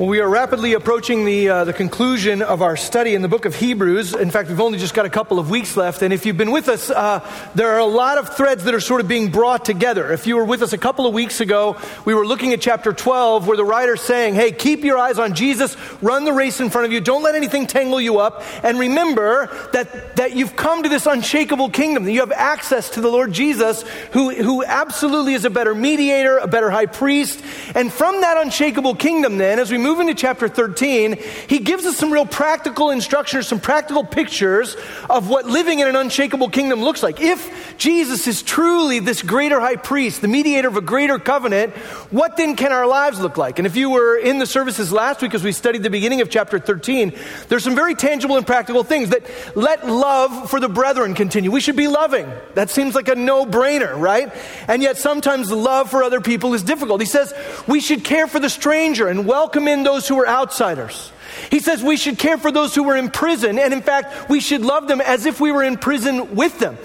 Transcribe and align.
Well, 0.00 0.08
we 0.08 0.20
are 0.20 0.28
rapidly 0.30 0.72
approaching 0.72 1.26
the, 1.26 1.50
uh, 1.50 1.64
the 1.64 1.74
conclusion 1.74 2.40
of 2.40 2.62
our 2.62 2.74
study 2.74 3.14
in 3.14 3.20
the 3.20 3.28
book 3.28 3.44
of 3.44 3.54
Hebrews. 3.54 4.14
In 4.14 4.30
fact, 4.30 4.48
we've 4.48 4.58
only 4.58 4.78
just 4.78 4.94
got 4.94 5.04
a 5.04 5.10
couple 5.10 5.38
of 5.38 5.50
weeks 5.50 5.76
left. 5.76 6.00
And 6.00 6.10
if 6.10 6.24
you've 6.24 6.38
been 6.38 6.52
with 6.52 6.70
us, 6.70 6.88
uh, 6.88 7.20
there 7.54 7.72
are 7.72 7.80
a 7.80 7.84
lot 7.84 8.16
of 8.16 8.34
threads 8.34 8.64
that 8.64 8.72
are 8.72 8.80
sort 8.80 9.02
of 9.02 9.08
being 9.08 9.30
brought 9.30 9.66
together. 9.66 10.10
If 10.10 10.26
you 10.26 10.36
were 10.36 10.44
with 10.46 10.62
us 10.62 10.72
a 10.72 10.78
couple 10.78 11.06
of 11.06 11.12
weeks 11.12 11.42
ago, 11.42 11.76
we 12.06 12.14
were 12.14 12.26
looking 12.26 12.54
at 12.54 12.62
chapter 12.62 12.94
12, 12.94 13.46
where 13.46 13.58
the 13.58 13.64
writer's 13.66 14.00
saying, 14.00 14.36
Hey, 14.36 14.52
keep 14.52 14.84
your 14.84 14.96
eyes 14.96 15.18
on 15.18 15.34
Jesus, 15.34 15.76
run 16.00 16.24
the 16.24 16.32
race 16.32 16.60
in 16.60 16.70
front 16.70 16.86
of 16.86 16.92
you, 16.92 17.02
don't 17.02 17.22
let 17.22 17.34
anything 17.34 17.66
tangle 17.66 18.00
you 18.00 18.20
up. 18.20 18.42
And 18.64 18.78
remember 18.78 19.54
that, 19.74 20.16
that 20.16 20.34
you've 20.34 20.56
come 20.56 20.82
to 20.82 20.88
this 20.88 21.04
unshakable 21.04 21.68
kingdom, 21.68 22.04
that 22.04 22.12
you 22.12 22.20
have 22.20 22.32
access 22.32 22.88
to 22.92 23.02
the 23.02 23.10
Lord 23.10 23.34
Jesus, 23.34 23.82
who, 24.12 24.30
who 24.30 24.64
absolutely 24.64 25.34
is 25.34 25.44
a 25.44 25.50
better 25.50 25.74
mediator, 25.74 26.38
a 26.38 26.46
better 26.46 26.70
high 26.70 26.86
priest. 26.86 27.44
And 27.74 27.92
from 27.92 28.22
that 28.22 28.38
unshakable 28.38 28.94
kingdom, 28.94 29.36
then, 29.36 29.58
as 29.58 29.70
we 29.70 29.76
move 29.76 29.89
move 29.90 29.98
into 30.00 30.14
chapter 30.14 30.48
13, 30.48 31.18
he 31.48 31.58
gives 31.58 31.84
us 31.84 31.96
some 31.96 32.12
real 32.12 32.24
practical 32.24 32.90
instructions, 32.90 33.48
some 33.48 33.58
practical 33.58 34.04
pictures 34.04 34.76
of 35.08 35.28
what 35.28 35.46
living 35.46 35.80
in 35.80 35.88
an 35.88 35.96
unshakable 35.96 36.48
kingdom 36.48 36.80
looks 36.80 37.02
like. 37.02 37.20
If 37.20 37.59
Jesus 37.80 38.26
is 38.26 38.42
truly 38.42 38.98
this 38.98 39.22
greater 39.22 39.58
high 39.58 39.76
priest, 39.76 40.20
the 40.20 40.28
mediator 40.28 40.68
of 40.68 40.76
a 40.76 40.82
greater 40.82 41.18
covenant, 41.18 41.74
what 42.10 42.36
then 42.36 42.54
can 42.54 42.72
our 42.72 42.86
lives 42.86 43.18
look 43.18 43.38
like? 43.38 43.58
And 43.58 43.66
if 43.66 43.74
you 43.74 43.88
were 43.88 44.18
in 44.18 44.38
the 44.38 44.44
services 44.44 44.92
last 44.92 45.22
week 45.22 45.32
as 45.32 45.42
we 45.42 45.50
studied 45.50 45.82
the 45.82 45.88
beginning 45.88 46.20
of 46.20 46.28
chapter 46.28 46.58
13, 46.58 47.16
there's 47.48 47.64
some 47.64 47.74
very 47.74 47.94
tangible 47.94 48.36
and 48.36 48.46
practical 48.46 48.84
things 48.84 49.08
that 49.08 49.22
let 49.56 49.88
love 49.88 50.50
for 50.50 50.60
the 50.60 50.68
brethren 50.68 51.14
continue. 51.14 51.50
We 51.50 51.62
should 51.62 51.74
be 51.74 51.88
loving. 51.88 52.30
That 52.52 52.68
seems 52.68 52.94
like 52.94 53.08
a 53.08 53.14
no 53.14 53.46
brainer, 53.46 53.98
right? 53.98 54.30
And 54.68 54.82
yet 54.82 54.98
sometimes 54.98 55.50
love 55.50 55.90
for 55.90 56.04
other 56.04 56.20
people 56.20 56.52
is 56.52 56.62
difficult. 56.62 57.00
He 57.00 57.06
says 57.06 57.32
we 57.66 57.80
should 57.80 58.04
care 58.04 58.26
for 58.26 58.38
the 58.38 58.50
stranger 58.50 59.08
and 59.08 59.26
welcome 59.26 59.66
in 59.66 59.84
those 59.84 60.06
who 60.06 60.20
are 60.20 60.28
outsiders. 60.28 61.12
He 61.50 61.60
says 61.60 61.82
we 61.82 61.96
should 61.96 62.18
care 62.18 62.36
for 62.36 62.52
those 62.52 62.74
who 62.74 62.86
are 62.90 62.96
in 62.96 63.08
prison, 63.10 63.58
and 63.58 63.72
in 63.72 63.80
fact, 63.80 64.28
we 64.28 64.40
should 64.40 64.60
love 64.60 64.86
them 64.86 65.00
as 65.00 65.24
if 65.24 65.40
we 65.40 65.50
were 65.50 65.62
in 65.62 65.78
prison 65.78 66.34
with 66.34 66.58
them. 66.58 66.76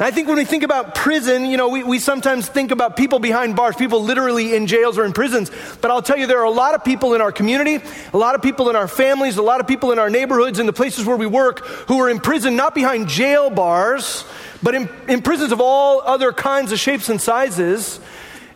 And 0.00 0.06
I 0.06 0.12
think 0.12 0.28
when 0.28 0.38
we 0.38 0.46
think 0.46 0.62
about 0.62 0.94
prison, 0.94 1.44
you 1.44 1.58
know, 1.58 1.68
we, 1.68 1.82
we 1.82 1.98
sometimes 1.98 2.48
think 2.48 2.70
about 2.70 2.96
people 2.96 3.18
behind 3.18 3.54
bars, 3.54 3.76
people 3.76 4.02
literally 4.02 4.56
in 4.56 4.66
jails 4.66 4.96
or 4.96 5.04
in 5.04 5.12
prisons. 5.12 5.50
But 5.82 5.90
I'll 5.90 6.00
tell 6.00 6.16
you, 6.16 6.26
there 6.26 6.38
are 6.38 6.44
a 6.44 6.50
lot 6.50 6.74
of 6.74 6.82
people 6.82 7.12
in 7.12 7.20
our 7.20 7.30
community, 7.30 7.80
a 8.14 8.16
lot 8.16 8.34
of 8.34 8.40
people 8.40 8.70
in 8.70 8.76
our 8.76 8.88
families, 8.88 9.36
a 9.36 9.42
lot 9.42 9.60
of 9.60 9.68
people 9.68 9.92
in 9.92 9.98
our 9.98 10.08
neighborhoods, 10.08 10.58
in 10.58 10.64
the 10.64 10.72
places 10.72 11.04
where 11.04 11.18
we 11.18 11.26
work, 11.26 11.66
who 11.86 12.00
are 12.00 12.08
in 12.08 12.18
prison, 12.18 12.56
not 12.56 12.74
behind 12.74 13.08
jail 13.08 13.50
bars, 13.50 14.24
but 14.62 14.74
in, 14.74 14.88
in 15.06 15.20
prisons 15.20 15.52
of 15.52 15.60
all 15.60 16.00
other 16.00 16.32
kinds 16.32 16.72
of 16.72 16.78
shapes 16.78 17.10
and 17.10 17.20
sizes. 17.20 18.00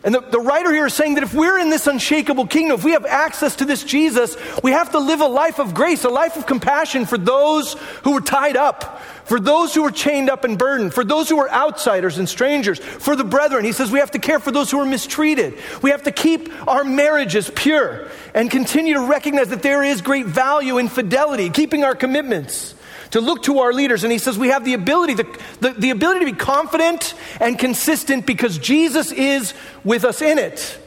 And 0.05 0.13
the, 0.13 0.21
the 0.21 0.39
writer 0.39 0.71
here 0.71 0.85
is 0.85 0.93
saying 0.93 1.15
that 1.15 1.23
if 1.23 1.33
we're 1.33 1.57
in 1.57 1.71
this 1.71 1.87
unshakable 1.87 2.45
kingdom, 2.45 2.77
if 2.77 2.85
we 2.85 2.91
have 2.91 3.05
access 3.05 3.55
to 3.55 3.65
this 3.65 3.83
Jesus, 3.83 4.37
we 4.61 4.71
have 4.71 4.91
to 4.91 4.99
live 4.99 5.19
a 5.19 5.27
life 5.27 5.59
of 5.59 5.73
grace, 5.73 6.03
a 6.03 6.09
life 6.09 6.37
of 6.37 6.45
compassion 6.45 7.07
for 7.07 7.17
those 7.17 7.73
who 8.03 8.15
are 8.15 8.21
tied 8.21 8.55
up, 8.55 9.01
for 9.25 9.39
those 9.39 9.73
who 9.73 9.83
are 9.83 9.89
chained 9.89 10.29
up 10.29 10.43
and 10.43 10.59
burdened, 10.59 10.93
for 10.93 11.03
those 11.03 11.27
who 11.27 11.39
are 11.39 11.49
outsiders 11.49 12.19
and 12.19 12.29
strangers, 12.29 12.77
for 12.77 13.15
the 13.15 13.23
brethren. 13.23 13.65
He 13.65 13.71
says 13.71 13.89
we 13.89 13.97
have 13.97 14.11
to 14.11 14.19
care 14.19 14.37
for 14.37 14.51
those 14.51 14.69
who 14.69 14.79
are 14.79 14.85
mistreated. 14.85 15.55
We 15.81 15.89
have 15.89 16.03
to 16.03 16.11
keep 16.11 16.51
our 16.67 16.83
marriages 16.83 17.49
pure 17.55 18.07
and 18.35 18.51
continue 18.51 18.93
to 18.93 19.07
recognize 19.07 19.49
that 19.49 19.63
there 19.63 19.81
is 19.81 20.03
great 20.03 20.27
value 20.27 20.77
in 20.77 20.87
fidelity, 20.87 21.49
keeping 21.49 21.83
our 21.83 21.95
commitments 21.95 22.74
to 23.15 23.21
look 23.21 23.43
to 23.43 23.59
our 23.59 23.71
leaders. 23.71 24.03
And 24.03 24.11
he 24.11 24.17
says 24.17 24.37
we 24.37 24.49
have 24.49 24.65
the 24.65 24.73
ability, 24.73 25.13
the, 25.13 25.39
the, 25.61 25.69
the, 25.71 25.89
ability 25.91 26.25
to 26.25 26.31
be 26.33 26.37
confident 26.37 27.13
and 27.39 27.57
consistent 27.57 28.25
because 28.25 28.57
Jesus 28.57 29.13
is 29.13 29.53
with 29.85 30.03
us 30.03 30.21
in 30.21 30.37
it. 30.37 30.77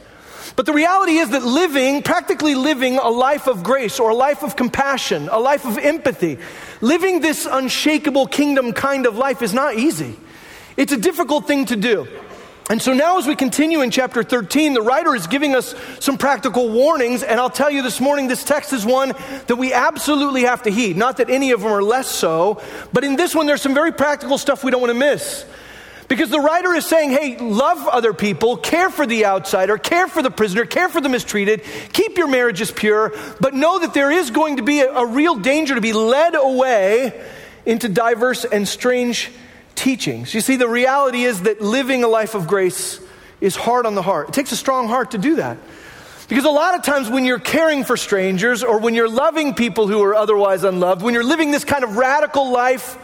But 0.55 0.67
the 0.67 0.73
reality 0.73 1.13
is 1.13 1.31
that 1.31 1.41
living, 1.41 2.03
practically 2.03 2.53
living 2.53 2.99
a 2.99 3.09
life 3.09 3.47
of 3.47 3.63
grace 3.63 3.99
or 3.99 4.11
a 4.11 4.13
life 4.13 4.43
of 4.43 4.55
compassion, 4.55 5.27
a 5.31 5.39
life 5.39 5.65
of 5.65 5.79
empathy, 5.79 6.37
living 6.81 7.21
this 7.21 7.47
unshakable 7.49 8.27
kingdom 8.27 8.73
kind 8.73 9.07
of 9.07 9.17
life 9.17 9.41
is 9.41 9.51
not 9.51 9.73
easy. 9.73 10.15
It's 10.77 10.91
a 10.91 10.97
difficult 10.97 11.47
thing 11.47 11.65
to 11.65 11.75
do. 11.75 12.07
And 12.69 12.79
so 12.79 12.93
now, 12.93 13.17
as 13.17 13.25
we 13.25 13.35
continue 13.35 13.81
in 13.81 13.89
chapter 13.89 14.21
13, 14.21 14.75
the 14.75 14.81
writer 14.83 15.15
is 15.15 15.25
giving 15.25 15.55
us 15.55 15.73
some 15.99 16.19
practical 16.19 16.69
warnings. 16.69 17.23
And 17.23 17.39
I'll 17.39 17.49
tell 17.49 17.71
you 17.71 17.81
this 17.81 17.99
morning, 17.99 18.27
this 18.27 18.43
text 18.43 18.73
is 18.73 18.85
one 18.85 19.13
that 19.47 19.55
we 19.55 19.73
absolutely 19.73 20.43
have 20.43 20.61
to 20.63 20.69
heed. 20.69 20.95
Not 20.95 21.17
that 21.17 21.31
any 21.31 21.49
of 21.49 21.61
them 21.61 21.71
are 21.71 21.81
less 21.81 22.07
so, 22.07 22.61
but 22.93 23.03
in 23.03 23.15
this 23.15 23.33
one, 23.33 23.47
there's 23.47 23.63
some 23.63 23.73
very 23.73 23.91
practical 23.91 24.37
stuff 24.37 24.63
we 24.63 24.69
don't 24.69 24.81
want 24.81 24.91
to 24.93 24.99
miss. 24.99 25.45
Because 26.07 26.29
the 26.29 26.39
writer 26.39 26.75
is 26.75 26.85
saying, 26.85 27.09
hey, 27.09 27.37
love 27.39 27.87
other 27.87 28.13
people, 28.13 28.57
care 28.57 28.91
for 28.91 29.07
the 29.07 29.25
outsider, 29.25 29.79
care 29.79 30.07
for 30.07 30.21
the 30.21 30.31
prisoner, 30.31 30.65
care 30.65 30.89
for 30.89 31.01
the 31.01 31.09
mistreated, 31.09 31.63
keep 31.91 32.19
your 32.19 32.27
marriages 32.27 32.71
pure, 32.71 33.15
but 33.39 33.55
know 33.55 33.79
that 33.79 33.95
there 33.95 34.11
is 34.11 34.29
going 34.29 34.57
to 34.57 34.63
be 34.63 34.81
a, 34.81 34.91
a 34.91 35.07
real 35.07 35.35
danger 35.35 35.73
to 35.73 35.81
be 35.81 35.93
led 35.93 36.35
away 36.35 37.19
into 37.65 37.89
diverse 37.89 38.45
and 38.45 38.67
strange 38.67 39.31
teachings. 39.79 40.33
You 40.33 40.41
see, 40.41 40.57
the 40.57 40.67
reality 40.67 41.23
is 41.23 41.43
that 41.43 41.61
living 41.61 42.03
a 42.03 42.07
life 42.07 42.35
of 42.35 42.47
grace 42.47 42.99
is 43.39 43.55
hard 43.55 43.85
on 43.85 43.95
the 43.95 44.01
heart. 44.01 44.29
It 44.29 44.33
takes 44.33 44.51
a 44.51 44.57
strong 44.57 44.87
heart 44.87 45.11
to 45.11 45.17
do 45.17 45.37
that. 45.37 45.57
Because 46.27 46.45
a 46.45 46.49
lot 46.49 46.75
of 46.75 46.83
times 46.83 47.09
when 47.09 47.25
you're 47.25 47.39
caring 47.39 47.83
for 47.83 47.97
strangers 47.97 48.61
or 48.61 48.79
when 48.79 48.93
you're 48.93 49.09
loving 49.09 49.55
people 49.55 49.87
who 49.87 50.03
are 50.03 50.13
otherwise 50.13 50.63
unloved, 50.63 51.01
when 51.01 51.13
you're 51.13 51.23
living 51.23 51.51
this 51.51 51.63
kind 51.63 51.83
of 51.83 51.95
radical 51.95 52.51
life 52.51 52.97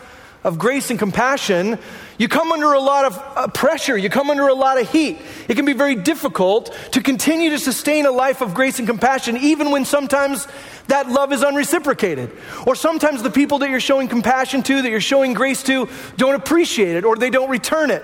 of 0.45 0.59
grace 0.59 0.91
and 0.91 0.99
compassion, 0.99 1.79
you 2.19 2.27
come 2.27 2.51
under 2.51 2.71
a 2.73 2.79
lot 2.79 3.05
of 3.05 3.17
uh, 3.17 3.47
pressure. 3.47 3.97
You 3.97 4.11
come 4.11 4.29
under 4.29 4.47
a 4.47 4.53
lot 4.53 4.79
of 4.79 4.89
heat. 4.91 5.17
It 5.49 5.55
can 5.55 5.65
be 5.65 5.73
very 5.73 5.95
difficult 5.95 6.71
to 6.91 7.01
continue 7.01 7.49
to 7.49 7.57
sustain 7.57 8.05
a 8.05 8.11
life 8.11 8.41
of 8.41 8.53
grace 8.53 8.77
and 8.77 8.87
compassion, 8.87 9.37
even 9.37 9.71
when 9.71 9.85
sometimes 9.85 10.47
that 10.87 11.09
love 11.09 11.33
is 11.33 11.41
unreciprocated. 11.41 12.31
Or 12.67 12.75
sometimes 12.75 13.23
the 13.23 13.31
people 13.31 13.57
that 13.59 13.71
you're 13.71 13.79
showing 13.79 14.07
compassion 14.07 14.61
to, 14.63 14.83
that 14.83 14.89
you're 14.91 15.01
showing 15.01 15.33
grace 15.33 15.63
to, 15.63 15.89
don't 16.15 16.35
appreciate 16.35 16.95
it 16.95 17.05
or 17.05 17.15
they 17.15 17.31
don't 17.31 17.49
return 17.49 17.89
it. 17.89 18.03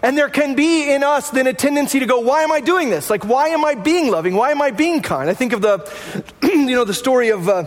And 0.00 0.16
there 0.16 0.28
can 0.28 0.54
be 0.54 0.94
in 0.94 1.02
us 1.02 1.30
then 1.30 1.48
a 1.48 1.52
tendency 1.52 1.98
to 1.98 2.06
go, 2.06 2.20
why 2.20 2.44
am 2.44 2.52
I 2.52 2.60
doing 2.60 2.88
this? 2.88 3.10
Like, 3.10 3.24
why 3.24 3.48
am 3.48 3.64
I 3.64 3.74
being 3.74 4.12
loving? 4.12 4.34
Why 4.34 4.52
am 4.52 4.62
I 4.62 4.70
being 4.70 5.02
kind? 5.02 5.28
I 5.28 5.34
think 5.34 5.52
of 5.52 5.60
the, 5.60 6.24
you 6.44 6.76
know, 6.76 6.84
the 6.84 6.94
story 6.94 7.30
of, 7.30 7.48
uh, 7.48 7.64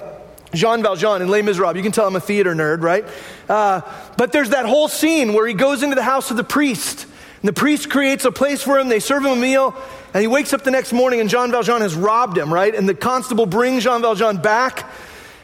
Jean 0.54 0.84
Valjean 0.84 1.22
in 1.22 1.28
Les 1.28 1.42
Miserables. 1.42 1.76
You 1.76 1.84
can 1.84 1.92
tell 1.92 2.08
I'm 2.08 2.16
a 2.16 2.20
theater 2.20 2.54
nerd, 2.54 2.82
right? 2.82 3.06
Uh, 3.50 3.82
but 4.18 4.32
there's 4.32 4.50
that 4.50 4.66
whole 4.66 4.88
scene 4.88 5.34
where 5.34 5.48
he 5.48 5.54
goes 5.54 5.84
into 5.84 5.96
the 5.96 6.04
house 6.04 6.32
of 6.32 6.38
the 6.38 6.44
priest. 6.44 7.06
And 7.42 7.50
the 7.50 7.54
priest 7.54 7.90
creates 7.90 8.24
a 8.24 8.32
place 8.32 8.64
for 8.64 8.80
him. 8.80 8.88
They 8.88 9.00
serve 9.00 9.26
him 9.26 9.32
a 9.32 9.36
meal. 9.36 9.76
And 10.14 10.22
he 10.22 10.28
wakes 10.28 10.54
up 10.54 10.64
the 10.64 10.72
next 10.72 10.94
morning 10.94 11.20
and 11.20 11.30
Jean 11.30 11.52
Valjean 11.52 11.82
has 11.82 11.96
robbed 11.96 12.38
him, 12.38 12.54
right? 12.54 12.74
And 12.74 12.88
the 12.88 12.94
constable 12.94 13.46
brings 13.46 13.84
Jean 13.84 14.02
Valjean 14.02 14.38
back. 14.38 14.90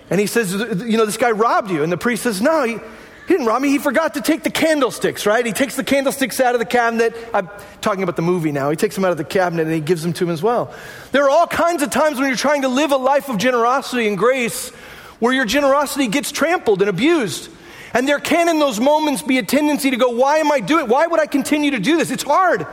And 0.09 0.19
he 0.19 0.27
says, 0.27 0.53
You 0.53 0.97
know, 0.97 1.05
this 1.05 1.17
guy 1.17 1.31
robbed 1.31 1.71
you. 1.71 1.83
And 1.83 1.91
the 1.91 1.97
priest 1.97 2.23
says, 2.23 2.41
No, 2.41 2.63
he, 2.63 2.73
he 2.73 2.79
didn't 3.27 3.47
rob 3.47 3.61
me. 3.61 3.69
He 3.69 3.79
forgot 3.79 4.13
to 4.13 4.21
take 4.21 4.43
the 4.43 4.49
candlesticks, 4.49 5.25
right? 5.25 5.45
He 5.45 5.51
takes 5.51 5.75
the 5.75 5.83
candlesticks 5.83 6.39
out 6.39 6.55
of 6.55 6.59
the 6.59 6.65
cabinet. 6.65 7.15
I'm 7.33 7.49
talking 7.81 8.03
about 8.03 8.15
the 8.15 8.21
movie 8.21 8.51
now. 8.51 8.69
He 8.69 8.75
takes 8.75 8.95
them 8.95 9.05
out 9.05 9.11
of 9.11 9.17
the 9.17 9.23
cabinet 9.23 9.63
and 9.63 9.71
he 9.73 9.81
gives 9.81 10.01
them 10.01 10.13
to 10.13 10.23
him 10.23 10.31
as 10.31 10.41
well. 10.41 10.73
There 11.11 11.25
are 11.25 11.29
all 11.29 11.47
kinds 11.47 11.83
of 11.83 11.89
times 11.89 12.17
when 12.17 12.27
you're 12.27 12.37
trying 12.37 12.61
to 12.61 12.69
live 12.69 12.91
a 12.91 12.97
life 12.97 13.29
of 13.29 13.37
generosity 13.37 14.07
and 14.07 14.17
grace 14.17 14.71
where 15.19 15.34
your 15.34 15.46
generosity 15.46 16.07
gets 16.07 16.31
trampled 16.31 16.81
and 16.81 16.90
abused. 16.90 17.50
And 17.94 18.07
there 18.07 18.19
can, 18.19 18.50
in 18.50 18.59
those 18.59 18.80
moments, 18.80 19.22
be 19.22 19.38
a 19.38 19.44
tendency 19.44 19.91
to 19.91 19.97
go, 19.97 20.09
Why 20.09 20.38
am 20.38 20.52
I 20.52 20.59
doing 20.59 20.88
Why 20.88 21.07
would 21.07 21.19
I 21.19 21.25
continue 21.25 21.72
to 21.72 21.80
do 21.80 21.97
this? 21.97 22.12
It's 22.12 22.24
hard. 22.24 22.68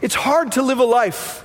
It's 0.00 0.14
hard 0.14 0.52
to 0.52 0.62
live 0.62 0.78
a 0.78 0.84
life 0.84 1.44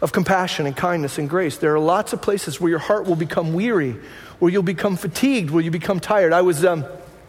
of 0.00 0.12
compassion 0.12 0.66
and 0.66 0.76
kindness 0.76 1.18
and 1.18 1.30
grace. 1.30 1.58
There 1.58 1.74
are 1.74 1.78
lots 1.78 2.12
of 2.12 2.20
places 2.20 2.60
where 2.60 2.70
your 2.70 2.78
heart 2.78 3.06
will 3.06 3.16
become 3.16 3.54
weary, 3.54 3.96
where 4.38 4.50
you'll 4.50 4.62
become 4.62 4.96
fatigued, 4.96 5.50
where 5.50 5.62
you 5.62 5.70
become 5.70 6.00
tired. 6.00 6.32
I 6.32 6.42
was, 6.42 6.64
um, 6.64 6.84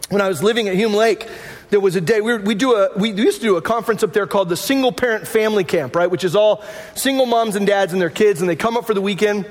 when 0.08 0.20
I 0.20 0.28
was 0.28 0.42
living 0.42 0.68
at 0.68 0.74
Hume 0.74 0.92
Lake, 0.92 1.28
there 1.70 1.80
was 1.80 1.96
a 1.96 2.00
day 2.00 2.20
we, 2.20 2.32
were, 2.32 2.38
we 2.38 2.54
do 2.54 2.74
a 2.74 2.96
we 2.96 3.10
used 3.10 3.40
to 3.40 3.46
do 3.46 3.56
a 3.56 3.62
conference 3.62 4.02
up 4.02 4.12
there 4.12 4.26
called 4.26 4.48
the 4.48 4.56
single 4.56 4.92
parent 4.92 5.26
family 5.26 5.64
camp 5.64 5.96
right 5.96 6.10
which 6.10 6.22
is 6.22 6.36
all 6.36 6.62
single 6.94 7.26
moms 7.26 7.56
and 7.56 7.66
dads 7.66 7.92
and 7.92 8.00
their 8.00 8.10
kids 8.10 8.40
and 8.40 8.48
they 8.48 8.56
come 8.56 8.76
up 8.76 8.86
for 8.86 8.94
the 8.94 9.00
weekend 9.00 9.46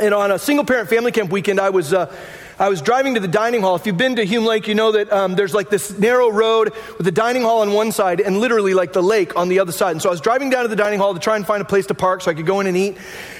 and 0.00 0.12
on 0.12 0.30
a 0.30 0.38
single 0.38 0.64
parent 0.64 0.90
family 0.90 1.12
camp 1.12 1.30
weekend 1.30 1.58
i 1.58 1.70
was 1.70 1.94
uh, 1.94 2.14
I 2.58 2.70
was 2.70 2.80
driving 2.80 3.12
to 3.14 3.20
the 3.20 3.28
dining 3.28 3.60
hall. 3.60 3.76
If 3.76 3.84
you've 3.84 3.98
been 3.98 4.16
to 4.16 4.24
Hume 4.24 4.46
Lake, 4.46 4.66
you 4.66 4.74
know 4.74 4.92
that 4.92 5.12
um, 5.12 5.34
there's 5.34 5.52
like 5.52 5.68
this 5.68 5.98
narrow 5.98 6.30
road 6.30 6.72
with 6.96 7.04
the 7.04 7.12
dining 7.12 7.42
hall 7.42 7.60
on 7.60 7.74
one 7.74 7.92
side 7.92 8.18
and 8.18 8.38
literally 8.38 8.72
like 8.72 8.94
the 8.94 9.02
lake 9.02 9.36
on 9.36 9.50
the 9.50 9.58
other 9.58 9.72
side. 9.72 9.90
And 9.90 10.00
so 10.00 10.08
I 10.08 10.12
was 10.12 10.22
driving 10.22 10.48
down 10.48 10.62
to 10.62 10.68
the 10.68 10.76
dining 10.76 10.98
hall 10.98 11.12
to 11.12 11.20
try 11.20 11.36
and 11.36 11.46
find 11.46 11.60
a 11.60 11.66
place 11.66 11.84
to 11.88 11.94
park 11.94 12.22
so 12.22 12.30
I 12.30 12.34
could 12.34 12.46
go 12.46 12.60
in 12.60 12.66
and 12.66 12.74
eat. 12.74 12.96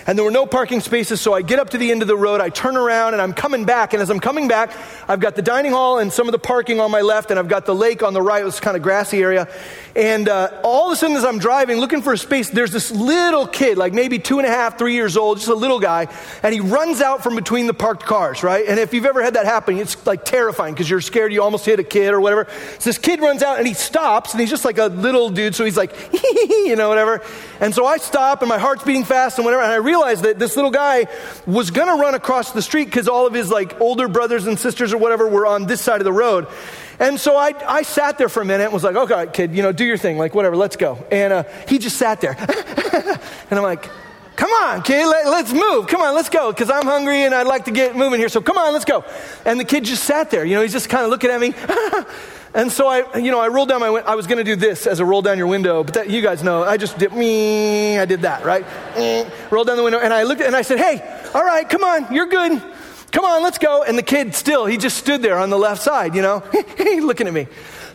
And 0.07 0.19
there 0.19 0.25
were 0.25 0.31
no 0.31 0.45
parking 0.45 0.81
spaces, 0.81 1.19
so 1.19 1.33
I 1.33 1.41
get 1.41 1.59
up 1.59 1.71
to 1.71 1.79
the 1.79 1.91
end 1.91 2.03
of 2.03 2.09
the 2.09 2.17
road, 2.17 2.43
I 2.43 2.51
turn 2.51 2.77
around, 2.77 3.15
and 3.15 3.23
I'm 3.23 3.33
coming 3.33 3.65
back. 3.65 3.95
And 3.95 4.03
as 4.03 4.11
I'm 4.11 4.21
coming 4.21 4.49
back, 4.49 4.71
I've 5.09 5.19
got 5.19 5.35
the 5.35 5.43
dining 5.43 5.73
hall 5.73 5.99
and 5.99 6.13
some 6.13 6.29
of 6.29 6.33
the 6.33 6.39
parking 6.39 6.79
on 6.79 6.91
my 6.91 7.01
left, 7.01 7.31
and 7.31 7.41
I've 7.41 7.49
got 7.49 7.65
the 7.65 7.75
lake 7.75 8.03
on 8.03 8.13
the 8.13 8.23
right, 8.23 8.45
this 8.45 8.61
kind 8.61 8.77
of 8.77 8.83
grassy 8.83 9.23
area. 9.23 9.49
And 9.97 10.29
uh, 10.29 10.61
all 10.63 10.89
of 10.89 10.93
a 10.93 10.97
sudden, 10.97 11.17
as 11.17 11.25
I'm 11.25 11.39
driving, 11.39 11.79
looking 11.79 12.03
for 12.03 12.13
a 12.13 12.19
space, 12.19 12.51
there's 12.51 12.71
this 12.71 12.91
little 12.91 13.47
kid, 13.47 13.79
like 13.79 13.95
maybe 13.95 14.19
two 14.19 14.39
and 14.39 14.47
a 14.47 14.51
half, 14.51 14.79
three 14.79 14.93
years 14.93 15.17
old, 15.17 15.39
just 15.39 15.49
a 15.49 15.55
little 15.55 15.81
guy, 15.81 16.07
and 16.43 16.53
he 16.53 16.61
runs 16.61 17.01
out 17.01 17.23
from 17.23 17.35
between 17.35 17.67
the 17.67 17.75
parked 17.75 18.05
cars, 18.05 18.43
right? 18.43 18.67
And 18.69 18.79
if 18.79 18.93
you've 18.93 19.06
ever 19.07 19.23
had 19.23 19.35
that 19.35 19.47
happen, 19.47 19.79
it's 19.79 20.07
like 20.07 20.25
terrifying 20.25 20.75
because 20.75 20.89
you're 20.89 21.01
scared 21.01 21.33
you 21.33 21.43
almost 21.43 21.65
hit 21.65 21.79
a 21.81 21.85
kid 21.85 22.13
or 22.13 22.21
whatever. 22.21 22.47
So 22.79 22.91
this 22.91 22.99
kid 22.99 23.21
runs 23.21 23.43
out 23.43 23.59
and 23.59 23.67
he 23.67 23.75
stops 23.75 24.33
and 24.33 24.41
he's 24.41 24.51
just 24.51 24.65
like 24.65 24.79
a 24.79 24.87
little 24.87 25.31
dude, 25.31 25.55
so 25.55 25.65
he's 25.65 25.77
like, 25.77 25.95
you 26.13 26.77
know, 26.77 26.89
whatever. 26.89 27.23
And 27.61 27.75
so 27.75 27.87
I 27.87 27.99
stop 27.99 28.43
and 28.43 28.49
my 28.49 28.59
heart's 28.59 28.85
beating 28.85 29.05
fast 29.05 29.39
and 29.39 29.45
whatever. 29.45 29.63
And 29.63 29.73
I 29.73 29.77
realize 29.77 30.23
that 30.23 30.39
this 30.39 30.57
little 30.57 30.71
guy 30.71 31.07
was 31.47 31.71
going 31.71 31.89
to 31.89 32.01
run 32.01 32.15
across 32.15 32.53
the 32.53 32.63
street 32.63 32.87
because 32.87 33.09
all 33.09 33.27
of 33.27 33.35
his 33.35 33.51
like 33.51 33.81
older 33.81 34.09
brothers 34.09 34.47
and 34.47 34.59
sisters 34.59 34.93
or 34.93 34.99
whatever 34.99 35.29
were 35.29 35.47
on 35.47 35.67
this 35.67 35.81
side 35.81 36.01
of 36.01 36.05
the 36.05 36.13
road. 36.13 36.47
And 36.99 37.21
so 37.21 37.37
I, 37.37 37.53
I 37.67 37.83
sat 37.83 38.19
there 38.19 38.29
for 38.29 38.41
a 38.41 38.45
minute 38.45 38.65
and 38.65 38.73
was 38.73 38.85
like, 38.85 38.97
okay, 38.97 39.27
kid, 39.33 39.55
you 39.55 39.63
know, 39.63 39.73
do 39.73 39.85
your 39.85 39.99
thing, 39.99 40.17
like 40.17 40.35
whatever, 40.35 40.57
let's 40.57 40.77
go. 40.77 41.05
And 41.11 41.33
uh, 41.33 41.45
he 41.69 41.79
just 41.79 41.99
sat 41.99 42.21
there. 42.21 42.37
and 43.51 43.59
I'm 43.59 43.63
like, 43.63 43.91
come 44.37 44.51
on, 44.51 44.83
kid, 44.83 45.07
let, 45.07 45.27
us 45.27 45.53
move. 45.53 45.87
Come 45.87 46.03
on, 46.03 46.15
let's 46.15 46.29
go, 46.29 46.53
because 46.53 46.71
I'm 46.71 46.85
hungry 46.85 47.25
and 47.25 47.35
I'd 47.35 47.47
like 47.47 47.65
to 47.65 47.71
get 47.71 47.97
moving 47.97 48.21
here. 48.21 48.29
So 48.29 48.41
come 48.41 48.59
on, 48.59 48.73
let's 48.73 48.85
go. 48.85 49.05
And 49.45 49.59
the 49.59 49.65
kid 49.65 49.85
just 49.85 50.05
sat 50.05 50.31
there. 50.31 50.45
You 50.45 50.55
know, 50.55 50.63
he's 50.63 50.73
just 50.73 50.89
kind 50.89 51.05
of 51.05 51.11
looking 51.11 51.31
at 51.31 51.41
me. 51.41 51.55
and 52.55 52.71
so 52.71 52.87
I, 52.87 53.19
you 53.19 53.31
know, 53.31 53.41
I 53.41 53.49
rolled 53.49 53.71
down 53.71 53.81
my 53.81 53.91
window. 53.91 54.09
I 54.09 54.15
was 54.15 54.27
going 54.27 54.39
to 54.39 54.45
do 54.45 54.55
this 54.55 54.87
as 54.87 55.01
a 55.01 55.05
roll 55.05 55.23
down 55.23 55.39
your 55.39 55.47
window, 55.47 55.83
but 55.83 55.95
that, 55.95 56.11
you 56.11 56.23
guys 56.23 56.43
know, 56.43 56.63
I 56.63 56.77
just 56.77 56.99
did 56.99 57.13
me. 57.13 57.99
I 57.99 58.05
did 58.05 58.23
that, 58.23 58.45
right? 58.45 58.65
rolled 59.51 59.67
down 59.67 59.77
the 59.77 59.83
window 59.83 59.99
and 59.99 60.13
I 60.13 60.23
looked 60.25 60.43
and 60.43 60.55
I 60.55 60.63
said, 60.63 60.79
hey, 60.79 61.31
all 61.35 61.45
right, 61.45 61.69
come 61.69 61.83
on, 61.83 62.15
you're 62.15 62.27
good. 62.27 62.63
Come 63.13 63.25
on, 63.25 63.43
let's 63.43 63.59
go. 63.59 63.83
And 63.83 63.97
the 63.97 64.03
kid 64.03 64.35
still, 64.35 64.67
he 64.67 64.77
just 64.77 64.99
stood 64.99 65.23
there 65.23 65.39
on 65.39 65.49
the 65.49 65.59
left 65.59 65.81
side, 65.83 66.15
you 66.15 66.23
know, 66.23 66.43
looking 66.79 67.27
at 67.27 67.33
me. 67.33 67.47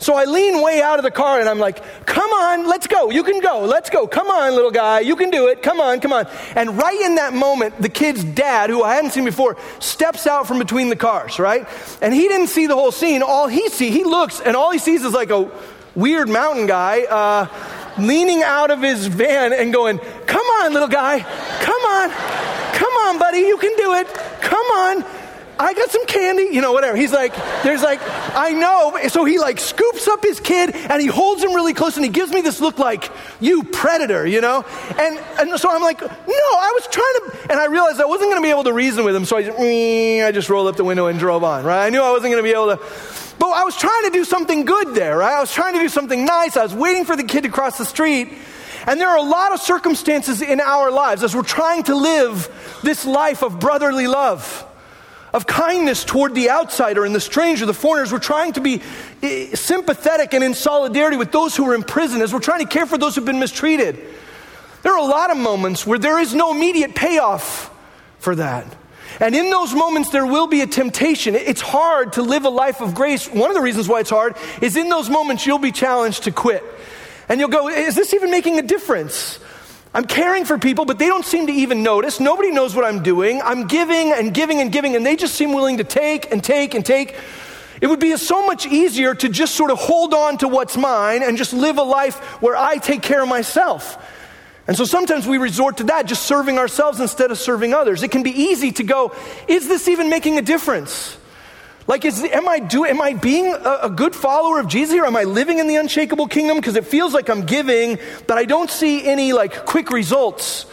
So 0.01 0.15
I 0.15 0.25
lean 0.25 0.63
way 0.63 0.81
out 0.81 0.97
of 0.97 1.03
the 1.03 1.11
car 1.11 1.39
and 1.39 1.47
I'm 1.47 1.59
like, 1.59 2.05
come 2.07 2.29
on, 2.31 2.67
let's 2.67 2.87
go. 2.87 3.11
You 3.11 3.23
can 3.23 3.39
go. 3.39 3.65
Let's 3.65 3.91
go. 3.91 4.07
Come 4.07 4.29
on, 4.29 4.53
little 4.55 4.71
guy. 4.71 5.01
You 5.01 5.15
can 5.15 5.29
do 5.29 5.47
it. 5.47 5.61
Come 5.61 5.79
on, 5.79 5.99
come 5.99 6.11
on. 6.11 6.27
And 6.55 6.75
right 6.75 6.99
in 6.99 7.15
that 7.15 7.33
moment, 7.33 7.79
the 7.79 7.87
kid's 7.87 8.23
dad, 8.23 8.71
who 8.71 8.81
I 8.81 8.95
hadn't 8.95 9.11
seen 9.11 9.25
before, 9.25 9.57
steps 9.79 10.25
out 10.25 10.47
from 10.47 10.57
between 10.57 10.89
the 10.89 10.95
cars, 10.95 11.37
right? 11.37 11.67
And 12.01 12.15
he 12.15 12.27
didn't 12.27 12.47
see 12.47 12.65
the 12.65 12.73
whole 12.73 12.91
scene. 12.91 13.21
All 13.21 13.47
he 13.47 13.69
see, 13.69 13.91
he 13.91 14.03
looks 14.03 14.41
and 14.41 14.55
all 14.55 14.71
he 14.71 14.79
sees 14.79 15.05
is 15.05 15.13
like 15.13 15.29
a 15.29 15.51
weird 15.93 16.29
mountain 16.29 16.65
guy, 16.65 17.01
uh, 17.03 17.47
leaning 17.99 18.41
out 18.41 18.71
of 18.71 18.81
his 18.81 19.05
van 19.05 19.53
and 19.53 19.71
going, 19.71 19.99
Come 20.25 20.45
on, 20.45 20.73
little 20.73 20.87
guy. 20.87 21.19
Come 21.19 21.81
on. 21.83 22.09
Come 22.73 22.93
on, 22.93 23.19
buddy. 23.19 23.39
You 23.39 23.57
can 23.57 23.75
do 23.77 23.93
it. 23.93 24.07
Come 24.41 24.65
on. 24.65 25.20
I 25.61 25.75
got 25.75 25.91
some 25.91 26.07
candy, 26.07 26.55
you 26.55 26.59
know, 26.59 26.71
whatever. 26.71 26.97
He's 26.97 27.13
like, 27.13 27.35
there's 27.61 27.83
like, 27.83 27.99
I 28.35 28.49
know. 28.49 28.97
So 29.09 29.25
he 29.25 29.37
like 29.37 29.59
scoops 29.59 30.07
up 30.07 30.23
his 30.23 30.39
kid 30.39 30.75
and 30.75 30.99
he 30.99 31.07
holds 31.07 31.43
him 31.43 31.53
really 31.53 31.75
close 31.75 31.97
and 31.97 32.03
he 32.03 32.09
gives 32.09 32.31
me 32.31 32.41
this 32.41 32.59
look 32.59 32.79
like, 32.79 33.11
you 33.39 33.63
predator, 33.63 34.25
you 34.25 34.41
know? 34.41 34.65
And, 34.97 35.19
and 35.39 35.59
so 35.59 35.69
I'm 35.69 35.83
like, 35.83 36.01
no, 36.01 36.07
I 36.07 36.71
was 36.73 36.87
trying 36.87 37.13
to, 37.13 37.51
and 37.51 37.59
I 37.59 37.65
realized 37.65 38.01
I 38.01 38.05
wasn't 38.05 38.31
going 38.31 38.41
to 38.41 38.45
be 38.45 38.49
able 38.49 38.63
to 38.63 38.73
reason 38.73 39.05
with 39.05 39.15
him. 39.15 39.23
So 39.23 39.37
I 39.37 39.43
just, 39.43 39.57
mm, 39.59 40.25
I 40.25 40.31
just 40.31 40.49
rolled 40.49 40.67
up 40.67 40.77
the 40.77 40.83
window 40.83 41.05
and 41.05 41.19
drove 41.19 41.43
on, 41.43 41.63
right? 41.63 41.85
I 41.85 41.89
knew 41.91 42.01
I 42.01 42.09
wasn't 42.09 42.33
going 42.33 42.43
to 42.43 42.49
be 42.49 42.53
able 42.53 42.75
to, 42.75 42.83
but 43.37 43.49
I 43.49 43.63
was 43.63 43.77
trying 43.77 44.03
to 44.05 44.09
do 44.09 44.25
something 44.25 44.65
good 44.65 44.95
there, 44.95 45.15
right? 45.15 45.35
I 45.35 45.41
was 45.41 45.53
trying 45.53 45.75
to 45.75 45.79
do 45.79 45.89
something 45.89 46.25
nice. 46.25 46.57
I 46.57 46.63
was 46.63 46.73
waiting 46.73 47.05
for 47.05 47.15
the 47.15 47.23
kid 47.23 47.43
to 47.43 47.49
cross 47.49 47.77
the 47.77 47.85
street. 47.85 48.33
And 48.87 48.99
there 48.99 49.09
are 49.09 49.17
a 49.17 49.21
lot 49.21 49.53
of 49.53 49.59
circumstances 49.59 50.41
in 50.41 50.59
our 50.59 50.89
lives 50.89 51.21
as 51.21 51.35
we're 51.35 51.43
trying 51.43 51.83
to 51.83 51.93
live 51.95 52.79
this 52.81 53.05
life 53.05 53.43
of 53.43 53.59
brotherly 53.59 54.07
love 54.07 54.67
of 55.33 55.47
kindness 55.47 56.03
toward 56.03 56.35
the 56.35 56.49
outsider 56.49 57.05
and 57.05 57.15
the 57.15 57.19
stranger, 57.19 57.65
the 57.65 57.73
foreigners. 57.73 58.11
We're 58.11 58.19
trying 58.19 58.53
to 58.53 58.61
be 58.61 58.81
eh, 59.21 59.55
sympathetic 59.55 60.33
and 60.33 60.43
in 60.43 60.53
solidarity 60.53 61.17
with 61.17 61.31
those 61.31 61.55
who 61.55 61.69
are 61.69 61.75
in 61.75 61.83
prison 61.83 62.21
as 62.21 62.33
we're 62.33 62.39
trying 62.39 62.59
to 62.59 62.67
care 62.67 62.85
for 62.85 62.97
those 62.97 63.15
who've 63.15 63.25
been 63.25 63.39
mistreated. 63.39 63.99
There 64.83 64.93
are 64.93 64.99
a 64.99 65.03
lot 65.03 65.31
of 65.31 65.37
moments 65.37 65.85
where 65.85 65.99
there 65.99 66.19
is 66.19 66.33
no 66.33 66.51
immediate 66.51 66.95
payoff 66.95 67.69
for 68.19 68.35
that. 68.35 68.65
And 69.19 69.35
in 69.35 69.49
those 69.49 69.73
moments, 69.73 70.09
there 70.09 70.25
will 70.25 70.47
be 70.47 70.61
a 70.61 70.67
temptation. 70.67 71.35
It's 71.35 71.61
hard 71.61 72.13
to 72.13 72.23
live 72.23 72.45
a 72.45 72.49
life 72.49 72.81
of 72.81 72.95
grace. 72.95 73.27
One 73.27 73.49
of 73.49 73.55
the 73.55 73.61
reasons 73.61 73.87
why 73.87 73.99
it's 73.99 74.09
hard 74.09 74.35
is 74.61 74.75
in 74.75 74.89
those 74.89 75.09
moments, 75.09 75.45
you'll 75.45 75.59
be 75.59 75.71
challenged 75.71 76.23
to 76.23 76.31
quit. 76.31 76.63
And 77.29 77.39
you'll 77.39 77.49
go, 77.49 77.69
Is 77.69 77.95
this 77.95 78.13
even 78.13 78.31
making 78.31 78.57
a 78.57 78.63
difference? 78.63 79.39
I'm 79.93 80.05
caring 80.05 80.45
for 80.45 80.57
people, 80.57 80.85
but 80.85 80.99
they 80.99 81.07
don't 81.07 81.25
seem 81.25 81.47
to 81.47 81.53
even 81.53 81.83
notice. 81.83 82.19
Nobody 82.19 82.51
knows 82.51 82.75
what 82.75 82.85
I'm 82.85 83.03
doing. 83.03 83.41
I'm 83.41 83.67
giving 83.67 84.13
and 84.13 84.33
giving 84.33 84.61
and 84.61 84.71
giving, 84.71 84.95
and 84.95 85.05
they 85.05 85.17
just 85.17 85.35
seem 85.35 85.51
willing 85.53 85.77
to 85.77 85.83
take 85.83 86.31
and 86.31 86.41
take 86.41 86.73
and 86.73 86.85
take. 86.85 87.15
It 87.81 87.87
would 87.87 87.99
be 87.99 88.15
so 88.15 88.45
much 88.45 88.65
easier 88.65 89.13
to 89.15 89.27
just 89.27 89.55
sort 89.55 89.69
of 89.69 89.79
hold 89.79 90.13
on 90.13 90.37
to 90.37 90.47
what's 90.47 90.77
mine 90.77 91.23
and 91.23 91.37
just 91.37 91.51
live 91.51 91.77
a 91.77 91.83
life 91.83 92.17
where 92.41 92.55
I 92.55 92.77
take 92.77 93.01
care 93.01 93.21
of 93.21 93.27
myself. 93.27 93.97
And 94.67 94.77
so 94.77 94.85
sometimes 94.85 95.27
we 95.27 95.37
resort 95.37 95.77
to 95.77 95.85
that, 95.85 96.05
just 96.05 96.23
serving 96.23 96.57
ourselves 96.57 97.01
instead 97.01 97.31
of 97.31 97.37
serving 97.37 97.73
others. 97.73 98.03
It 98.03 98.11
can 98.11 98.23
be 98.23 98.31
easy 98.31 98.71
to 98.73 98.83
go, 98.83 99.13
is 99.47 99.67
this 99.67 99.87
even 99.89 100.09
making 100.09 100.37
a 100.37 100.41
difference? 100.41 101.17
Like, 101.87 102.05
is, 102.05 102.23
am, 102.23 102.47
I 102.47 102.59
do, 102.59 102.85
am 102.85 103.01
I 103.01 103.13
being 103.13 103.47
a, 103.47 103.79
a 103.83 103.89
good 103.89 104.15
follower 104.15 104.59
of 104.59 104.67
Jesus 104.67 104.93
here? 104.93 105.05
Am 105.05 105.15
I 105.15 105.23
living 105.23 105.59
in 105.59 105.67
the 105.67 105.75
unshakable 105.77 106.27
kingdom? 106.27 106.57
Because 106.57 106.75
it 106.75 106.85
feels 106.85 107.13
like 107.13 107.29
I'm 107.29 107.45
giving, 107.45 107.97
but 108.27 108.37
I 108.37 108.45
don't 108.45 108.69
see 108.69 109.05
any 109.05 109.33
like 109.33 109.65
quick 109.65 109.89
results. 109.89 110.65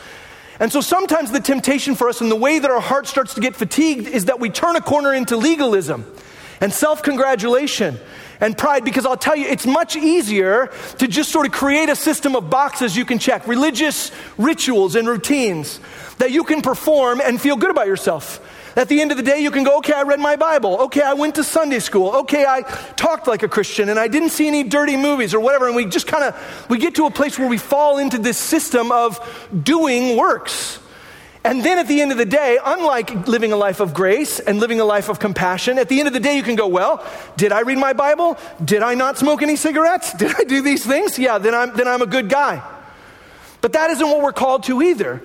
And 0.61 0.73
so 0.73 0.81
sometimes 0.81 1.31
the 1.31 1.41
temptation 1.41 1.95
for 1.95 2.09
us 2.09 2.21
and 2.21 2.31
the 2.31 2.37
way 2.37 2.59
that 2.59 2.71
our 2.71 2.81
heart 2.81 3.07
starts 3.07 3.35
to 3.35 3.41
get 3.41 3.57
fatigued 3.57 4.07
is 4.07 4.27
that 4.27 4.41
we 4.41 4.51
turn 4.51 4.77
a 4.77 4.81
corner 4.81 5.15
into 5.15 5.37
legalism 5.37 6.05
and 6.61 6.73
self 6.73 7.03
congratulation 7.03 7.99
and 8.41 8.57
pride 8.57 8.85
because 8.85 9.07
I'll 9.07 9.17
tell 9.17 9.37
you, 9.37 9.47
it's 9.47 9.67
much 9.67 9.97
easier 9.97 10.71
to 10.99 11.09
just 11.09 11.31
sort 11.31 11.47
of 11.47 11.53
create 11.53 11.89
a 11.89 11.97
system 11.97 12.37
of 12.37 12.51
boxes 12.51 12.97
you 12.97 13.05
can 13.05 13.19
check, 13.19 13.47
religious 13.47 14.13
rituals 14.37 14.95
and 14.95 15.09
routines 15.09 15.81
that 16.19 16.33
you 16.33 16.45
can 16.45 16.61
perform 16.63 17.21
and 17.21 17.41
feel 17.41 17.57
good 17.57 17.71
about 17.71 17.87
yourself. 17.87 18.41
At 18.79 18.89
the 18.89 19.01
end 19.01 19.11
of 19.11 19.17
the 19.17 19.25
day, 19.25 19.41
you 19.41 19.51
can 19.51 19.65
go, 19.65 19.79
okay, 19.79 19.93
I 19.93 20.03
read 20.03 20.21
my 20.21 20.37
Bible. 20.37 20.83
Okay, 20.83 21.03
I 21.03 21.15
went 21.15 21.35
to 21.35 21.43
Sunday 21.43 21.81
school. 21.81 22.15
Okay, 22.19 22.47
I 22.47 22.63
talked 22.95 23.27
like 23.27 23.43
a 23.43 23.49
Christian 23.49 23.89
and 23.89 23.99
I 23.99 24.07
didn't 24.07 24.29
see 24.29 24.47
any 24.47 24.63
dirty 24.63 24.97
movies 24.97 25.35
or 25.35 25.41
whatever. 25.41 25.67
And 25.67 25.75
we 25.75 25.85
just 25.85 26.07
kind 26.07 26.23
of, 26.23 26.67
we 26.71 26.79
get 26.79 26.95
to 26.95 27.07
a 27.07 27.11
place 27.11 27.37
where 27.41 27.49
we 27.49 27.59
fall 27.59 27.99
into 27.99 28.19
this 28.19 28.39
system 28.39 28.93
of 28.93 29.19
doing 29.65 30.17
works. 30.17 30.79
And 31.43 31.65
then 31.65 31.79
at 31.79 31.89
the 31.89 32.01
end 32.01 32.13
of 32.13 32.19
the 32.19 32.25
day, 32.25 32.57
unlike 32.65 33.27
living 33.27 33.51
a 33.51 33.57
life 33.57 33.81
of 33.81 33.95
grace 33.95 34.39
and 34.39 34.61
living 34.61 34.79
a 34.79 34.85
life 34.85 35.09
of 35.09 35.19
compassion, 35.19 35.77
at 35.81 35.89
the 35.89 35.99
end 35.99 36.07
of 36.07 36.15
the 36.15 36.21
day, 36.21 36.37
you 36.37 36.45
can 36.45 36.55
go, 36.55 36.69
well, 36.69 37.05
did 37.37 37.51
I 37.51 37.63
read 37.63 37.79
my 37.79 37.95
Bible? 37.95 38.39
Did 38.65 38.85
I 38.85 38.95
not 38.95 39.19
smoke 39.19 39.43
any 39.43 39.57
cigarettes? 39.57 40.13
Did 40.15 40.37
I 40.39 40.45
do 40.45 40.63
these 40.63 40.87
things? 40.87 41.19
Yeah, 41.19 41.39
then 41.39 41.53
I'm, 41.53 41.77
then 41.77 41.89
I'm 41.89 42.03
a 42.03 42.07
good 42.07 42.29
guy. 42.29 42.63
But 43.61 43.73
that 43.73 43.91
isn't 43.91 44.07
what 44.07 44.23
we're 44.23 44.33
called 44.33 44.63
to 44.65 44.81
either. 44.83 45.21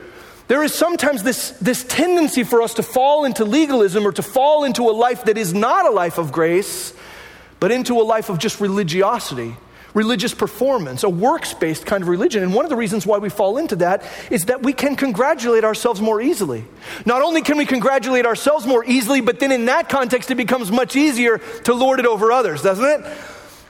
There 0.48 0.63
is 0.63 0.74
sometimes 0.74 1.24
this, 1.24 1.51
this 1.51 1.84
tendency 1.84 2.44
for 2.44 2.62
us 2.62 2.74
to 2.75 2.84
fall 2.84 3.25
into 3.25 3.45
legalism 3.45 4.06
or 4.06 4.12
to 4.12 4.24
fall 4.24 4.66
into 4.66 4.84
a 4.84 4.92
life 4.92 5.25
that 5.25 5.38
is 5.38 5.54
not 5.54 5.86
a 5.86 5.92
life 5.92 6.18
of 6.18 6.31
grace, 6.31 6.94
but 7.60 7.72
into 7.72 8.00
a 8.01 8.04
life 8.04 8.30
of 8.30 8.40
just 8.40 8.60
religiosity, 8.60 9.56
religious 9.94 10.34
performance, 10.34 11.04
a 11.04 11.10
works 11.10 11.54
based 11.54 11.86
kind 11.86 12.04
of 12.04 12.10
religion. 12.10 12.44
And 12.44 12.54
one 12.54 12.66
of 12.66 12.69
the 12.69 12.75
reasons 12.75 13.06
why 13.06 13.19
we 13.19 13.30
fall 13.30 13.57
into 13.57 13.78
that 13.78 14.04
is 14.30 14.45
that 14.45 14.63
we 14.63 14.74
can 14.74 14.98
congratulate 14.98 15.63
ourselves 15.63 16.01
more 16.01 16.22
easily. 16.22 16.66
Not 17.06 17.22
only 17.22 17.42
can 17.42 17.57
we 17.57 17.66
congratulate 17.66 18.25
ourselves 18.25 18.68
more 18.68 18.84
easily, 18.84 19.21
but 19.21 19.40
then 19.40 19.54
in 19.54 19.66
that 19.66 19.88
context, 19.88 20.30
it 20.30 20.35
becomes 20.35 20.71
much 20.71 20.97
easier 20.97 21.38
to 21.64 21.73
lord 21.73 22.00
it 22.00 22.06
over 22.06 22.33
others, 22.33 22.62
doesn't 22.62 22.85
it? 22.85 23.18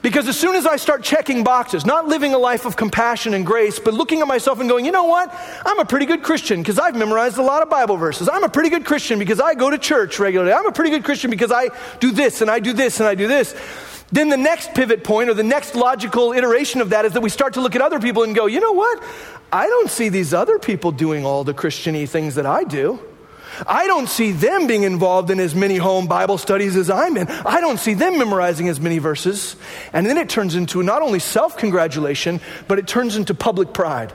Because 0.04 0.28
as 0.28 0.38
soon 0.38 0.54
as 0.54 0.66
I 0.66 0.76
start 0.76 1.02
checking 1.02 1.44
boxes, 1.44 1.86
not 1.86 2.06
living 2.06 2.34
a 2.34 2.38
life 2.38 2.66
of 2.66 2.76
compassion 2.76 3.32
and 3.32 3.46
grace, 3.46 3.78
but 3.78 3.94
looking 3.94 4.20
at 4.20 4.26
myself 4.26 4.60
and 4.60 4.68
going, 4.68 4.84
you 4.84 4.92
know 4.92 5.04
what? 5.04 5.34
I'm 5.64 5.78
a 5.78 5.84
pretty 5.86 6.04
good 6.04 6.22
Christian 6.22 6.60
because 6.60 6.78
I've 6.78 6.94
memorized 6.94 7.38
a 7.38 7.42
lot 7.42 7.62
of 7.62 7.70
Bible 7.70 7.96
verses. 7.96 8.28
I'm 8.28 8.44
a 8.44 8.50
pretty 8.50 8.68
good 8.68 8.84
Christian 8.84 9.18
because 9.18 9.40
I 9.40 9.54
go 9.54 9.70
to 9.70 9.78
church 9.78 10.18
regularly. 10.18 10.52
I'm 10.52 10.66
a 10.66 10.72
pretty 10.72 10.90
good 10.90 11.04
Christian 11.04 11.30
because 11.30 11.50
I 11.50 11.70
do 12.00 12.10
this 12.10 12.42
and 12.42 12.50
I 12.50 12.60
do 12.60 12.74
this 12.74 13.00
and 13.00 13.08
I 13.08 13.14
do 13.14 13.26
this. 13.26 13.54
Then 14.12 14.28
the 14.28 14.36
next 14.36 14.74
pivot 14.74 15.04
point 15.04 15.30
or 15.30 15.34
the 15.34 15.42
next 15.42 15.74
logical 15.74 16.34
iteration 16.34 16.82
of 16.82 16.90
that 16.90 17.06
is 17.06 17.14
that 17.14 17.22
we 17.22 17.30
start 17.30 17.54
to 17.54 17.62
look 17.62 17.74
at 17.74 17.80
other 17.80 17.98
people 17.98 18.24
and 18.24 18.34
go, 18.34 18.44
you 18.44 18.60
know 18.60 18.72
what? 18.72 19.02
I 19.50 19.68
don't 19.68 19.88
see 19.88 20.10
these 20.10 20.34
other 20.34 20.58
people 20.58 20.92
doing 20.92 21.24
all 21.24 21.44
the 21.44 21.54
Christiany 21.54 22.06
things 22.06 22.34
that 22.34 22.44
I 22.44 22.64
do. 22.64 23.00
I 23.66 23.86
don't 23.86 24.08
see 24.08 24.32
them 24.32 24.66
being 24.66 24.82
involved 24.82 25.30
in 25.30 25.40
as 25.40 25.54
many 25.54 25.76
home 25.76 26.06
Bible 26.06 26.38
studies 26.38 26.76
as 26.76 26.90
I'm 26.90 27.16
in. 27.16 27.28
I 27.28 27.60
don't 27.60 27.78
see 27.78 27.94
them 27.94 28.18
memorizing 28.18 28.68
as 28.68 28.80
many 28.80 28.98
verses. 28.98 29.56
And 29.92 30.06
then 30.06 30.18
it 30.18 30.28
turns 30.28 30.54
into 30.54 30.82
not 30.82 31.02
only 31.02 31.18
self 31.18 31.56
congratulation, 31.56 32.40
but 32.68 32.78
it 32.78 32.86
turns 32.86 33.16
into 33.16 33.34
public 33.34 33.72
pride. 33.72 34.12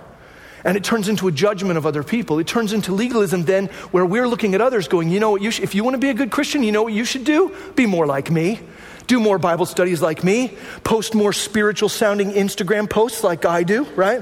And 0.63 0.75
it 0.75 0.83
turns 0.83 1.07
into 1.07 1.27
a 1.27 1.31
judgment 1.31 1.77
of 1.77 1.85
other 1.85 2.03
people. 2.03 2.39
It 2.39 2.47
turns 2.47 2.73
into 2.73 2.91
legalism 2.91 3.45
then, 3.45 3.67
where 3.91 4.05
we're 4.05 4.27
looking 4.27 4.55
at 4.55 4.61
others 4.61 4.87
going, 4.87 5.09
you 5.09 5.19
know 5.19 5.31
what, 5.31 5.41
you 5.41 5.51
sh- 5.51 5.61
if 5.61 5.73
you 5.73 5.83
want 5.83 5.93
to 5.93 5.99
be 5.99 6.09
a 6.09 6.13
good 6.13 6.31
Christian, 6.31 6.63
you 6.63 6.71
know 6.71 6.83
what 6.83 6.93
you 6.93 7.05
should 7.05 7.23
do? 7.23 7.55
Be 7.75 7.85
more 7.85 8.05
like 8.05 8.29
me. 8.29 8.59
Do 9.07 9.19
more 9.19 9.39
Bible 9.39 9.65
studies 9.65 10.01
like 10.01 10.23
me. 10.23 10.55
Post 10.83 11.15
more 11.15 11.33
spiritual 11.33 11.89
sounding 11.89 12.31
Instagram 12.31 12.89
posts 12.89 13.23
like 13.23 13.45
I 13.45 13.63
do, 13.63 13.85
right? 13.95 14.21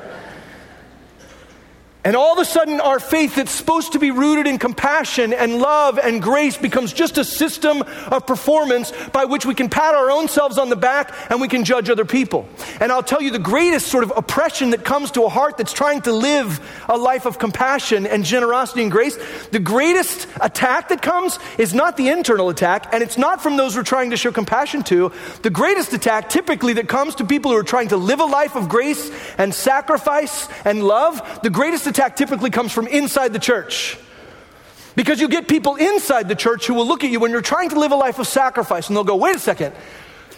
And 2.08 2.16
all 2.16 2.32
of 2.32 2.40
a 2.40 2.46
sudden, 2.46 2.80
our 2.80 3.02
faith 3.02 3.36
that's 3.36 3.52
supposed 3.52 3.92
to 3.92 4.00
be 4.00 4.12
rooted 4.12 4.48
in 4.48 4.60
compassion 4.60 5.34
and 5.34 5.60
love 5.60 6.00
and 6.00 6.22
grace 6.22 6.56
becomes 6.56 6.94
just 6.94 7.18
a 7.18 7.26
system 7.26 7.82
of 8.06 8.26
performance 8.26 8.94
by 9.12 9.26
which 9.26 9.46
we 9.46 9.54
can 9.54 9.68
pat 9.68 9.94
our 9.94 10.10
own 10.10 10.30
selves 10.30 10.58
on 10.58 10.70
the 10.70 10.78
back 10.78 11.14
and 11.30 11.42
we 11.42 11.50
can 11.50 11.66
judge 11.66 11.90
other 11.90 12.06
people. 12.06 12.48
And 12.80 12.94
I'll 12.94 13.04
tell 13.04 13.22
you 13.22 13.30
the 13.30 13.40
greatest 13.40 13.88
sort 13.88 14.06
of 14.06 14.14
oppression 14.16 14.70
that 14.70 14.86
comes 14.86 15.12
to 15.12 15.26
a 15.26 15.30
heart 15.30 15.58
that's 15.58 15.74
trying 15.74 16.00
to 16.04 16.14
live 16.14 16.62
a 16.88 16.96
life 16.98 17.26
of 17.26 17.40
compassion 17.40 18.08
and 18.08 18.24
generosity 18.24 18.84
and 18.84 18.92
grace, 18.92 19.20
the 19.52 19.60
greatest 19.60 20.30
attack 20.40 20.88
that 20.88 21.02
comes 21.02 21.38
is 21.58 21.74
not 21.74 21.98
the 21.98 22.08
internal 22.08 22.48
attack, 22.48 22.88
and 22.94 23.04
it's 23.04 23.18
not 23.18 23.44
from 23.44 23.58
those 23.58 23.76
we're 23.76 23.84
trying 23.84 24.12
to 24.12 24.18
show 24.18 24.32
compassion 24.32 24.82
to. 24.84 25.12
The 25.42 25.50
greatest 25.50 25.92
attack 25.92 26.30
typically 26.30 26.72
that 26.76 26.88
comes 26.88 27.16
to 27.16 27.26
people 27.26 27.52
who 27.52 27.58
are 27.58 27.64
trying 27.64 27.90
to 27.90 27.98
live 27.98 28.22
a 28.22 28.26
life 28.26 28.56
of 28.56 28.70
grace 28.70 29.12
and 29.38 29.54
sacrifice 29.54 30.48
and 30.64 30.82
love, 30.82 31.42
the 31.44 31.50
greatest 31.50 31.86
attack 31.86 31.97
attack 31.98 32.16
typically 32.16 32.52
comes 32.52 32.72
from 32.72 32.86
inside 32.88 33.34
the 33.34 33.40
church. 33.40 33.98
Because 34.96 35.20
you 35.20 35.28
get 35.28 35.48
people 35.48 35.76
inside 35.76 36.28
the 36.28 36.36
church 36.36 36.68
who 36.68 36.76
will 36.76 36.88
look 36.88 37.04
at 37.04 37.10
you 37.10 37.20
when 37.20 37.32
you're 37.32 37.42
trying 37.42 37.70
to 37.70 37.80
live 37.80 37.92
a 37.92 37.96
life 37.96 38.20
of 38.20 38.28
sacrifice 38.28 38.88
and 38.88 38.96
they'll 38.96 39.04
go, 39.04 39.16
wait 39.16 39.36
a 39.36 39.40
second, 39.40 39.74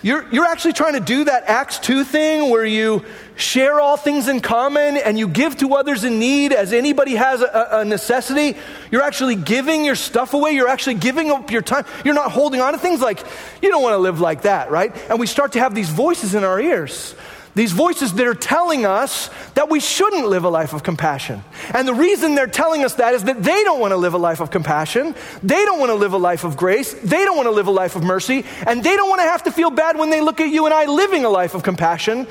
you're, 0.01 0.25
you're 0.31 0.45
actually 0.45 0.73
trying 0.73 0.93
to 0.93 1.01
do 1.01 1.25
that 1.25 1.43
Acts 1.43 1.77
2 1.79 2.05
thing 2.05 2.49
where 2.49 2.63
you 2.63 3.03
share 3.35 3.81
all 3.81 3.97
things 3.97 4.29
in 4.29 4.39
common 4.39 4.95
and 4.95 5.19
you 5.19 5.27
give 5.27 5.57
to 5.57 5.75
others 5.75 6.05
in 6.05 6.19
need 6.19 6.53
as 6.53 6.71
anybody 6.71 7.15
has 7.15 7.41
a, 7.41 7.67
a 7.71 7.85
necessity. 7.85 8.57
You're 8.91 9.03
actually 9.03 9.35
giving 9.35 9.83
your 9.83 9.95
stuff 9.95 10.33
away. 10.33 10.51
You're 10.51 10.69
actually 10.69 10.95
giving 10.95 11.29
up 11.29 11.51
your 11.51 11.61
time. 11.61 11.83
You're 12.05 12.15
not 12.15 12.31
holding 12.31 12.61
on 12.61 12.71
to 12.71 12.79
things 12.79 13.01
like, 13.01 13.19
you 13.61 13.69
don't 13.69 13.83
want 13.83 13.93
to 13.93 13.97
live 13.97 14.21
like 14.21 14.43
that, 14.43 14.71
right? 14.71 14.95
And 15.09 15.19
we 15.19 15.27
start 15.27 15.53
to 15.53 15.59
have 15.59 15.75
these 15.75 15.89
voices 15.89 16.35
in 16.35 16.45
our 16.45 16.59
ears. 16.59 17.15
These 17.55 17.71
voices 17.71 18.13
that 18.13 18.27
are 18.27 18.35
telling 18.35 18.85
us 18.85 19.29
that 19.55 19.69
we 19.69 19.79
shouldn't 19.79 20.27
live 20.27 20.43
a 20.43 20.49
life 20.49 20.73
of 20.73 20.83
compassion. 20.83 21.43
And 21.73 21.87
the 21.87 21.93
reason 21.93 22.35
they're 22.35 22.47
telling 22.47 22.83
us 22.83 22.95
that 22.95 23.13
is 23.15 23.23
that 23.23 23.43
they 23.43 23.63
don't 23.63 23.79
want 23.79 23.91
to 23.91 23.97
live 23.97 24.13
a 24.13 24.19
life 24.19 24.39
of 24.39 24.51
compassion. 24.51 25.15
They 25.41 25.65
don't 25.65 25.79
want 25.79 25.89
to 25.89 25.95
live 25.95 26.13
a 26.13 26.17
life 26.17 26.43
of 26.43 26.55
grace. 26.55 26.93
They 26.93 27.25
don't 27.25 27.35
want 27.35 27.47
to 27.47 27.51
live 27.51 27.67
a 27.67 27.71
life 27.71 27.95
of 27.95 28.03
mercy. 28.03 28.45
And 28.67 28.83
they 28.83 28.95
don't 28.95 29.09
want 29.09 29.21
to 29.21 29.27
have 29.27 29.43
to 29.43 29.51
feel 29.51 29.71
bad 29.71 29.97
when 29.97 30.09
they 30.09 30.21
look 30.21 30.39
at 30.39 30.49
you 30.49 30.65
and 30.65 30.73
I 30.73 30.85
living 30.85 31.25
a 31.25 31.29
life 31.29 31.55
of 31.55 31.63
compassion. 31.63 32.27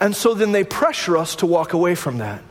And 0.00 0.16
so 0.16 0.34
then 0.34 0.52
they 0.52 0.64
pressure 0.64 1.16
us 1.16 1.36
to 1.36 1.46
walk 1.46 1.72
away 1.72 1.94
from 1.94 2.18
that. 2.18 2.42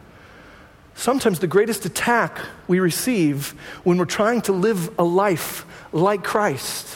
Sometimes 0.94 1.40
the 1.40 1.48
greatest 1.48 1.86
attack 1.86 2.40
we 2.68 2.80
receive 2.80 3.50
when 3.84 3.98
we're 3.98 4.06
trying 4.06 4.42
to 4.44 4.54
live 4.54 4.98
a 4.98 5.04
life 5.04 5.66
like 5.92 6.24
Christ 6.24 6.88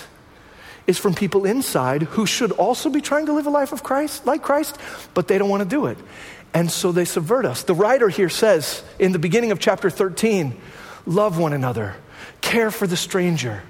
is 0.90 0.98
from 0.98 1.14
people 1.14 1.46
inside 1.46 2.02
who 2.02 2.26
should 2.26 2.52
also 2.52 2.90
be 2.90 3.00
trying 3.00 3.28
to 3.28 3.34
live 3.34 3.46
a 3.46 3.52
life 3.52 3.72
of 3.72 3.84
Christ, 3.84 4.26
like 4.26 4.42
Christ, 4.42 4.76
but 5.14 5.28
they 5.28 5.38
don't 5.38 5.48
want 5.48 5.62
to 5.62 5.70
do 5.70 5.86
it. 5.86 6.00
And 6.52 6.72
so 6.72 6.92
they 6.92 7.06
subvert 7.06 7.46
us. 7.46 7.62
The 7.62 7.76
writer 7.76 8.10
here 8.10 8.28
says 8.28 8.84
in 8.98 9.12
the 9.12 9.20
beginning 9.20 9.52
of 9.52 9.60
chapter 9.60 9.92
13 9.92 10.60
love 11.06 11.38
one 11.38 11.54
another, 11.54 11.96
care 12.42 12.72
for 12.72 12.88
the 12.88 12.98
stranger, 12.98 13.62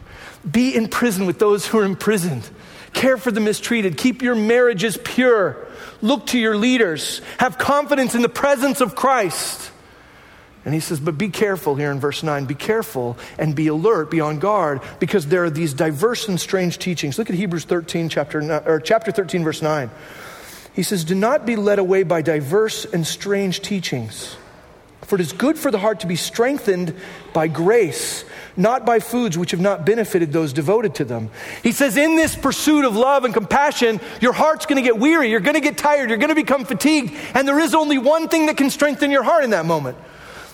be 0.49 0.73
in 0.73 0.87
prison 0.87 1.25
with 1.25 1.39
those 1.39 1.67
who 1.67 1.79
are 1.79 1.83
imprisoned, 1.83 2.49
care 2.93 3.17
for 3.17 3.31
the 3.31 3.41
mistreated, 3.41 3.97
keep 3.97 4.21
your 4.21 4.35
marriages 4.35 4.97
pure, 5.03 5.67
look 6.01 6.27
to 6.27 6.39
your 6.39 6.55
leaders, 6.55 7.19
have 7.37 7.57
confidence 7.57 8.15
in 8.15 8.21
the 8.21 8.29
presence 8.29 8.79
of 8.79 8.95
Christ. 8.95 9.71
And 10.69 10.73
he 10.75 10.81
says, 10.81 10.99
but 10.99 11.17
be 11.17 11.29
careful 11.29 11.73
here 11.73 11.89
in 11.89 11.99
verse 11.99 12.21
9. 12.21 12.45
Be 12.45 12.53
careful 12.53 13.17
and 13.39 13.55
be 13.55 13.65
alert, 13.65 14.11
be 14.11 14.21
on 14.21 14.37
guard, 14.37 14.81
because 14.99 15.25
there 15.25 15.43
are 15.43 15.49
these 15.49 15.73
diverse 15.73 16.27
and 16.27 16.39
strange 16.39 16.77
teachings. 16.77 17.17
Look 17.17 17.27
at 17.27 17.35
Hebrews 17.35 17.65
13, 17.65 18.07
chapter, 18.07 18.61
or 18.67 18.79
chapter 18.79 19.11
13, 19.11 19.43
verse 19.43 19.63
9. 19.63 19.89
He 20.75 20.83
says, 20.83 21.03
Do 21.05 21.15
not 21.15 21.47
be 21.47 21.55
led 21.55 21.79
away 21.79 22.03
by 22.03 22.21
diverse 22.21 22.85
and 22.85 23.07
strange 23.07 23.61
teachings, 23.61 24.37
for 25.01 25.15
it 25.15 25.21
is 25.21 25.33
good 25.33 25.57
for 25.57 25.71
the 25.71 25.79
heart 25.79 26.01
to 26.01 26.07
be 26.07 26.15
strengthened 26.15 26.93
by 27.33 27.47
grace, 27.47 28.23
not 28.55 28.85
by 28.85 28.99
foods 28.99 29.39
which 29.39 29.49
have 29.49 29.59
not 29.59 29.87
benefited 29.87 30.31
those 30.31 30.53
devoted 30.53 30.93
to 30.93 31.03
them. 31.03 31.31
He 31.63 31.71
says, 31.71 31.97
In 31.97 32.15
this 32.15 32.35
pursuit 32.35 32.85
of 32.85 32.95
love 32.95 33.25
and 33.25 33.33
compassion, 33.33 33.99
your 34.21 34.33
heart's 34.33 34.67
going 34.67 34.75
to 34.75 34.87
get 34.87 34.99
weary, 34.99 35.31
you're 35.31 35.39
going 35.39 35.55
to 35.55 35.61
get 35.61 35.79
tired, 35.79 36.09
you're 36.09 36.19
going 36.19 36.29
to 36.29 36.35
become 36.35 36.63
fatigued, 36.63 37.15
and 37.33 37.47
there 37.47 37.59
is 37.59 37.73
only 37.73 37.97
one 37.97 38.27
thing 38.27 38.45
that 38.45 38.57
can 38.57 38.69
strengthen 38.69 39.09
your 39.09 39.23
heart 39.23 39.43
in 39.43 39.49
that 39.49 39.65
moment. 39.65 39.97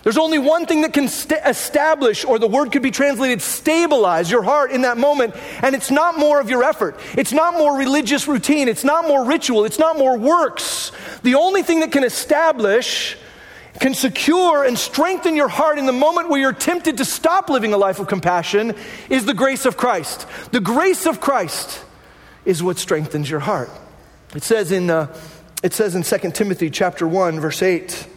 There's 0.06 0.20
only 0.20 0.38
one 0.38 0.68
thing 0.68 0.82
that 0.82 0.94
can 0.94 1.08
st- 1.08 1.42
establish, 1.44 2.26
or 2.26 2.38
the 2.38 2.48
word 2.48 2.72
could 2.72 2.84
be 2.84 2.92
translated 2.92 3.42
stabilize 3.42 4.30
your 4.30 4.44
heart 4.44 4.70
in 4.70 4.84
that 4.84 5.00
moment, 5.00 5.34
and 5.64 5.74
it's 5.74 5.90
not 5.90 6.16
more 6.16 6.40
of 6.40 6.48
your 6.48 6.64
effort. 6.64 7.00
It's 7.18 7.32
not 7.32 7.56
more 7.56 7.76
religious 7.76 8.28
routine. 8.28 8.68
It's 8.68 8.84
not 8.84 9.08
more 9.08 9.26
ritual. 9.26 9.66
It's 9.66 9.80
not 9.80 9.98
more 9.98 10.16
works. 10.16 10.92
The 11.24 11.34
only 11.34 11.64
thing 11.64 11.80
that 11.80 11.92
can 11.92 12.04
establish, 12.04 13.18
can 13.80 13.96
secure, 13.96 14.64
and 14.64 14.78
strengthen 14.78 15.36
your 15.36 15.48
heart 15.48 15.80
in 15.80 15.88
the 15.88 15.92
moment 15.92 16.30
where 16.30 16.40
you're 16.40 16.54
tempted 16.54 16.98
to 16.98 17.06
stop 17.06 17.50
living 17.50 17.74
a 17.74 17.78
life 17.78 17.98
of 17.98 18.06
compassion 18.06 18.76
is 19.10 19.26
the 19.26 19.34
grace 19.34 19.66
of 19.66 19.76
Christ. 19.76 20.28
The 20.52 20.62
grace 20.62 21.08
of 21.08 21.20
Christ 21.20 21.84
is 22.46 22.62
what 22.62 22.78
strengthens 22.78 23.28
your 23.28 23.40
heart. 23.40 23.72
It 24.36 24.44
says 24.44 24.72
in, 24.72 24.92
uh, 24.92 25.18
it 25.64 25.74
says 25.74 25.96
in 25.96 26.04
2 26.04 26.30
Timothy 26.30 26.70
chapter 26.70 27.08
1, 27.08 27.40
verse 27.40 27.64
8. 27.64 28.10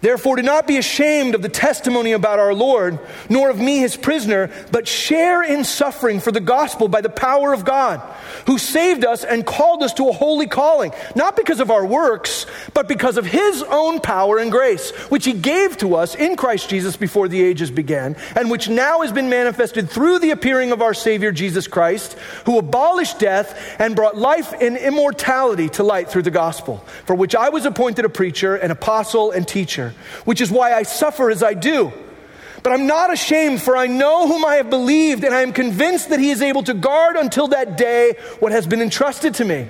Therefore, 0.00 0.36
do 0.36 0.42
not 0.42 0.68
be 0.68 0.76
ashamed 0.76 1.34
of 1.34 1.42
the 1.42 1.48
testimony 1.48 2.12
about 2.12 2.38
our 2.38 2.54
Lord, 2.54 3.00
nor 3.28 3.50
of 3.50 3.58
me, 3.58 3.78
his 3.78 3.96
prisoner, 3.96 4.48
but 4.70 4.86
share 4.86 5.42
in 5.42 5.64
suffering 5.64 6.20
for 6.20 6.30
the 6.30 6.38
gospel 6.38 6.86
by 6.86 7.00
the 7.00 7.08
power 7.08 7.52
of 7.52 7.64
God, 7.64 8.00
who 8.46 8.58
saved 8.58 9.04
us 9.04 9.24
and 9.24 9.44
called 9.44 9.82
us 9.82 9.92
to 9.94 10.08
a 10.08 10.12
holy 10.12 10.46
calling, 10.46 10.92
not 11.16 11.34
because 11.34 11.58
of 11.58 11.72
our 11.72 11.84
works, 11.84 12.46
but 12.74 12.86
because 12.86 13.16
of 13.16 13.26
his 13.26 13.64
own 13.64 13.98
power 13.98 14.38
and 14.38 14.52
grace, 14.52 14.90
which 15.10 15.24
he 15.24 15.32
gave 15.32 15.76
to 15.78 15.96
us 15.96 16.14
in 16.14 16.36
Christ 16.36 16.70
Jesus 16.70 16.96
before 16.96 17.26
the 17.26 17.42
ages 17.42 17.72
began, 17.72 18.14
and 18.36 18.52
which 18.52 18.68
now 18.68 19.00
has 19.00 19.10
been 19.10 19.28
manifested 19.28 19.90
through 19.90 20.20
the 20.20 20.30
appearing 20.30 20.70
of 20.70 20.80
our 20.80 20.94
Savior 20.94 21.32
Jesus 21.32 21.66
Christ, 21.66 22.12
who 22.46 22.58
abolished 22.58 23.18
death 23.18 23.76
and 23.80 23.96
brought 23.96 24.16
life 24.16 24.54
and 24.60 24.76
immortality 24.76 25.68
to 25.70 25.82
light 25.82 26.08
through 26.08 26.22
the 26.22 26.30
gospel, 26.30 26.76
for 27.04 27.16
which 27.16 27.34
I 27.34 27.48
was 27.48 27.64
appointed 27.64 28.04
a 28.04 28.08
preacher, 28.08 28.54
an 28.54 28.70
apostle, 28.70 29.32
and 29.32 29.46
teacher 29.46 29.87
which 30.24 30.40
is 30.40 30.50
why 30.50 30.72
I 30.74 30.82
suffer 30.82 31.30
as 31.30 31.42
I 31.42 31.54
do. 31.54 31.92
But 32.62 32.72
I'm 32.72 32.86
not 32.86 33.12
ashamed, 33.12 33.62
for 33.62 33.76
I 33.76 33.86
know 33.86 34.26
whom 34.26 34.44
I 34.44 34.56
have 34.56 34.70
believed, 34.70 35.24
and 35.24 35.34
I 35.34 35.42
am 35.42 35.52
convinced 35.52 36.10
that 36.10 36.20
he 36.20 36.30
is 36.30 36.42
able 36.42 36.62
to 36.64 36.74
guard 36.74 37.16
until 37.16 37.48
that 37.48 37.76
day 37.76 38.14
what 38.40 38.52
has 38.52 38.66
been 38.66 38.82
entrusted 38.82 39.34
to 39.34 39.44
me. 39.44 39.68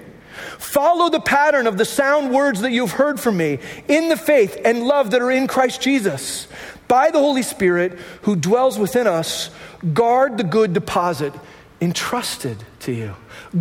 Follow 0.58 1.10
the 1.10 1.20
pattern 1.20 1.66
of 1.66 1.78
the 1.78 1.84
sound 1.84 2.32
words 2.32 2.60
that 2.60 2.72
you've 2.72 2.92
heard 2.92 3.20
from 3.20 3.36
me 3.36 3.58
in 3.88 4.08
the 4.08 4.16
faith 4.16 4.56
and 4.64 4.84
love 4.84 5.10
that 5.10 5.22
are 5.22 5.30
in 5.30 5.46
Christ 5.46 5.80
Jesus. 5.80 6.48
By 6.86 7.10
the 7.10 7.18
Holy 7.18 7.42
Spirit 7.42 7.92
who 8.22 8.36
dwells 8.36 8.78
within 8.78 9.06
us, 9.06 9.50
guard 9.92 10.38
the 10.38 10.44
good 10.44 10.72
deposit 10.72 11.34
entrusted 11.80 12.56
to 12.80 12.92
you. 12.92 13.14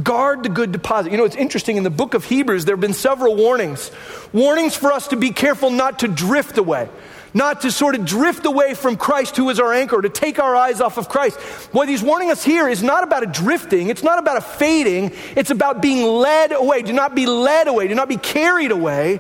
Guard 0.04 0.44
the 0.44 0.50
good 0.50 0.72
deposit. 0.72 1.12
You 1.12 1.18
know, 1.18 1.26
it's 1.26 1.36
interesting 1.36 1.78
in 1.78 1.84
the 1.84 1.90
book 1.90 2.14
of 2.14 2.26
Hebrews, 2.26 2.66
there 2.66 2.76
have 2.76 2.82
been 2.82 2.94
several 2.94 3.36
warnings. 3.36 3.92
Warnings 4.34 4.76
for 4.76 4.92
us 4.92 5.10
to 5.10 5.16
be 5.16 5.32
careful 5.32 5.70
not 5.70 6.00
to 6.00 6.08
drift 6.08 6.58
away, 6.58 6.90
not 7.34 7.62
to 7.62 7.72
sort 7.72 7.96
of 7.96 8.06
drift 8.06 8.46
away 8.46 8.74
from 8.74 8.98
Christ, 8.98 9.38
who 9.38 9.50
is 9.50 9.60
our 9.60 9.72
anchor, 9.72 10.02
to 10.02 10.10
take 10.10 10.40
our 10.40 10.56
eyes 10.56 10.82
off 10.82 10.98
of 10.98 11.10
Christ. 11.10 11.40
What 11.72 11.88
he's 11.90 12.02
warning 12.02 12.32
us 12.32 12.44
here 12.44 12.68
is 12.68 12.82
not 12.82 13.04
about 13.04 13.24
a 13.24 13.28
drifting, 13.28 13.90
it's 13.90 14.04
not 14.04 14.18
about 14.18 14.38
a 14.38 14.42
fading, 14.42 15.12
it's 15.36 15.52
about 15.52 15.82
being 15.82 16.04
led 16.08 16.52
away. 16.52 16.82
Do 16.82 16.94
not 16.94 17.14
be 17.14 17.28
led 17.28 17.68
away, 17.68 17.88
do 17.88 17.96
not 17.96 18.10
be 18.10 18.18
carried 18.18 18.72
away 18.72 19.20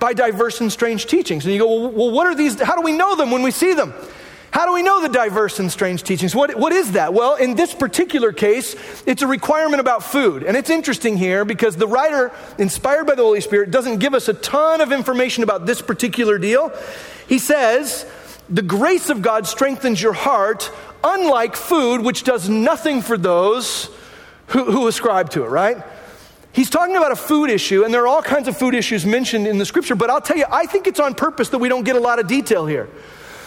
by 0.00 0.14
diverse 0.14 0.60
and 0.60 0.72
strange 0.72 1.06
teachings. 1.06 1.44
And 1.44 1.54
you 1.54 1.60
go, 1.60 1.88
well, 1.88 2.10
what 2.10 2.26
are 2.26 2.34
these? 2.34 2.60
How 2.60 2.74
do 2.74 2.82
we 2.82 2.92
know 2.92 3.14
them 3.14 3.30
when 3.30 3.42
we 3.42 3.52
see 3.52 3.72
them? 3.74 3.94
How 4.52 4.66
do 4.66 4.74
we 4.74 4.82
know 4.82 5.00
the 5.00 5.08
diverse 5.08 5.58
and 5.60 5.72
strange 5.72 6.02
teachings? 6.02 6.34
What, 6.34 6.54
what 6.56 6.72
is 6.72 6.92
that? 6.92 7.14
Well, 7.14 7.36
in 7.36 7.54
this 7.54 7.72
particular 7.72 8.32
case, 8.32 8.76
it's 9.06 9.22
a 9.22 9.26
requirement 9.26 9.80
about 9.80 10.04
food. 10.04 10.42
And 10.42 10.58
it's 10.58 10.68
interesting 10.68 11.16
here 11.16 11.46
because 11.46 11.74
the 11.74 11.86
writer, 11.86 12.30
inspired 12.58 13.06
by 13.06 13.14
the 13.14 13.22
Holy 13.22 13.40
Spirit, 13.40 13.70
doesn't 13.70 13.98
give 13.98 14.12
us 14.12 14.28
a 14.28 14.34
ton 14.34 14.82
of 14.82 14.92
information 14.92 15.42
about 15.42 15.64
this 15.64 15.80
particular 15.80 16.36
deal. 16.36 16.70
He 17.26 17.38
says, 17.38 18.04
the 18.50 18.60
grace 18.60 19.08
of 19.08 19.22
God 19.22 19.46
strengthens 19.46 20.02
your 20.02 20.12
heart, 20.12 20.70
unlike 21.02 21.56
food, 21.56 22.02
which 22.02 22.22
does 22.22 22.50
nothing 22.50 23.00
for 23.00 23.16
those 23.16 23.88
who, 24.48 24.70
who 24.70 24.86
ascribe 24.86 25.30
to 25.30 25.44
it, 25.44 25.48
right? 25.48 25.82
He's 26.52 26.68
talking 26.68 26.96
about 26.96 27.12
a 27.12 27.16
food 27.16 27.48
issue, 27.48 27.84
and 27.84 27.94
there 27.94 28.02
are 28.02 28.06
all 28.06 28.20
kinds 28.20 28.48
of 28.48 28.58
food 28.58 28.74
issues 28.74 29.06
mentioned 29.06 29.46
in 29.46 29.56
the 29.56 29.64
scripture, 29.64 29.94
but 29.94 30.10
I'll 30.10 30.20
tell 30.20 30.36
you, 30.36 30.44
I 30.52 30.66
think 30.66 30.86
it's 30.86 31.00
on 31.00 31.14
purpose 31.14 31.48
that 31.48 31.58
we 31.58 31.70
don't 31.70 31.84
get 31.84 31.96
a 31.96 32.00
lot 32.00 32.18
of 32.18 32.26
detail 32.26 32.66
here. 32.66 32.90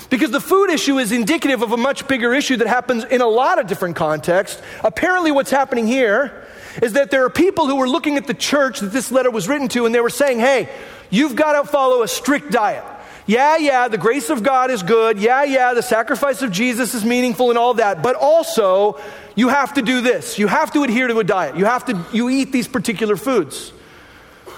Because 0.10 0.32
the 0.32 0.42
food 0.42 0.70
issue 0.70 0.98
is 1.00 1.12
indicative 1.12 1.62
of 1.62 1.72
a 1.72 1.78
much 1.78 2.08
bigger 2.08 2.34
issue 2.34 2.58
that 2.58 2.68
happens 2.68 3.04
in 3.04 3.22
a 3.22 3.28
lot 3.28 3.60
of 3.60 3.68
different 3.68 3.96
contexts. 3.96 4.62
Apparently, 4.84 5.32
what's 5.32 5.52
happening 5.52 5.88
here 5.88 6.46
is 6.82 6.94
that 6.94 7.12
there 7.12 7.26
are 7.26 7.30
people 7.30 7.68
who 7.68 7.76
were 7.76 7.88
looking 7.88 8.18
at 8.18 8.28
the 8.28 8.34
church 8.34 8.80
that 8.82 8.92
this 8.92 9.12
letter 9.12 9.32
was 9.32 9.48
written 9.48 9.68
to, 9.70 9.86
and 9.86 9.96
they 9.96 10.00
were 10.00 10.10
saying, 10.10 10.40
hey, 10.40 10.70
you've 11.10 11.36
got 11.36 11.62
to 11.62 11.68
follow 11.68 12.04
a 12.04 12.08
strict 12.08 12.52
diet. 12.52 12.84
Yeah, 13.28 13.58
yeah, 13.58 13.88
the 13.88 13.98
grace 13.98 14.30
of 14.30 14.44
God 14.44 14.70
is 14.70 14.84
good. 14.84 15.18
Yeah, 15.18 15.44
yeah, 15.44 15.74
the 15.74 15.82
sacrifice 15.82 16.44
of 16.44 16.52
Jesus 16.52 16.94
is 16.94 17.04
meaningful 17.04 17.50
and 17.50 17.58
all 17.58 17.74
that. 17.76 18.04
But 18.04 18.16
also, 18.16 19.00
you 19.34 19.50
have 19.50 19.74
to 19.76 19.82
do 19.82 20.02
this. 20.02 20.38
You 20.38 20.48
have 20.48 20.72
to 20.74 20.84
adhere 20.84 21.08
to 21.08 21.18
a 21.18 21.24
diet. 21.24 21.58
You 21.58 21.66
have 21.66 21.86
to 21.86 22.06
you 22.14 22.30
eat 22.30 22.52
these 22.52 22.68
particular 22.68 23.16
foods. 23.16 23.74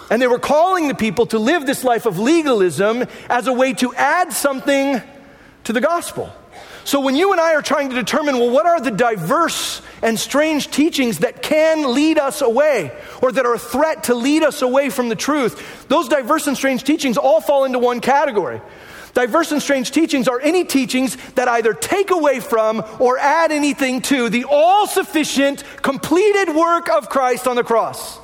And 0.09 0.21
they 0.21 0.27
were 0.27 0.39
calling 0.39 0.89
the 0.89 0.95
people 0.95 1.27
to 1.27 1.39
live 1.39 1.65
this 1.65 1.83
life 1.83 2.05
of 2.05 2.19
legalism 2.19 3.05
as 3.29 3.47
a 3.47 3.53
way 3.53 3.73
to 3.73 3.93
add 3.95 4.33
something 4.33 5.01
to 5.67 5.73
the 5.73 5.81
gospel. 5.81 6.33
So 6.85 7.01
when 7.01 7.17
you 7.17 7.33
and 7.33 7.41
I 7.41 7.53
are 7.55 7.61
trying 7.61 7.89
to 7.89 7.95
determine, 7.95 8.39
well, 8.39 8.49
what 8.49 8.65
are 8.65 8.79
the 8.79 8.89
diverse 8.89 9.81
and 10.01 10.17
strange 10.17 10.71
teachings 10.71 11.19
that 11.19 11.43
can 11.43 11.93
lead 11.93 12.17
us 12.17 12.41
away 12.41 12.97
or 13.21 13.33
that 13.33 13.45
are 13.45 13.53
a 13.53 13.59
threat 13.59 14.05
to 14.05 14.15
lead 14.15 14.43
us 14.43 14.61
away 14.61 14.89
from 14.89 15.09
the 15.09 15.15
truth, 15.15 15.85
those 15.89 16.07
diverse 16.07 16.47
and 16.47 16.55
strange 16.55 16.85
teachings 16.85 17.17
all 17.17 17.41
fall 17.41 17.65
into 17.65 17.79
one 17.79 17.99
category. 17.99 18.61
Diverse 19.13 19.51
and 19.51 19.61
strange 19.61 19.91
teachings 19.91 20.29
are 20.29 20.39
any 20.39 20.63
teachings 20.63 21.17
that 21.33 21.49
either 21.49 21.73
take 21.73 22.11
away 22.11 22.39
from 22.39 22.81
or 22.99 23.17
add 23.17 23.51
anything 23.51 24.01
to 24.03 24.29
the 24.29 24.45
all 24.49 24.87
sufficient, 24.87 25.65
completed 25.81 26.55
work 26.55 26.87
of 26.87 27.09
Christ 27.09 27.45
on 27.45 27.57
the 27.57 27.63
cross. 27.63 28.19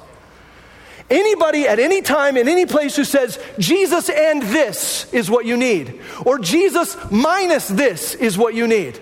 Anybody 1.14 1.68
at 1.68 1.78
any 1.78 2.02
time 2.02 2.38
in 2.38 2.48
any 2.48 2.66
place 2.66 2.96
who 2.96 3.04
says, 3.04 3.38
Jesus 3.60 4.10
and 4.10 4.42
this 4.42 5.14
is 5.14 5.30
what 5.30 5.46
you 5.46 5.56
need, 5.56 6.02
or 6.26 6.40
Jesus 6.40 6.98
minus 7.12 7.68
this 7.68 8.16
is 8.16 8.36
what 8.36 8.56
you 8.56 8.66
need, 8.66 9.00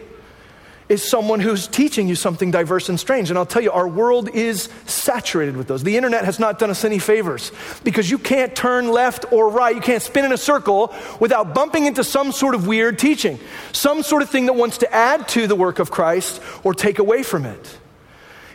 is 0.89 1.09
someone 1.09 1.39
who's 1.39 1.67
teaching 1.67 2.09
you 2.09 2.15
something 2.15 2.51
diverse 2.51 2.89
and 2.89 2.99
strange. 2.99 3.29
And 3.29 3.39
I'll 3.39 3.45
tell 3.45 3.61
you, 3.61 3.71
our 3.71 3.87
world 3.87 4.27
is 4.27 4.67
saturated 4.85 5.55
with 5.55 5.69
those. 5.69 5.83
The 5.83 5.95
internet 5.95 6.25
has 6.25 6.37
not 6.37 6.59
done 6.59 6.69
us 6.69 6.83
any 6.83 6.99
favors 6.99 7.53
because 7.85 8.11
you 8.11 8.17
can't 8.17 8.53
turn 8.53 8.91
left 8.91 9.31
or 9.31 9.47
right, 9.47 9.73
you 9.73 9.81
can't 9.81 10.03
spin 10.03 10.25
in 10.25 10.33
a 10.33 10.37
circle 10.37 10.93
without 11.21 11.55
bumping 11.55 11.85
into 11.85 12.03
some 12.03 12.33
sort 12.33 12.55
of 12.55 12.67
weird 12.67 12.99
teaching, 12.99 13.39
some 13.71 14.03
sort 14.03 14.21
of 14.21 14.29
thing 14.29 14.47
that 14.47 14.53
wants 14.57 14.79
to 14.79 14.93
add 14.93 15.29
to 15.29 15.47
the 15.47 15.55
work 15.55 15.79
of 15.79 15.91
Christ 15.91 16.41
or 16.65 16.73
take 16.73 16.99
away 16.99 17.23
from 17.23 17.45
it. 17.45 17.77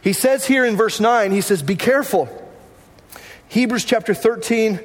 He 0.02 0.12
says 0.12 0.44
here 0.44 0.66
in 0.66 0.76
verse 0.76 1.00
9, 1.00 1.32
he 1.32 1.40
says, 1.40 1.62
Be 1.62 1.75
careful 1.75 2.42
Hebrews 3.48 3.84
chapter 3.84 4.14
13, 4.14 4.80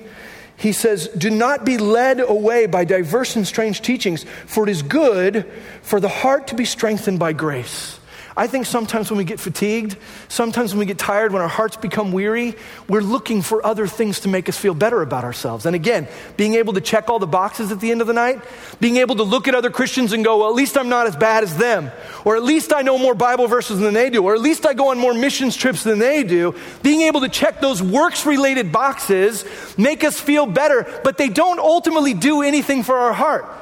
he 0.57 0.71
says, 0.71 1.07
Do 1.07 1.29
not 1.29 1.65
be 1.65 1.77
led 1.77 2.19
away 2.19 2.67
by 2.67 2.85
diverse 2.85 3.35
and 3.35 3.47
strange 3.47 3.81
teachings, 3.81 4.25
for 4.45 4.63
it 4.63 4.69
is 4.69 4.83
good 4.83 5.49
for 5.81 5.99
the 5.99 6.09
heart 6.09 6.47
to 6.47 6.55
be 6.55 6.65
strengthened 6.65 7.19
by 7.19 7.33
grace. 7.33 7.99
I 8.35 8.47
think 8.47 8.65
sometimes 8.65 9.11
when 9.11 9.17
we 9.17 9.25
get 9.25 9.41
fatigued, 9.41 9.97
sometimes 10.29 10.71
when 10.71 10.79
we 10.79 10.85
get 10.85 10.97
tired, 10.97 11.33
when 11.33 11.41
our 11.41 11.49
hearts 11.49 11.75
become 11.75 12.13
weary, 12.13 12.55
we're 12.87 13.01
looking 13.01 13.41
for 13.41 13.65
other 13.65 13.87
things 13.87 14.21
to 14.21 14.29
make 14.29 14.47
us 14.47 14.57
feel 14.57 14.73
better 14.73 15.01
about 15.01 15.25
ourselves. 15.25 15.65
And 15.65 15.75
again, 15.75 16.07
being 16.37 16.53
able 16.53 16.71
to 16.73 16.81
check 16.81 17.09
all 17.09 17.19
the 17.19 17.27
boxes 17.27 17.73
at 17.73 17.81
the 17.81 17.91
end 17.91 17.99
of 17.99 18.07
the 18.07 18.13
night, 18.13 18.41
being 18.79 18.97
able 18.97 19.17
to 19.17 19.23
look 19.23 19.49
at 19.49 19.55
other 19.55 19.69
Christians 19.69 20.13
and 20.13 20.23
go, 20.23 20.39
well, 20.39 20.49
at 20.49 20.55
least 20.55 20.77
I'm 20.77 20.87
not 20.87 21.07
as 21.07 21.15
bad 21.17 21.43
as 21.43 21.57
them, 21.57 21.91
or 22.23 22.37
at 22.37 22.43
least 22.43 22.73
I 22.73 22.83
know 22.83 22.97
more 22.97 23.15
Bible 23.15 23.47
verses 23.47 23.79
than 23.79 23.93
they 23.93 24.09
do, 24.09 24.23
or 24.23 24.33
at 24.33 24.41
least 24.41 24.65
I 24.65 24.73
go 24.73 24.91
on 24.91 24.97
more 24.97 25.13
missions 25.13 25.57
trips 25.57 25.83
than 25.83 25.99
they 25.99 26.23
do. 26.23 26.55
Being 26.83 27.01
able 27.01 27.21
to 27.21 27.29
check 27.29 27.59
those 27.59 27.83
works 27.83 28.25
related 28.25 28.71
boxes 28.71 29.43
make 29.77 30.05
us 30.05 30.19
feel 30.19 30.45
better, 30.45 31.01
but 31.03 31.17
they 31.17 31.27
don't 31.29 31.59
ultimately 31.59 32.13
do 32.13 32.43
anything 32.43 32.83
for 32.83 32.95
our 32.97 33.13
heart. 33.13 33.60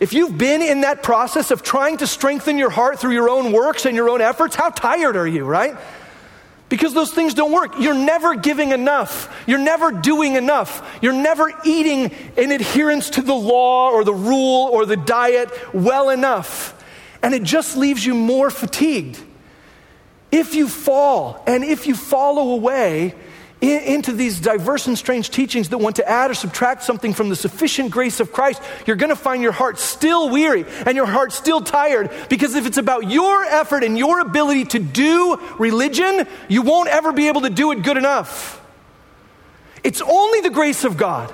If 0.00 0.12
you've 0.12 0.38
been 0.38 0.62
in 0.62 0.82
that 0.82 1.02
process 1.02 1.50
of 1.50 1.62
trying 1.62 1.96
to 1.98 2.06
strengthen 2.06 2.56
your 2.56 2.70
heart 2.70 3.00
through 3.00 3.12
your 3.12 3.28
own 3.28 3.52
works 3.52 3.84
and 3.84 3.96
your 3.96 4.08
own 4.08 4.20
efforts, 4.20 4.54
how 4.54 4.70
tired 4.70 5.16
are 5.16 5.26
you, 5.26 5.44
right? 5.44 5.76
Because 6.68 6.94
those 6.94 7.12
things 7.12 7.34
don't 7.34 7.50
work. 7.50 7.72
You're 7.80 7.94
never 7.94 8.34
giving 8.34 8.72
enough. 8.72 9.34
You're 9.46 9.58
never 9.58 9.90
doing 9.90 10.34
enough. 10.34 10.98
You're 11.02 11.14
never 11.14 11.50
eating 11.64 12.14
in 12.36 12.52
adherence 12.52 13.10
to 13.10 13.22
the 13.22 13.34
law 13.34 13.90
or 13.90 14.04
the 14.04 14.14
rule 14.14 14.68
or 14.70 14.86
the 14.86 14.96
diet 14.96 15.50
well 15.74 16.10
enough. 16.10 16.74
And 17.22 17.34
it 17.34 17.42
just 17.42 17.76
leaves 17.76 18.04
you 18.04 18.14
more 18.14 18.50
fatigued. 18.50 19.20
If 20.30 20.54
you 20.54 20.68
fall 20.68 21.42
and 21.46 21.64
if 21.64 21.86
you 21.86 21.94
follow 21.94 22.50
away, 22.50 23.14
in, 23.60 23.80
into 23.80 24.12
these 24.12 24.40
diverse 24.40 24.86
and 24.86 24.96
strange 24.96 25.30
teachings 25.30 25.70
that 25.70 25.78
want 25.78 25.96
to 25.96 26.08
add 26.08 26.30
or 26.30 26.34
subtract 26.34 26.82
something 26.82 27.12
from 27.12 27.28
the 27.28 27.36
sufficient 27.36 27.90
grace 27.90 28.20
of 28.20 28.32
Christ, 28.32 28.62
you're 28.86 28.96
going 28.96 29.10
to 29.10 29.16
find 29.16 29.42
your 29.42 29.52
heart 29.52 29.78
still 29.78 30.28
weary 30.28 30.64
and 30.86 30.96
your 30.96 31.06
heart 31.06 31.32
still 31.32 31.60
tired 31.60 32.10
because 32.28 32.54
if 32.54 32.66
it's 32.66 32.78
about 32.78 33.10
your 33.10 33.44
effort 33.44 33.84
and 33.84 33.98
your 33.98 34.20
ability 34.20 34.64
to 34.66 34.78
do 34.78 35.38
religion, 35.58 36.26
you 36.48 36.62
won't 36.62 36.88
ever 36.88 37.12
be 37.12 37.28
able 37.28 37.42
to 37.42 37.50
do 37.50 37.72
it 37.72 37.82
good 37.82 37.96
enough. 37.96 38.64
It's 39.82 40.02
only 40.02 40.40
the 40.40 40.50
grace 40.50 40.84
of 40.84 40.96
God. 40.96 41.32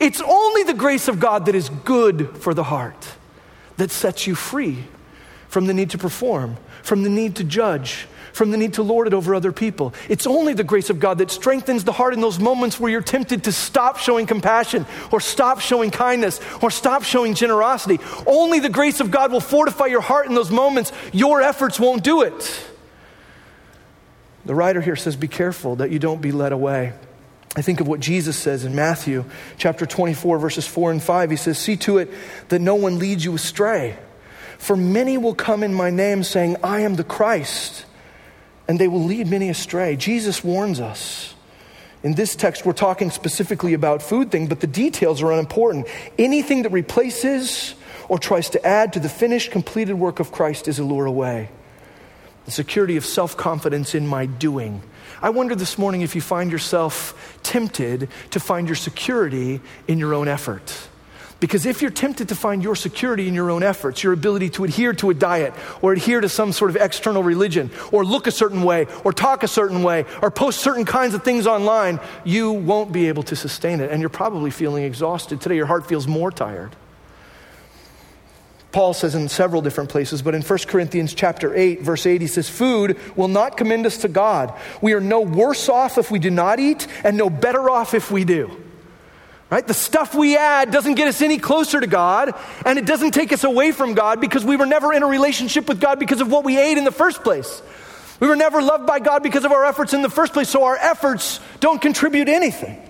It's 0.00 0.20
only 0.20 0.64
the 0.64 0.74
grace 0.74 1.08
of 1.08 1.20
God 1.20 1.46
that 1.46 1.54
is 1.54 1.68
good 1.68 2.36
for 2.38 2.52
the 2.52 2.64
heart, 2.64 3.06
that 3.76 3.90
sets 3.90 4.26
you 4.26 4.34
free 4.34 4.84
from 5.48 5.66
the 5.66 5.74
need 5.74 5.90
to 5.90 5.98
perform, 5.98 6.56
from 6.82 7.02
the 7.02 7.10
need 7.10 7.36
to 7.36 7.44
judge, 7.44 8.06
from 8.36 8.50
the 8.50 8.58
need 8.58 8.74
to 8.74 8.82
lord 8.82 9.06
it 9.06 9.14
over 9.14 9.34
other 9.34 9.50
people. 9.50 9.94
It's 10.10 10.26
only 10.26 10.52
the 10.52 10.62
grace 10.62 10.90
of 10.90 11.00
God 11.00 11.18
that 11.18 11.30
strengthens 11.30 11.84
the 11.84 11.92
heart 11.92 12.12
in 12.12 12.20
those 12.20 12.38
moments 12.38 12.78
where 12.78 12.90
you're 12.90 13.00
tempted 13.00 13.44
to 13.44 13.52
stop 13.52 13.96
showing 13.96 14.26
compassion 14.26 14.84
or 15.10 15.20
stop 15.20 15.60
showing 15.60 15.90
kindness 15.90 16.38
or 16.60 16.70
stop 16.70 17.02
showing 17.02 17.34
generosity. 17.34 17.98
Only 18.26 18.60
the 18.60 18.68
grace 18.68 19.00
of 19.00 19.10
God 19.10 19.32
will 19.32 19.40
fortify 19.40 19.86
your 19.86 20.02
heart 20.02 20.26
in 20.26 20.34
those 20.34 20.50
moments. 20.50 20.92
Your 21.12 21.40
efforts 21.40 21.80
won't 21.80 22.04
do 22.04 22.22
it. 22.22 22.66
The 24.44 24.54
writer 24.54 24.80
here 24.80 24.96
says, 24.96 25.16
Be 25.16 25.28
careful 25.28 25.76
that 25.76 25.90
you 25.90 25.98
don't 25.98 26.20
be 26.20 26.30
led 26.30 26.52
away. 26.52 26.92
I 27.56 27.62
think 27.62 27.80
of 27.80 27.88
what 27.88 28.00
Jesus 28.00 28.36
says 28.36 28.66
in 28.66 28.74
Matthew 28.74 29.24
chapter 29.56 29.86
24, 29.86 30.38
verses 30.38 30.66
4 30.66 30.90
and 30.90 31.02
5. 31.02 31.30
He 31.30 31.36
says, 31.36 31.58
See 31.58 31.76
to 31.78 31.98
it 31.98 32.10
that 32.50 32.60
no 32.60 32.74
one 32.74 32.98
leads 32.98 33.24
you 33.24 33.34
astray. 33.34 33.96
For 34.58 34.76
many 34.76 35.18
will 35.18 35.34
come 35.34 35.62
in 35.62 35.74
my 35.74 35.90
name, 35.90 36.22
saying, 36.22 36.56
I 36.62 36.80
am 36.80 36.96
the 36.96 37.04
Christ 37.04 37.86
and 38.68 38.78
they 38.78 38.88
will 38.88 39.04
lead 39.04 39.28
many 39.28 39.48
astray. 39.48 39.96
Jesus 39.96 40.42
warns 40.42 40.80
us. 40.80 41.34
In 42.02 42.14
this 42.14 42.36
text, 42.36 42.64
we're 42.64 42.72
talking 42.72 43.10
specifically 43.10 43.74
about 43.74 44.02
food 44.02 44.30
thing, 44.30 44.46
but 44.46 44.60
the 44.60 44.66
details 44.66 45.22
are 45.22 45.32
unimportant. 45.32 45.86
Anything 46.18 46.62
that 46.62 46.72
replaces 46.72 47.74
or 48.08 48.18
tries 48.18 48.50
to 48.50 48.64
add 48.64 48.92
to 48.92 49.00
the 49.00 49.08
finished, 49.08 49.50
completed 49.50 49.94
work 49.94 50.20
of 50.20 50.30
Christ 50.30 50.68
is 50.68 50.78
a 50.78 50.84
lure 50.84 51.06
away. 51.06 51.48
The 52.44 52.52
security 52.52 52.96
of 52.96 53.04
self 53.04 53.36
confidence 53.36 53.94
in 53.94 54.06
my 54.06 54.26
doing. 54.26 54.82
I 55.20 55.30
wonder 55.30 55.56
this 55.56 55.78
morning 55.78 56.02
if 56.02 56.14
you 56.14 56.20
find 56.20 56.52
yourself 56.52 57.38
tempted 57.42 58.08
to 58.30 58.40
find 58.40 58.68
your 58.68 58.76
security 58.76 59.60
in 59.88 59.98
your 59.98 60.14
own 60.14 60.28
effort. 60.28 60.88
Because 61.38 61.66
if 61.66 61.82
you're 61.82 61.90
tempted 61.90 62.30
to 62.30 62.34
find 62.34 62.62
your 62.62 62.74
security 62.74 63.28
in 63.28 63.34
your 63.34 63.50
own 63.50 63.62
efforts, 63.62 64.02
your 64.02 64.14
ability 64.14 64.48
to 64.50 64.64
adhere 64.64 64.94
to 64.94 65.10
a 65.10 65.14
diet 65.14 65.52
or 65.82 65.92
adhere 65.92 66.22
to 66.22 66.30
some 66.30 66.50
sort 66.50 66.70
of 66.70 66.76
external 66.76 67.22
religion 67.22 67.70
or 67.92 68.06
look 68.06 68.26
a 68.26 68.30
certain 68.30 68.62
way 68.62 68.86
or 69.04 69.12
talk 69.12 69.42
a 69.42 69.48
certain 69.48 69.82
way 69.82 70.06
or 70.22 70.30
post 70.30 70.60
certain 70.60 70.86
kinds 70.86 71.12
of 71.12 71.22
things 71.22 71.46
online, 71.46 72.00
you 72.24 72.52
won't 72.52 72.90
be 72.90 73.08
able 73.08 73.22
to 73.24 73.36
sustain 73.36 73.80
it. 73.80 73.90
And 73.90 74.00
you're 74.00 74.08
probably 74.08 74.50
feeling 74.50 74.84
exhausted. 74.84 75.42
Today, 75.42 75.56
your 75.56 75.66
heart 75.66 75.86
feels 75.86 76.06
more 76.06 76.30
tired. 76.30 76.74
Paul 78.72 78.94
says 78.94 79.14
in 79.14 79.28
several 79.28 79.62
different 79.62 79.90
places, 79.90 80.22
but 80.22 80.34
in 80.34 80.42
1 80.42 80.58
Corinthians 80.66 81.14
chapter 81.14 81.54
8, 81.54 81.82
verse 81.82 82.04
8, 82.06 82.20
he 82.20 82.26
says, 82.26 82.48
Food 82.48 82.98
will 83.14 83.28
not 83.28 83.56
commend 83.56 83.86
us 83.86 83.98
to 83.98 84.08
God. 84.08 84.52
We 84.82 84.92
are 84.94 85.00
no 85.00 85.20
worse 85.20 85.68
off 85.68 85.96
if 85.96 86.10
we 86.10 86.18
do 86.18 86.30
not 86.30 86.60
eat, 86.60 86.86
and 87.04 87.16
no 87.16 87.30
better 87.30 87.70
off 87.70 87.94
if 87.94 88.10
we 88.10 88.24
do. 88.24 88.65
Right? 89.48 89.64
The 89.64 89.74
stuff 89.74 90.14
we 90.14 90.36
add 90.36 90.72
doesn't 90.72 90.94
get 90.94 91.06
us 91.06 91.22
any 91.22 91.38
closer 91.38 91.80
to 91.80 91.86
God, 91.86 92.34
and 92.64 92.78
it 92.80 92.84
doesn't 92.84 93.12
take 93.12 93.32
us 93.32 93.44
away 93.44 93.70
from 93.70 93.94
God 93.94 94.20
because 94.20 94.44
we 94.44 94.56
were 94.56 94.66
never 94.66 94.92
in 94.92 95.04
a 95.04 95.06
relationship 95.06 95.68
with 95.68 95.80
God 95.80 96.00
because 96.00 96.20
of 96.20 96.30
what 96.30 96.44
we 96.44 96.58
ate 96.58 96.78
in 96.78 96.84
the 96.84 96.90
first 96.90 97.22
place. 97.22 97.62
We 98.18 98.26
were 98.26 98.34
never 98.34 98.60
loved 98.60 98.86
by 98.86 98.98
God 98.98 99.22
because 99.22 99.44
of 99.44 99.52
our 99.52 99.64
efforts 99.64 99.94
in 99.94 100.02
the 100.02 100.10
first 100.10 100.32
place, 100.32 100.48
so 100.48 100.64
our 100.64 100.76
efforts 100.76 101.38
don't 101.60 101.80
contribute 101.80 102.28
anything. 102.28 102.82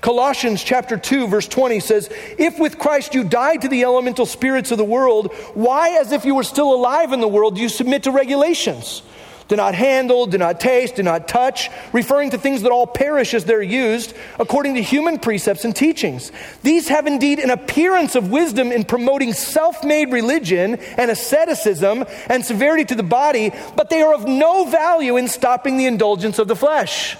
Colossians 0.00 0.64
chapter 0.64 0.96
2 0.96 1.28
verse 1.28 1.46
20 1.46 1.78
says, 1.78 2.08
"If 2.38 2.58
with 2.58 2.78
Christ 2.78 3.14
you 3.14 3.22
died 3.22 3.62
to 3.62 3.68
the 3.68 3.84
elemental 3.84 4.26
spirits 4.26 4.72
of 4.72 4.78
the 4.78 4.84
world, 4.84 5.32
why 5.54 5.90
as 5.90 6.10
if 6.10 6.24
you 6.24 6.34
were 6.34 6.42
still 6.42 6.74
alive 6.74 7.12
in 7.12 7.20
the 7.20 7.28
world 7.28 7.54
do 7.54 7.62
you 7.62 7.68
submit 7.68 8.02
to 8.02 8.10
regulations?" 8.10 9.02
Do 9.50 9.56
not 9.56 9.74
handle, 9.74 10.26
do 10.26 10.38
not 10.38 10.60
taste, 10.60 10.94
do 10.94 11.02
not 11.02 11.26
touch, 11.26 11.70
referring 11.92 12.30
to 12.30 12.38
things 12.38 12.62
that 12.62 12.70
all 12.70 12.86
perish 12.86 13.34
as 13.34 13.44
they're 13.44 13.60
used 13.60 14.14
according 14.38 14.76
to 14.76 14.82
human 14.82 15.18
precepts 15.18 15.64
and 15.64 15.74
teachings. 15.74 16.30
These 16.62 16.86
have 16.86 17.08
indeed 17.08 17.40
an 17.40 17.50
appearance 17.50 18.14
of 18.14 18.30
wisdom 18.30 18.70
in 18.70 18.84
promoting 18.84 19.32
self 19.32 19.82
made 19.82 20.12
religion 20.12 20.76
and 20.96 21.10
asceticism 21.10 22.04
and 22.28 22.44
severity 22.44 22.84
to 22.84 22.94
the 22.94 23.02
body, 23.02 23.50
but 23.74 23.90
they 23.90 24.02
are 24.02 24.14
of 24.14 24.28
no 24.28 24.66
value 24.66 25.16
in 25.16 25.26
stopping 25.26 25.78
the 25.78 25.86
indulgence 25.86 26.38
of 26.38 26.46
the 26.46 26.54
flesh. 26.54 27.16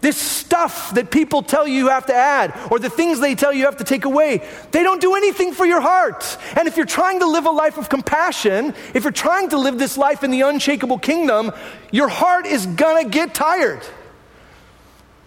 This 0.00 0.16
stuff 0.16 0.94
that 0.94 1.10
people 1.10 1.42
tell 1.42 1.68
you 1.68 1.74
you 1.74 1.88
have 1.88 2.06
to 2.06 2.14
add, 2.14 2.58
or 2.70 2.78
the 2.78 2.88
things 2.88 3.20
they 3.20 3.34
tell 3.34 3.52
you 3.52 3.60
you 3.60 3.64
have 3.66 3.76
to 3.78 3.84
take 3.84 4.06
away, 4.06 4.42
they 4.70 4.82
don't 4.82 5.00
do 5.00 5.14
anything 5.14 5.52
for 5.52 5.66
your 5.66 5.80
heart. 5.80 6.38
And 6.56 6.66
if 6.66 6.76
you're 6.76 6.86
trying 6.86 7.20
to 7.20 7.26
live 7.26 7.44
a 7.44 7.50
life 7.50 7.76
of 7.76 7.88
compassion, 7.88 8.74
if 8.94 9.04
you're 9.04 9.12
trying 9.12 9.50
to 9.50 9.58
live 9.58 9.78
this 9.78 9.98
life 9.98 10.24
in 10.24 10.30
the 10.30 10.40
unshakable 10.40 10.98
kingdom, 10.98 11.52
your 11.90 12.08
heart 12.08 12.46
is 12.46 12.64
gonna 12.66 13.08
get 13.08 13.34
tired. 13.34 13.82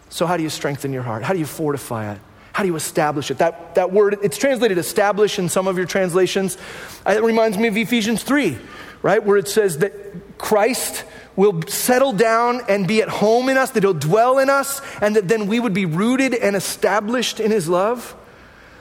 So, 0.10 0.26
how 0.26 0.38
do 0.38 0.44
you 0.44 0.50
strengthen 0.50 0.92
your 0.92 1.04
heart? 1.04 1.24
How 1.24 1.34
do 1.34 1.40
you 1.40 1.46
fortify 1.46 2.12
it? 2.14 2.20
How 2.54 2.62
do 2.62 2.68
you 2.68 2.76
establish 2.76 3.32
it? 3.32 3.40
That, 3.40 3.76
that 3.76 3.92
word, 3.92 4.18
it's 4.22 4.38
translated 4.38 4.78
establish 4.78 5.40
in 5.40 5.50
some 5.50 5.68
of 5.68 5.76
your 5.76 5.88
translations. 5.88 6.58
It 7.06 7.24
reminds 7.24 7.58
me 7.58 7.68
of 7.68 7.76
Ephesians 7.76 8.22
3, 8.22 8.58
right? 9.02 9.24
Where 9.24 9.38
it 9.38 9.48
says 9.48 9.80
that 9.80 10.38
Christ 10.38 11.04
will 11.36 11.62
settle 11.64 12.14
down 12.14 12.62
and 12.68 12.88
be 12.88 13.02
at 13.02 13.10
home 13.10 13.50
in 13.50 13.58
us, 13.58 13.72
that 13.72 13.84
He'll 13.84 13.94
dwell 13.94 14.40
in 14.40 14.50
us, 14.50 14.82
and 15.02 15.16
that 15.16 15.28
then 15.28 15.48
we 15.48 15.60
would 15.60 15.74
be 15.74 15.86
rooted 15.86 16.34
and 16.34 16.56
established 16.56 17.40
in 17.40 17.52
His 17.52 17.68
love. 17.68 18.16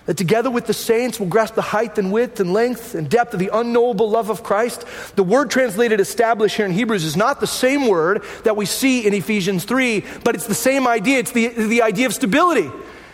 That 0.06 0.16
together 0.16 0.50
with 0.50 0.66
the 0.66 0.74
saints 0.74 1.20
we'll 1.20 1.28
grasp 1.28 1.54
the 1.54 1.62
height 1.62 1.96
and 1.96 2.10
width 2.10 2.40
and 2.40 2.52
length 2.52 2.94
and 2.94 3.08
depth 3.08 3.34
of 3.34 3.40
the 3.40 3.50
unknowable 3.52 4.10
love 4.10 4.30
of 4.30 4.42
Christ. 4.42 4.84
The 5.14 5.22
word 5.22 5.48
translated 5.48 6.00
establish 6.00 6.56
here 6.56 6.66
in 6.66 6.72
Hebrews 6.72 7.04
is 7.04 7.16
not 7.16 7.38
the 7.38 7.46
same 7.46 7.86
word 7.86 8.24
that 8.42 8.56
we 8.56 8.66
see 8.66 9.06
in 9.06 9.14
Ephesians 9.14 9.64
3, 9.64 10.04
but 10.24 10.34
it's 10.34 10.48
the 10.48 10.54
same 10.54 10.88
idea. 10.88 11.20
It's 11.20 11.30
the, 11.30 11.48
the 11.48 11.82
idea 11.82 12.06
of 12.06 12.14
stability, 12.14 12.70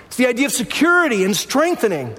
it's 0.07 0.17
the 0.17 0.27
idea 0.27 0.47
of 0.47 0.53
security 0.53 1.25
and 1.25 1.37
strengthening. 1.37 2.17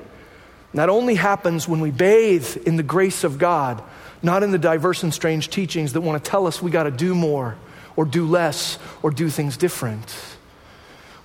That 0.75 0.89
only 0.89 1.15
happens 1.15 1.67
when 1.67 1.79
we 1.79 1.89
bathe 1.89 2.67
in 2.67 2.75
the 2.75 2.83
grace 2.83 3.23
of 3.23 3.39
God, 3.39 3.81
not 4.21 4.43
in 4.43 4.51
the 4.51 4.57
diverse 4.57 5.03
and 5.03 5.13
strange 5.13 5.49
teachings 5.49 5.93
that 5.93 6.01
want 6.01 6.23
to 6.23 6.29
tell 6.29 6.47
us 6.47 6.61
we 6.61 6.71
got 6.71 6.83
to 6.83 6.91
do 6.91 7.15
more 7.15 7.55
or 7.95 8.05
do 8.05 8.25
less 8.25 8.77
or 9.01 9.11
do 9.11 9.29
things 9.29 9.57
different. 9.57 10.09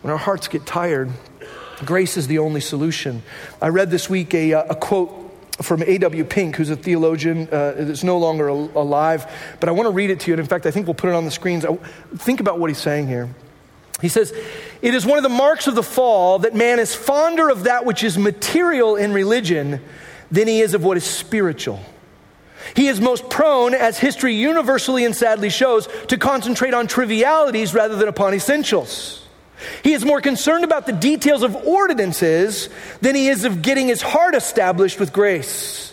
When 0.03 0.13
our 0.13 0.19
hearts 0.19 0.49
get 0.49 0.67
tired, 0.67 1.11
grace 1.85 2.17
is 2.17 2.27
the 2.27 2.39
only 2.39 2.61
solution. 2.61 3.23
I 3.61 3.69
read 3.69 3.91
this 3.91 4.11
week 4.11 4.35
a, 4.35 4.55
uh, 4.55 4.65
a 4.71 4.75
quote 4.75 5.21
from 5.63 5.83
A.W. 5.83 6.25
Pink, 6.25 6.57
who's 6.57 6.71
a 6.71 6.77
theologian 6.77 7.49
uh, 7.51 7.75
that's 7.77 8.03
no 8.03 8.19
longer 8.19 8.49
alive, 8.49 9.31
but 9.61 9.69
I 9.69 9.73
want 9.73 9.87
to 9.87 9.93
read 9.93 10.11
it 10.11 10.21
to 10.21 10.27
you. 10.29 10.35
And 10.35 10.41
in 10.41 10.47
fact, 10.47 10.67
I 10.67 10.71
think 10.71 10.87
we'll 10.87 10.95
put 10.95 11.11
it 11.11 11.15
on 11.15 11.25
the 11.25 11.31
screens. 11.31 11.65
Think 12.17 12.41
about 12.41 12.59
what 12.59 12.71
he's 12.71 12.79
saying 12.79 13.07
here. 13.07 13.29
He 14.01 14.09
says, 14.09 14.33
It 14.83 14.95
is 14.95 15.07
one 15.07 15.17
of 15.17 15.23
the 15.23 15.29
marks 15.29 15.67
of 15.67 15.75
the 15.75 15.83
fall 15.83 16.41
that 16.41 16.55
man 16.55 16.81
is 16.81 16.95
fonder 16.95 17.49
of 17.49 17.65
that 17.65 17.85
which 17.85 18.03
is 18.03 18.19
material 18.19 18.97
in 18.97 19.13
religion 19.13 19.81
than 20.31 20.49
he 20.49 20.61
is 20.61 20.75
of 20.75 20.83
what 20.83 20.97
is 20.97 21.05
spiritual. 21.05 21.81
He 22.75 22.89
is 22.89 23.01
most 23.01 23.29
prone, 23.31 23.75
as 23.75 23.99
history 23.99 24.35
universally 24.35 25.05
and 25.05 25.15
sadly 25.15 25.51
shows, 25.51 25.89
to 26.09 26.19
concentrate 26.19 26.75
on 26.75 26.87
trivialities 26.87 27.75
rather 27.75 27.97
than 27.97 28.09
upon 28.09 28.35
essentials. 28.35 29.21
He 29.83 29.93
is 29.93 30.05
more 30.05 30.21
concerned 30.21 30.65
about 30.65 30.87
the 30.87 30.93
details 30.93 31.43
of 31.43 31.55
ordinances 31.57 32.69
than 33.01 33.15
he 33.15 33.29
is 33.29 33.45
of 33.45 33.63
getting 33.63 33.89
his 33.89 34.03
heart 34.03 34.35
established 34.35 34.99
with 34.99 35.13
grace. 35.13 35.93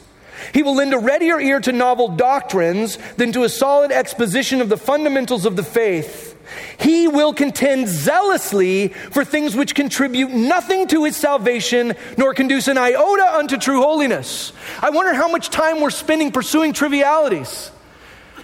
He 0.53 0.63
will 0.63 0.75
lend 0.75 0.93
a 0.93 0.99
readier 0.99 1.39
ear 1.39 1.59
to 1.61 1.71
novel 1.71 2.09
doctrines 2.09 2.97
than 3.17 3.31
to 3.33 3.43
a 3.43 3.49
solid 3.49 3.91
exposition 3.91 4.61
of 4.61 4.69
the 4.69 4.77
fundamentals 4.77 5.45
of 5.45 5.55
the 5.55 5.63
faith. 5.63 6.30
He 6.79 7.07
will 7.07 7.33
contend 7.33 7.87
zealously 7.87 8.89
for 8.89 9.23
things 9.23 9.55
which 9.55 9.75
contribute 9.75 10.31
nothing 10.31 10.87
to 10.87 11.03
his 11.03 11.15
salvation, 11.15 11.95
nor 12.17 12.33
conduce 12.33 12.67
an 12.67 12.77
iota 12.77 13.35
unto 13.35 13.57
true 13.57 13.81
holiness. 13.81 14.53
I 14.81 14.89
wonder 14.89 15.13
how 15.13 15.29
much 15.29 15.49
time 15.49 15.81
we're 15.81 15.89
spending 15.89 16.31
pursuing 16.31 16.73
trivialities. 16.73 17.71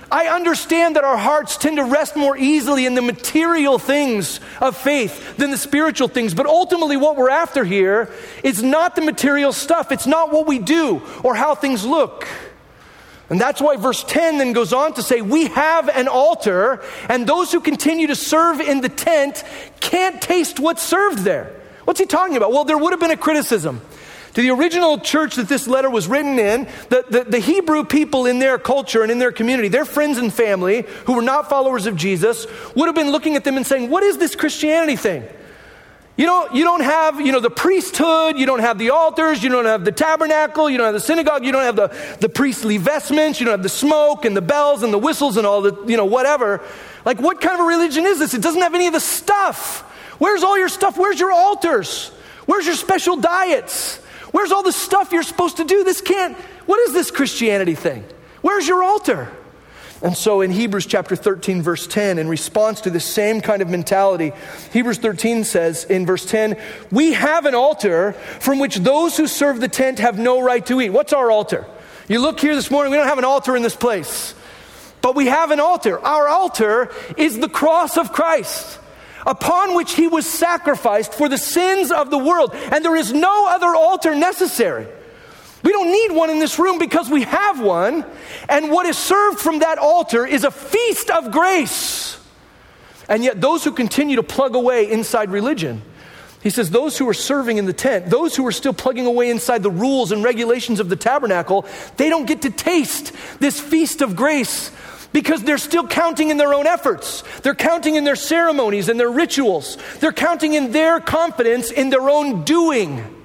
I 0.09 0.27
understand 0.27 0.95
that 0.95 1.03
our 1.03 1.17
hearts 1.17 1.57
tend 1.57 1.77
to 1.77 1.83
rest 1.83 2.15
more 2.15 2.37
easily 2.37 2.85
in 2.85 2.95
the 2.95 3.01
material 3.01 3.77
things 3.77 4.39
of 4.61 4.77
faith 4.77 5.35
than 5.35 5.51
the 5.51 5.57
spiritual 5.57 6.07
things, 6.07 6.33
but 6.33 6.45
ultimately, 6.45 6.95
what 6.95 7.17
we're 7.17 7.29
after 7.29 7.65
here 7.65 8.09
is 8.41 8.63
not 8.63 8.95
the 8.95 9.01
material 9.01 9.51
stuff. 9.51 9.91
It's 9.91 10.07
not 10.07 10.31
what 10.31 10.47
we 10.47 10.59
do 10.59 11.01
or 11.23 11.35
how 11.35 11.55
things 11.55 11.85
look. 11.85 12.25
And 13.29 13.41
that's 13.41 13.61
why 13.61 13.75
verse 13.75 14.03
10 14.05 14.37
then 14.37 14.53
goes 14.53 14.71
on 14.71 14.93
to 14.93 15.03
say, 15.03 15.21
We 15.21 15.47
have 15.47 15.89
an 15.89 16.07
altar, 16.07 16.81
and 17.09 17.27
those 17.27 17.51
who 17.51 17.59
continue 17.59 18.07
to 18.07 18.15
serve 18.15 18.61
in 18.61 18.81
the 18.81 18.89
tent 18.89 19.43
can't 19.79 20.21
taste 20.21 20.59
what's 20.59 20.83
served 20.83 21.19
there. 21.19 21.53
What's 21.83 21.99
he 21.99 22.05
talking 22.05 22.37
about? 22.37 22.51
Well, 22.51 22.63
there 22.63 22.77
would 22.77 22.93
have 22.93 22.99
been 22.99 23.11
a 23.11 23.17
criticism. 23.17 23.81
To 24.33 24.41
the 24.41 24.51
original 24.51 24.99
church 24.99 25.35
that 25.35 25.49
this 25.49 25.67
letter 25.67 25.89
was 25.89 26.07
written 26.07 26.37
in, 26.37 26.67
the, 26.89 27.05
the, 27.09 27.23
the, 27.23 27.39
Hebrew 27.39 27.83
people 27.83 28.27
in 28.27 28.37
their 28.37 28.59
culture 28.59 29.01
and 29.01 29.11
in 29.11 29.17
their 29.17 29.31
community, 29.31 29.67
their 29.67 29.83
friends 29.83 30.19
and 30.19 30.31
family 30.31 30.85
who 31.05 31.13
were 31.13 31.23
not 31.23 31.49
followers 31.49 31.87
of 31.87 31.95
Jesus, 31.95 32.45
would 32.75 32.85
have 32.85 32.93
been 32.93 33.09
looking 33.09 33.35
at 33.35 33.43
them 33.43 33.57
and 33.57 33.65
saying, 33.65 33.89
What 33.89 34.03
is 34.03 34.19
this 34.19 34.35
Christianity 34.35 34.95
thing? 34.95 35.27
You 36.17 36.25
don't, 36.25 36.55
you 36.55 36.63
don't 36.63 36.81
have, 36.81 37.21
you 37.21 37.31
know, 37.31 37.39
the 37.39 37.51
priesthood, 37.51 38.39
you 38.39 38.47
don't 38.47 38.59
have 38.59 38.79
the 38.79 38.89
altars, 38.89 39.43
you 39.43 39.49
don't 39.49 39.65
have 39.65 39.85
the 39.85 39.91
tabernacle, 39.91 40.67
you 40.67 40.79
don't 40.79 40.85
have 40.85 40.95
the 40.95 40.99
synagogue, 40.99 41.45
you 41.45 41.51
don't 41.51 41.61
have 41.61 41.75
the, 41.75 42.17
the 42.19 42.27
priestly 42.27 42.77
vestments, 42.77 43.39
you 43.39 43.45
don't 43.45 43.53
have 43.53 43.61
the 43.61 43.69
smoke 43.69 44.25
and 44.25 44.35
the 44.35 44.41
bells 44.41 44.81
and 44.81 44.91
the 44.91 44.97
whistles 44.97 45.37
and 45.37 45.45
all 45.45 45.61
the, 45.61 45.85
you 45.85 45.95
know, 45.95 46.05
whatever. 46.05 46.63
Like, 47.05 47.21
what 47.21 47.39
kind 47.39 47.53
of 47.53 47.59
a 47.59 47.69
religion 47.69 48.07
is 48.07 48.17
this? 48.17 48.33
It 48.33 48.41
doesn't 48.41 48.61
have 48.61 48.73
any 48.73 48.87
of 48.87 48.93
the 48.93 48.99
stuff. 48.99 49.81
Where's 50.17 50.41
all 50.41 50.57
your 50.57 50.69
stuff? 50.69 50.97
Where's 50.97 51.19
your 51.19 51.31
altars? 51.31 52.09
Where's 52.47 52.65
your 52.65 52.75
special 52.75 53.17
diets? 53.17 53.97
Where's 54.31 54.51
all 54.51 54.63
the 54.63 54.71
stuff 54.71 55.11
you're 55.11 55.21
supposed 55.21 55.57
to 55.57 55.65
do? 55.65 55.83
This 55.83 56.01
can't, 56.01 56.35
what 56.65 56.79
is 56.79 56.93
this 56.93 57.11
Christianity 57.11 57.75
thing? 57.75 58.03
Where's 58.41 58.67
your 58.67 58.83
altar? 58.83 59.31
And 60.01 60.15
so 60.15 60.41
in 60.41 60.51
Hebrews 60.51 60.85
chapter 60.85 61.15
13, 61.15 61.63
verse 61.63 61.87
10, 61.87 62.19
in 62.19 62.27
response 62.27 62.81
to 62.81 62.91
the 62.91 62.99
same 62.99 63.41
kind 63.41 63.63
of 63.63 63.69
mentality, 63.69 64.31
Hebrews 64.71 64.99
13 64.99 65.43
says 65.43 65.85
in 65.85 66.05
verse 66.05 66.25
10, 66.25 66.55
We 66.91 67.13
have 67.13 67.45
an 67.45 67.55
altar 67.55 68.11
from 68.39 68.59
which 68.59 68.75
those 68.77 69.17
who 69.17 69.25
serve 69.25 69.59
the 69.59 69.67
tent 69.67 69.97
have 69.99 70.19
no 70.19 70.41
right 70.41 70.63
to 70.67 70.79
eat. 70.81 70.91
What's 70.91 71.13
our 71.13 71.31
altar? 71.31 71.65
You 72.07 72.19
look 72.19 72.39
here 72.39 72.55
this 72.55 72.69
morning, 72.69 72.91
we 72.91 72.97
don't 72.97 73.07
have 73.07 73.17
an 73.17 73.25
altar 73.25 73.55
in 73.55 73.63
this 73.63 73.75
place, 73.75 74.35
but 75.01 75.15
we 75.15 75.25
have 75.25 75.49
an 75.49 75.59
altar. 75.59 75.99
Our 75.99 76.27
altar 76.27 76.91
is 77.17 77.39
the 77.39 77.49
cross 77.49 77.97
of 77.97 78.13
Christ 78.13 78.79
upon 79.25 79.75
which 79.75 79.95
he 79.95 80.07
was 80.07 80.25
sacrificed 80.25 81.13
for 81.13 81.27
the 81.27 81.37
sins 81.37 81.91
of 81.91 82.09
the 82.09 82.17
world, 82.17 82.51
and 82.53 82.85
there 82.85 82.95
is 82.95 83.11
no 83.11 83.47
other 83.49 83.75
altar 83.75 84.15
necessary. 84.15 84.87
We 85.63 85.71
don't 85.71 85.91
need 85.91 86.11
one 86.15 86.29
in 86.29 86.39
this 86.39 86.59
room 86.59 86.77
because 86.79 87.09
we 87.09 87.23
have 87.23 87.59
one. 87.59 88.05
And 88.47 88.71
what 88.71 88.85
is 88.85 88.97
served 88.97 89.39
from 89.39 89.59
that 89.59 89.77
altar 89.77 90.25
is 90.25 90.43
a 90.43 90.51
feast 90.51 91.09
of 91.09 91.31
grace. 91.31 92.19
And 93.09 93.23
yet, 93.23 93.39
those 93.39 93.63
who 93.63 93.71
continue 93.71 94.17
to 94.17 94.23
plug 94.23 94.55
away 94.55 94.91
inside 94.91 95.31
religion, 95.31 95.81
he 96.43 96.49
says, 96.49 96.69
those 96.69 96.97
who 96.97 97.07
are 97.09 97.13
serving 97.13 97.57
in 97.57 97.65
the 97.65 97.73
tent, 97.73 98.09
those 98.09 98.35
who 98.35 98.45
are 98.45 98.51
still 98.51 98.73
plugging 98.73 99.05
away 99.05 99.29
inside 99.29 99.63
the 99.63 99.71
rules 99.71 100.11
and 100.11 100.23
regulations 100.23 100.79
of 100.79 100.89
the 100.89 100.95
tabernacle, 100.95 101.65
they 101.97 102.09
don't 102.09 102.25
get 102.25 102.43
to 102.43 102.49
taste 102.49 103.13
this 103.39 103.59
feast 103.59 104.01
of 104.01 104.15
grace 104.15 104.71
because 105.13 105.43
they're 105.43 105.57
still 105.57 105.87
counting 105.87 106.29
in 106.29 106.37
their 106.37 106.53
own 106.53 106.67
efforts. 106.67 107.23
They're 107.41 107.55
counting 107.55 107.95
in 107.95 108.03
their 108.03 108.15
ceremonies 108.15 108.87
and 108.87 108.99
their 108.99 109.09
rituals. 109.09 109.77
They're 109.99 110.11
counting 110.11 110.53
in 110.53 110.71
their 110.71 110.99
confidence 110.99 111.71
in 111.71 111.89
their 111.89 112.09
own 112.09 112.43
doing. 112.43 113.16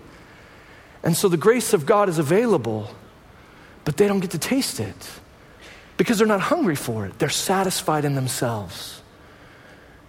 And 1.03 1.17
so 1.17 1.29
the 1.29 1.37
grace 1.37 1.73
of 1.73 1.85
God 1.85 2.09
is 2.09 2.19
available, 2.19 2.91
but 3.85 3.97
they 3.97 4.07
don't 4.07 4.21
get 4.21 4.31
to 4.33 4.39
taste 4.39 4.81
it 4.81 5.11
because 5.97 6.19
they're 6.19 6.27
not 6.27 6.41
hungry 6.41 6.77
for 6.77 7.07
it. 7.07 7.19
They're 7.19 7.29
satisfied 7.29 8.05
in 8.05 8.15
themselves. 8.15 9.01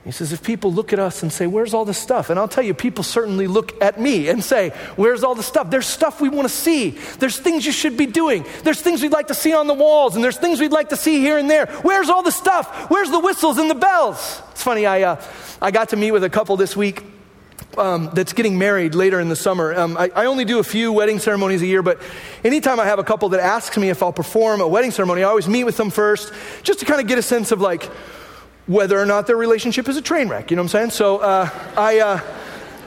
He 0.06 0.12
says, 0.12 0.34
if 0.34 0.44
people 0.44 0.74
look 0.74 0.92
at 0.92 1.00
us 1.00 1.24
and 1.24 1.32
say, 1.32 1.48
Where's 1.48 1.74
all 1.74 1.86
the 1.86 1.94
stuff? 1.94 2.30
And 2.30 2.38
I'll 2.38 2.50
tell 2.50 2.64
you, 2.64 2.74
people 2.74 3.06
certainly 3.06 3.48
look 3.48 3.82
at 3.82 3.98
me 3.98 4.28
and 4.28 4.44
say, 4.44 4.72
Where's 4.98 5.24
all 5.24 5.34
the 5.34 5.44
stuff? 5.44 5.70
There's 5.70 5.86
stuff 5.86 6.20
we 6.20 6.28
want 6.28 6.46
to 6.46 6.54
see. 6.54 6.90
There's 7.20 7.40
things 7.40 7.66
you 7.66 7.72
should 7.72 7.96
be 7.96 8.06
doing. 8.06 8.46
There's 8.64 8.82
things 8.82 9.02
we'd 9.02 9.14
like 9.14 9.28
to 9.28 9.34
see 9.34 9.54
on 9.54 9.68
the 9.68 9.74
walls, 9.74 10.16
and 10.16 10.24
there's 10.24 10.38
things 10.38 10.60
we'd 10.60 10.74
like 10.74 10.90
to 10.90 10.98
see 10.98 11.22
here 11.22 11.38
and 11.38 11.50
there. 11.50 11.68
Where's 11.84 12.10
all 12.10 12.22
the 12.22 12.34
stuff? 12.34 12.90
Where's 12.90 13.12
the 13.12 13.20
whistles 13.20 13.58
and 13.58 13.70
the 13.70 13.76
bells? 13.76 14.42
It's 14.52 14.62
funny, 14.62 14.86
I, 14.86 15.04
uh, 15.04 15.24
I 15.62 15.72
got 15.72 15.90
to 15.90 15.96
meet 15.96 16.12
with 16.12 16.26
a 16.26 16.30
couple 16.30 16.58
this 16.58 16.76
week 16.76 17.13
um, 17.78 18.10
that's 18.14 18.34
getting 18.34 18.58
married 18.58 18.96
later 18.96 19.20
in 19.20 19.30
the 19.30 19.36
summer. 19.36 19.74
Um, 19.74 19.98
I, 19.98 20.12
I, 20.16 20.26
only 20.26 20.46
do 20.46 20.60
a 20.60 20.64
few 20.64 20.92
wedding 20.92 21.20
ceremonies 21.20 21.62
a 21.62 21.66
year, 21.66 21.82
but 21.82 22.00
anytime 22.44 22.80
I 22.80 22.86
have 22.86 23.00
a 23.00 23.04
couple 23.04 23.30
that 23.30 23.40
asks 23.40 23.78
me 23.78 23.90
if 23.90 24.04
I'll 24.04 24.14
perform 24.14 24.62
a 24.62 24.68
wedding 24.68 24.92
ceremony, 24.92 25.24
I 25.24 25.26
always 25.26 25.48
meet 25.48 25.64
with 25.64 25.78
them 25.78 25.90
first 25.90 26.34
just 26.64 26.80
to 26.80 26.86
kind 26.86 27.02
of 27.02 27.08
get 27.08 27.18
a 27.18 27.22
sense 27.22 27.52
of 27.52 27.62
like 27.62 27.84
whether 28.68 29.00
or 29.00 29.06
not 29.06 29.28
their 29.28 29.38
relationship 29.38 29.88
is 29.90 29.98
a 29.98 30.02
train 30.02 30.30
wreck. 30.30 30.52
You 30.52 30.56
know 30.56 30.64
what 30.64 30.76
I'm 30.76 30.80
saying? 30.80 30.92
So 30.92 31.18
uh, 31.18 31.50
I. 31.78 32.00
Uh, 32.00 32.20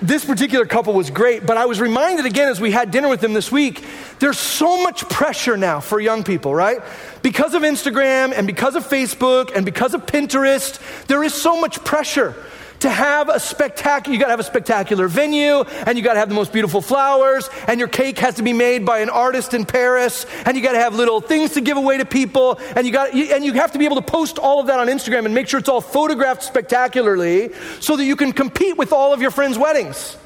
this 0.03 0.27
particular 0.27 0.67
couple 0.67 0.93
was 0.93 1.09
great, 1.09 1.47
but 1.47 1.57
I 1.57 1.65
was 1.65 1.81
reminded 1.81 2.27
again 2.27 2.49
as 2.49 2.61
we 2.61 2.71
had 2.71 2.91
dinner 2.91 3.09
with 3.09 3.23
them 3.23 3.33
this 3.33 3.51
week, 3.51 3.83
there's 4.19 4.39
so 4.39 4.83
much 4.83 5.09
pressure 5.09 5.57
now 5.57 5.81
for 5.81 5.99
young 5.99 6.23
people, 6.23 6.55
right? 6.55 6.81
Because 7.23 7.55
of 7.55 7.63
Instagram 7.63 8.35
and 8.37 8.47
because 8.47 8.77
of 8.77 8.87
Facebook 8.87 9.57
and 9.57 9.65
because 9.65 9.95
of 9.95 10.05
Pinterest, 10.05 11.07
there 11.07 11.25
is 11.25 11.33
so 11.33 11.59
much 11.59 11.83
pressure 11.83 12.35
to 12.81 12.91
have 12.91 13.29
a 13.29 13.41
spectacular, 13.41 14.15
you 14.15 14.21
gotta 14.21 14.33
have 14.33 14.41
a 14.41 14.45
spectacular 14.45 15.09
venue, 15.09 15.63
and 15.87 15.97
you 15.97 16.05
gotta 16.05 16.19
have 16.19 16.29
the 16.29 16.35
most 16.35 16.53
beautiful 16.53 16.81
flowers, 16.81 17.49
and 17.67 17.79
your 17.79 17.89
cake 17.89 18.19
has 18.19 18.35
to 18.37 18.43
be 18.43 18.53
made 18.53 18.85
by 18.85 18.99
an 18.99 19.11
artist 19.11 19.55
in 19.55 19.65
Paris, 19.65 20.27
and 20.45 20.57
you 20.57 20.63
gotta 20.63 20.79
have 20.79 20.95
little 20.95 21.21
things 21.21 21.53
to 21.53 21.61
give 21.61 21.77
away 21.77 21.99
to 21.99 22.05
people, 22.05 22.59
and 22.75 22.87
you 22.87 22.93
got 22.93 23.13
and 23.13 23.45
you 23.45 23.53
have 23.55 23.73
to 23.73 23.79
be 23.79 23.85
able 23.85 23.97
to 23.97 24.03
post 24.03 24.39
all 24.39 24.61
of 24.61 24.67
that 24.67 24.79
on 24.79 24.89
Instagram 24.89 25.25
and 25.25 25.35
make 25.35 25.49
sure 25.49 25.61
it's 25.61 25.69
all 25.69 25.81
photographed 25.81 26.43
spectacularly 26.43 27.53
so 27.81 27.97
that 27.97 28.05
you 28.05 28.17
can 28.17 28.33
compete 28.33 28.77
with 28.77 28.93
all 28.93 29.13
of 29.13 29.23
your 29.23 29.31
friends' 29.31 29.59
weddings. 29.59 30.17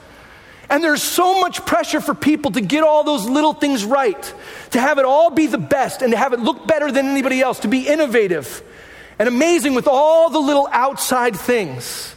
And 0.68 0.84
there's 0.84 1.02
so 1.02 1.40
much 1.40 1.66
pressure 1.66 2.00
for 2.00 2.14
people 2.14 2.52
to 2.52 2.60
get 2.60 2.84
all 2.84 3.02
those 3.02 3.28
little 3.28 3.52
things 3.52 3.84
right, 3.84 4.34
to 4.70 4.80
have 4.80 4.98
it 4.98 5.04
all 5.04 5.30
be 5.30 5.48
the 5.48 5.58
best, 5.58 6.00
and 6.00 6.12
to 6.12 6.16
have 6.16 6.32
it 6.32 6.38
look 6.38 6.64
better 6.66 6.92
than 6.92 7.06
anybody 7.06 7.40
else, 7.40 7.60
to 7.60 7.68
be 7.68 7.88
innovative 7.88 8.62
and 9.18 9.28
amazing 9.28 9.74
with 9.74 9.88
all 9.88 10.30
the 10.30 10.38
little 10.38 10.68
outside 10.70 11.36
things. 11.36 12.14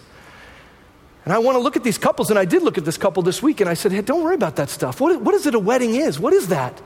And 1.26 1.34
I 1.34 1.40
want 1.40 1.56
to 1.56 1.60
look 1.60 1.76
at 1.76 1.84
these 1.84 1.98
couples, 1.98 2.30
and 2.30 2.38
I 2.38 2.46
did 2.46 2.64
look 2.64 2.78
at 2.78 2.86
this 2.86 2.98
couple 2.98 3.24
this 3.24 3.42
week, 3.42 3.62
and 3.62 3.70
I 3.70 3.76
said, 3.76 3.92
hey, 3.92 4.02
don't 4.02 4.24
worry 4.24 4.36
about 4.36 4.58
that 4.58 4.70
stuff. 4.70 5.00
What, 5.00 5.22
what 5.22 5.34
is 5.36 5.46
it 5.46 5.56
a 5.56 5.60
wedding 5.60 5.96
is? 5.96 6.20
What 6.20 6.34
is 6.34 6.50
that? 6.50 6.82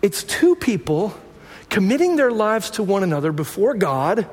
It's 0.00 0.24
two 0.24 0.56
people 0.56 1.14
committing 1.68 2.16
their 2.16 2.32
lives 2.32 2.70
to 2.70 2.82
one 2.82 3.02
another 3.02 3.30
before 3.30 3.74
God 3.74 4.26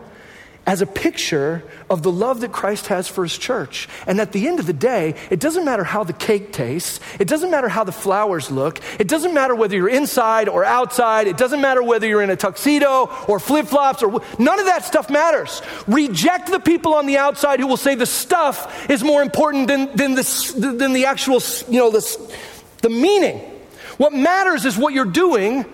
as 0.70 0.84
a 0.84 0.86
picture 0.86 1.64
of 1.90 2.04
the 2.04 2.12
love 2.12 2.42
that 2.42 2.52
Christ 2.52 2.86
has 2.88 3.08
for 3.08 3.24
his 3.24 3.36
church. 3.36 3.90
And 4.06 4.22
at 4.22 4.34
the 4.34 4.48
end 4.48 4.60
of 4.60 4.68
the 4.68 4.72
day, 4.74 5.16
it 5.32 5.40
doesn't 5.40 5.66
matter 5.66 5.84
how 5.84 6.04
the 6.04 6.14
cake 6.14 6.54
tastes, 6.54 7.00
it 7.18 7.28
doesn't 7.28 7.50
matter 7.50 7.68
how 7.68 7.84
the 7.84 7.92
flowers 7.92 8.52
look, 8.52 8.80
it 9.00 9.08
doesn't 9.08 9.34
matter 9.34 9.56
whether 9.56 9.76
you're 9.76 9.90
inside 9.90 10.48
or 10.48 10.64
outside, 10.64 11.26
it 11.26 11.38
doesn't 11.38 11.60
matter 11.60 11.82
whether 11.82 12.06
you're 12.06 12.22
in 12.22 12.30
a 12.30 12.36
tuxedo 12.36 13.10
or 13.28 13.40
flip 13.40 13.66
flops 13.66 14.04
or 14.04 14.22
none 14.38 14.60
of 14.60 14.68
that 14.68 14.86
stuff 14.86 15.10
matters. 15.10 15.64
Reject 15.88 16.52
the 16.52 16.60
people 16.60 16.94
on 16.94 17.08
the 17.08 17.18
outside 17.18 17.60
who 17.60 17.66
will 17.66 17.76
say 17.76 17.96
the 17.96 18.06
stuff 18.06 18.92
is 18.92 19.04
more 19.04 19.24
important 19.24 19.68
than, 19.68 19.96
than, 19.96 20.14
the, 20.14 20.76
than 20.78 20.94
the 20.94 21.06
actual, 21.06 21.42
you 21.68 21.80
know, 21.80 21.90
the, 21.90 22.36
the 22.84 22.92
meaning. 22.92 23.40
What 23.98 24.14
matters 24.14 24.66
is 24.66 24.78
what 24.78 24.94
you're 24.94 25.06
doing, 25.06 25.66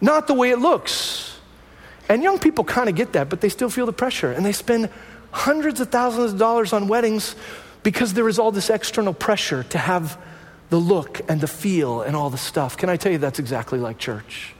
not 0.00 0.28
the 0.28 0.34
way 0.34 0.50
it 0.50 0.60
looks. 0.60 1.33
And 2.08 2.22
young 2.22 2.38
people 2.38 2.64
kind 2.64 2.88
of 2.88 2.94
get 2.94 3.12
that, 3.12 3.28
but 3.28 3.40
they 3.40 3.48
still 3.48 3.70
feel 3.70 3.86
the 3.86 3.92
pressure. 3.92 4.32
And 4.32 4.44
they 4.44 4.52
spend 4.52 4.90
hundreds 5.30 5.80
of 5.80 5.88
thousands 5.88 6.32
of 6.32 6.38
dollars 6.38 6.72
on 6.72 6.88
weddings 6.88 7.34
because 7.82 8.14
there 8.14 8.28
is 8.28 8.38
all 8.38 8.52
this 8.52 8.70
external 8.70 9.14
pressure 9.14 9.64
to 9.64 9.78
have 9.78 10.18
the 10.70 10.78
look 10.78 11.20
and 11.28 11.40
the 11.40 11.46
feel 11.46 12.02
and 12.02 12.16
all 12.16 12.30
the 12.30 12.38
stuff. 12.38 12.76
Can 12.76 12.88
I 12.88 12.96
tell 12.96 13.12
you 13.12 13.18
that's 13.18 13.38
exactly 13.38 13.78
like 13.78 13.98
church? 13.98 14.54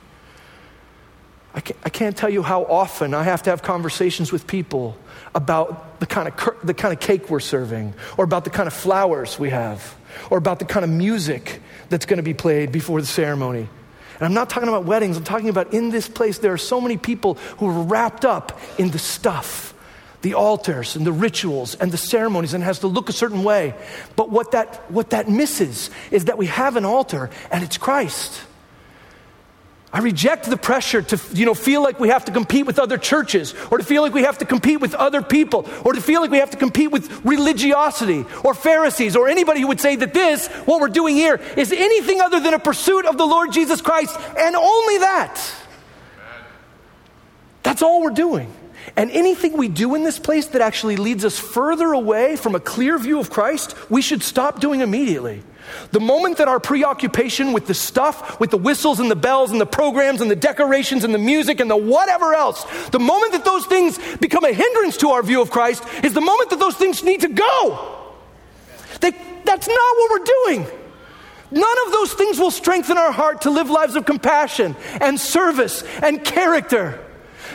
I 1.54 1.61
can't, 1.61 1.78
I 1.85 1.88
can't 1.88 2.16
tell 2.16 2.30
you 2.30 2.42
how 2.42 2.64
often 2.64 3.14
I 3.14 3.22
have 3.22 3.42
to 3.44 3.50
have 3.50 3.62
conversations 3.62 4.33
with 4.33 4.46
people 4.46 4.96
about 5.35 6.00
the 6.00 6.07
kind, 6.07 6.28
of, 6.28 6.57
the 6.64 6.74
kind 6.74 6.92
of 6.92 7.00
cake 7.00 7.30
we're 7.30 7.40
serving, 7.40 7.94
or 8.16 8.24
about 8.24 8.44
the 8.44 8.50
kind 8.50 8.66
of 8.66 8.72
flowers 8.72 9.38
we 9.38 9.50
have, 9.50 9.96
or 10.30 10.38
about 10.38 10.59
the 10.59 10.64
kind 10.64 10.85
of 10.85 10.90
music 10.90 11.61
that's 11.88 12.07
going 12.07 12.16
to 12.16 12.24
be 12.24 12.35
played 12.35 12.72
before 12.72 13.00
the 13.00 13.07
ceremony. 13.07 13.68
And 14.14 14.22
I'm 14.22 14.35
not 14.35 14.50
talking 14.50 14.68
about 14.68 14.85
weddings, 14.85 15.16
I'm 15.16 15.24
talking 15.24 15.48
about 15.48 15.72
in 15.74 15.90
this 15.90 16.09
place, 16.09 16.38
there 16.38 16.53
are 16.53 16.59
so 16.59 16.81
many 16.81 16.96
people 16.96 17.35
who 17.59 17.68
are 17.68 17.83
wrapped 17.85 18.24
up 18.24 18.59
in 18.79 18.90
the 18.90 18.98
stuff 18.98 19.74
the 20.24 20.33
altars 20.33 20.96
and 20.96 21.07
the 21.07 21.12
rituals 21.12 21.74
and 21.74 21.92
the 21.92 21.98
ceremonies 21.98 22.55
and 22.55 22.64
has 22.64 22.79
to 22.79 22.87
look 22.87 23.11
a 23.11 23.12
certain 23.12 23.44
way. 23.44 23.74
But 24.16 24.31
what 24.31 24.53
that, 24.53 24.90
what 24.90 25.11
that 25.11 25.29
misses 25.29 25.90
is 26.11 26.24
that 26.24 26.38
we 26.38 26.46
have 26.46 26.77
an 26.77 26.87
altar 26.87 27.29
and 27.50 27.62
it's 27.62 27.77
Christ. 27.77 28.40
I 29.94 30.00
reject 30.00 30.50
the 30.50 30.57
pressure 30.57 31.02
to 31.02 31.20
you 31.35 31.46
know, 31.46 31.54
feel 31.54 31.80
like 31.80 32.00
we 32.00 32.09
have 32.09 32.24
to 32.24 32.33
compete 32.33 32.66
with 32.66 32.80
other 32.80 32.98
churches 32.98 33.54
or 33.70 33.78
to 33.78 33.85
feel 33.85 34.02
like 34.02 34.12
we 34.12 34.24
have 34.24 34.38
to 34.38 34.44
compete 34.44 34.80
with 34.80 34.92
other 34.92 35.22
people 35.22 35.70
or 35.85 35.92
to 35.92 36.00
feel 36.00 36.20
like 36.20 36.33
we 36.33 36.38
have 36.38 36.50
to 36.50 36.57
compete 36.57 36.90
with 36.90 37.24
religiosity 37.24 38.24
or 38.42 38.54
Pharisees 38.54 39.14
or 39.14 39.28
anybody 39.28 39.61
who 39.61 39.68
would 39.68 39.80
say 39.80 39.94
that 39.94 40.12
this, 40.12 40.48
what 40.66 40.80
we're 40.80 40.88
doing 40.88 41.14
here, 41.14 41.40
is 41.57 41.70
anything 41.70 42.20
other 42.20 42.40
than 42.40 42.54
a 42.54 42.59
pursuit 42.59 43.07
of 43.07 43.16
the 43.16 43.24
Lord 43.24 43.52
Jesus 43.52 43.80
Christ 43.80 44.18
and 44.37 44.57
only 44.57 44.98
that. 44.98 45.40
That's 47.62 47.80
all 47.80 48.02
we're 48.02 48.11
doing. 48.11 48.52
And 48.96 49.12
anything 49.12 49.57
we 49.57 49.68
do 49.68 49.94
in 49.94 50.02
this 50.02 50.18
place 50.18 50.48
that 50.48 50.61
actually 50.61 50.96
leads 50.96 51.24
us 51.24 51.38
further 51.38 51.92
away 51.92 52.35
from 52.35 52.57
a 52.57 52.61
clear 52.61 52.98
view 52.98 53.20
of 53.20 53.30
Christ, 53.30 53.76
we 53.88 54.02
should 54.02 54.24
stop 54.24 54.59
doing 54.59 54.80
immediately. 54.80 55.44
The 55.90 56.00
moment 56.00 56.38
that 56.38 56.48
our 56.48 56.61
preoccupation 56.61 57.53
with 57.53 57.66
the 57.66 57.74
stuff, 57.74 58.38
with 58.40 58.50
the 58.50 58.59
whistles 58.59 59.00
and 59.00 59.11
the 59.11 59.16
bells 59.16 59.50
and 59.50 59.61
the 59.61 59.66
programs 59.66 60.20
and 60.20 60.31
the 60.31 60.37
decorations 60.37 61.05
and 61.05 61.14
the 61.14 61.18
music 61.18 61.61
and 61.61 61.70
the 61.70 61.77
whatever 61.77 62.35
else, 62.35 62.64
the 62.90 62.98
moment 62.98 63.33
that 63.33 63.44
those 63.44 63.66
things 63.66 63.98
become 64.16 64.44
a 64.44 64.53
hindrance 64.53 64.96
to 64.98 65.11
our 65.11 65.22
view 65.22 65.40
of 65.40 65.50
Christ 65.50 65.85
is 66.03 66.14
the 66.14 66.20
moment 66.20 66.50
that 66.50 66.59
those 66.59 66.77
things 66.77 67.03
need 67.03 67.20
to 67.20 67.29
go. 67.29 68.03
They, 69.00 69.12
that's 69.44 69.68
not 69.68 69.96
what 69.96 70.11
we're 70.11 70.27
doing. 70.44 70.66
None 71.50 71.87
of 71.87 71.92
those 71.92 72.12
things 72.14 72.38
will 72.38 72.50
strengthen 72.50 72.98
our 72.98 73.12
heart 73.12 73.42
to 73.42 73.50
live 73.50 73.70
lives 73.70 73.94
of 73.94 74.05
compassion 74.05 74.74
and 75.00 75.20
service 75.20 75.85
and 76.03 76.24
character. 76.24 77.00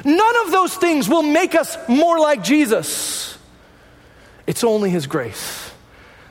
None 0.06 0.46
of 0.46 0.52
those 0.52 0.76
things 0.76 1.10
will 1.10 1.24
make 1.24 1.56
us 1.56 1.78
more 1.90 2.20
like 2.20 2.44
Jesus. 2.44 3.38
It's 4.48 4.64
only 4.64 4.90
His 4.90 5.08
grace 5.08 5.70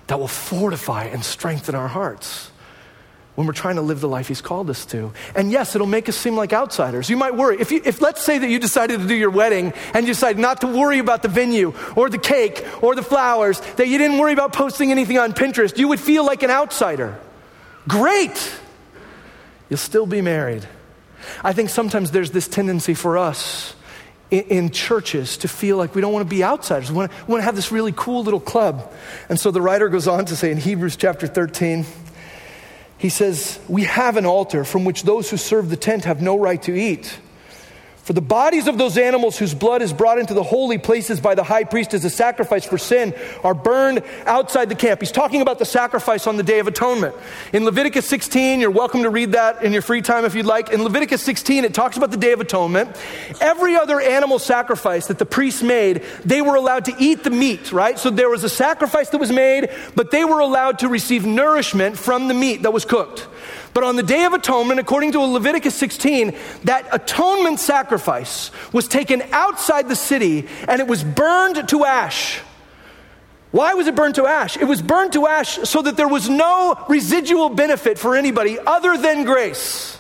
that 0.09 0.18
will 0.18 0.29
fortify 0.29 1.05
and 1.05 1.25
strengthen 1.25 1.75
our 1.75 1.88
hearts 1.88 2.51
when 3.35 3.47
we're 3.47 3.53
trying 3.53 3.77
to 3.77 3.83
live 3.83 4.01
the 4.01 4.09
life 4.09 4.27
he's 4.27 4.40
called 4.40 4.68
us 4.68 4.85
to. 4.87 5.12
And 5.37 5.53
yes, 5.53 5.77
it'll 5.77 5.87
make 5.87 6.09
us 6.09 6.16
seem 6.16 6.35
like 6.35 6.53
outsiders. 6.53 7.09
You 7.09 7.16
might 7.16 7.37
worry. 7.37 7.61
If, 7.61 7.71
you, 7.71 7.81
if 7.85 8.01
let's 8.01 8.21
say 8.21 8.37
that 8.37 8.51
you 8.51 8.59
decided 8.59 9.01
to 9.01 9.07
do 9.07 9.14
your 9.14 9.31
wedding 9.31 9.73
and 9.94 10.07
you 10.07 10.12
decided 10.12 10.40
not 10.40 10.62
to 10.62 10.66
worry 10.66 10.99
about 10.99 11.23
the 11.23 11.29
venue 11.29 11.73
or 11.94 12.11
the 12.11 12.18
cake 12.18 12.66
or 12.83 12.97
the 12.97 13.03
flowers, 13.03 13.61
that 13.77 13.87
you 13.87 13.97
didn't 13.97 14.18
worry 14.18 14.33
about 14.33 14.53
posting 14.53 14.90
anything 14.90 15.18
on 15.18 15.35
Pinterest, 15.35 15.79
you 15.79 15.87
would 15.87 16.01
feel 16.01 16.27
like 16.27 16.42
an 16.42 16.51
outsider. 16.51 17.16
Great. 17.87 18.61
You'll 19.71 19.77
still 19.77 20.07
be 20.07 20.21
married. 20.21 20.66
I 21.44 21.53
think 21.53 21.71
sometimes 21.71 22.11
there's 22.11 22.33
this 22.33 22.49
tendency 22.49 22.94
for 22.94 23.18
us 23.18 23.77
in, 24.31 24.45
in 24.45 24.71
churches 24.71 25.38
to 25.38 25.49
feel 25.49 25.77
like 25.77 25.95
we 25.95 26.01
don't 26.01 26.12
want 26.12 26.29
to 26.29 26.31
be 26.31 26.45
outsiders. 26.45 26.91
We 26.91 26.97
want, 26.97 27.12
to, 27.12 27.19
we 27.27 27.33
want 27.33 27.41
to 27.41 27.45
have 27.45 27.57
this 27.57 27.73
really 27.73 27.93
cool 27.95 28.25
little 28.25 28.41
club. 28.41 28.93
And 29.29 29.38
so 29.38 29.51
the 29.51 29.61
writer 29.61 29.88
goes 29.88 30.09
on 30.09 30.27
to 30.27 30.37
say 30.37 30.51
in 30.51 30.59
Hebrews 30.59 30.97
chapter 30.97 31.27
13, 31.27 31.85
he 32.99 33.09
says, 33.09 33.59
We 33.69 33.85
have 33.85 34.17
an 34.17 34.27
altar 34.27 34.64
from 34.64 34.85
which 34.85 35.05
those 35.05 35.31
who 35.31 35.37
serve 35.37 35.71
the 35.71 35.77
tent 35.77 36.05
have 36.05 36.21
no 36.21 36.38
right 36.38 36.61
to 36.62 36.79
eat. 36.79 37.19
For 38.09 38.14
the 38.14 38.23
bodies 38.23 38.68
of 38.68 38.79
those 38.79 38.97
animals 38.97 39.37
whose 39.37 39.53
blood 39.53 39.83
is 39.83 39.92
brought 39.92 40.18
into 40.18 40.33
the 40.33 40.42
holy 40.42 40.79
places 40.79 41.21
by 41.21 41.35
the 41.35 41.42
high 41.42 41.64
priest 41.64 41.92
as 41.92 42.07
a 42.07 42.09
sacrifice 42.09 42.64
for 42.64 42.79
sin 42.79 43.12
are 43.44 43.53
burned 43.53 44.03
outside 44.25 44.71
the 44.71 44.75
camp. 44.75 45.01
He's 45.01 45.12
talking 45.12 45.42
about 45.42 45.59
the 45.59 45.66
sacrifice 45.66 46.27
on 46.27 46.38
the 46.38 46.42
Day 46.42 46.59
of 46.59 46.66
Atonement. 46.66 47.14
In 47.53 47.66
Leviticus 47.66 48.07
16, 48.07 48.62
you're 48.62 48.71
welcome 48.71 49.03
to 49.03 49.11
read 49.11 49.33
that 49.33 49.62
in 49.62 49.75
your 49.75 49.83
free 49.83 50.01
time 50.01 50.25
if 50.25 50.35
you'd 50.35 50.47
like. 50.47 50.71
In 50.71 50.85
Leviticus 50.85 51.23
16, 51.23 51.66
it 51.66 51.75
talks 51.75 51.99
about 51.99 52.11
the 52.11 52.16
Day 52.16 52.33
of 52.33 52.40
Atonement. 52.40 52.97
Every 53.42 53.77
other 53.77 54.01
animal 54.01 54.38
sacrifice 54.38 55.09
that 55.09 55.18
the 55.18 55.27
priests 55.27 55.62
made, 55.62 56.03
they 56.25 56.40
were 56.40 56.55
allowed 56.55 56.87
to 56.87 56.94
eat 56.99 57.25
the 57.25 57.31
meat, 57.31 57.73
right? 57.73 57.99
So 57.99 58.09
there 58.09 58.31
was 58.31 58.42
a 58.42 58.49
sacrifice 58.49 59.11
that 59.11 59.18
was 59.18 59.33
made, 59.33 59.68
but 59.94 60.12
they 60.12 60.25
were 60.25 60.40
allowed 60.40 60.79
to 60.79 60.88
receive 60.88 61.27
nourishment 61.27 61.99
from 61.99 62.29
the 62.29 62.35
meat 62.35 62.62
that 62.62 62.73
was 62.73 62.87
cooked. 62.87 63.29
But 63.79 63.87
on 63.87 63.95
the 63.95 64.03
Day 64.03 64.25
of 64.25 64.33
Atonement, 64.33 64.81
according 64.81 65.12
to 65.12 65.21
Leviticus 65.21 65.73
16, 65.77 66.37
that 66.64 66.88
atonement 66.91 67.61
sacrifice 67.61 68.51
was 68.73 68.88
taken 68.88 69.23
outside 69.31 69.88
the 69.88 69.95
city 69.95 70.49
and 70.67 70.81
it 70.81 70.88
was 70.88 71.05
burned 71.05 71.69
to 71.69 71.85
ash. 71.85 72.41
Why 73.53 73.75
was 73.75 73.87
it 73.87 73.95
burned 73.95 74.17
to 74.17 74.27
ash? 74.27 74.57
It 74.57 74.64
was 74.64 74.83
burned 74.83 75.12
to 75.12 75.29
ash 75.29 75.61
so 75.62 75.81
that 75.83 75.97
there 75.97 76.09
was 76.09 76.29
no 76.29 76.87
residual 76.88 77.51
benefit 77.51 78.01
for 78.01 78.17
anybody 78.17 78.59
other 78.59 78.99
than 78.99 79.23
grace. 79.23 79.97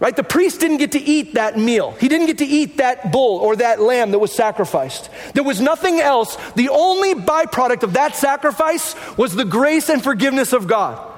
Right? 0.00 0.16
The 0.16 0.24
priest 0.24 0.58
didn't 0.58 0.78
get 0.78 0.92
to 0.92 1.02
eat 1.02 1.34
that 1.34 1.58
meal. 1.58 1.90
He 2.00 2.08
didn't 2.08 2.28
get 2.28 2.38
to 2.38 2.46
eat 2.46 2.78
that 2.78 3.12
bull 3.12 3.40
or 3.40 3.56
that 3.56 3.78
lamb 3.78 4.10
that 4.12 4.20
was 4.20 4.32
sacrificed. 4.32 5.10
There 5.34 5.44
was 5.44 5.60
nothing 5.60 6.00
else. 6.00 6.38
The 6.54 6.70
only 6.70 7.14
byproduct 7.14 7.82
of 7.82 7.92
that 7.92 8.16
sacrifice 8.16 8.96
was 9.18 9.34
the 9.34 9.44
grace 9.44 9.90
and 9.90 10.02
forgiveness 10.02 10.54
of 10.54 10.66
God. 10.66 11.10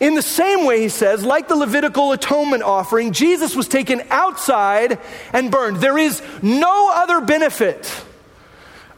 In 0.00 0.14
the 0.14 0.22
same 0.22 0.66
way, 0.66 0.80
he 0.80 0.88
says, 0.88 1.24
like 1.24 1.48
the 1.48 1.56
Levitical 1.56 2.12
atonement 2.12 2.62
offering, 2.62 3.12
Jesus 3.12 3.56
was 3.56 3.68
taken 3.68 4.02
outside 4.10 4.98
and 5.32 5.50
burned. 5.50 5.78
There 5.78 5.98
is 5.98 6.22
no 6.42 6.92
other 6.94 7.20
benefit 7.20 8.04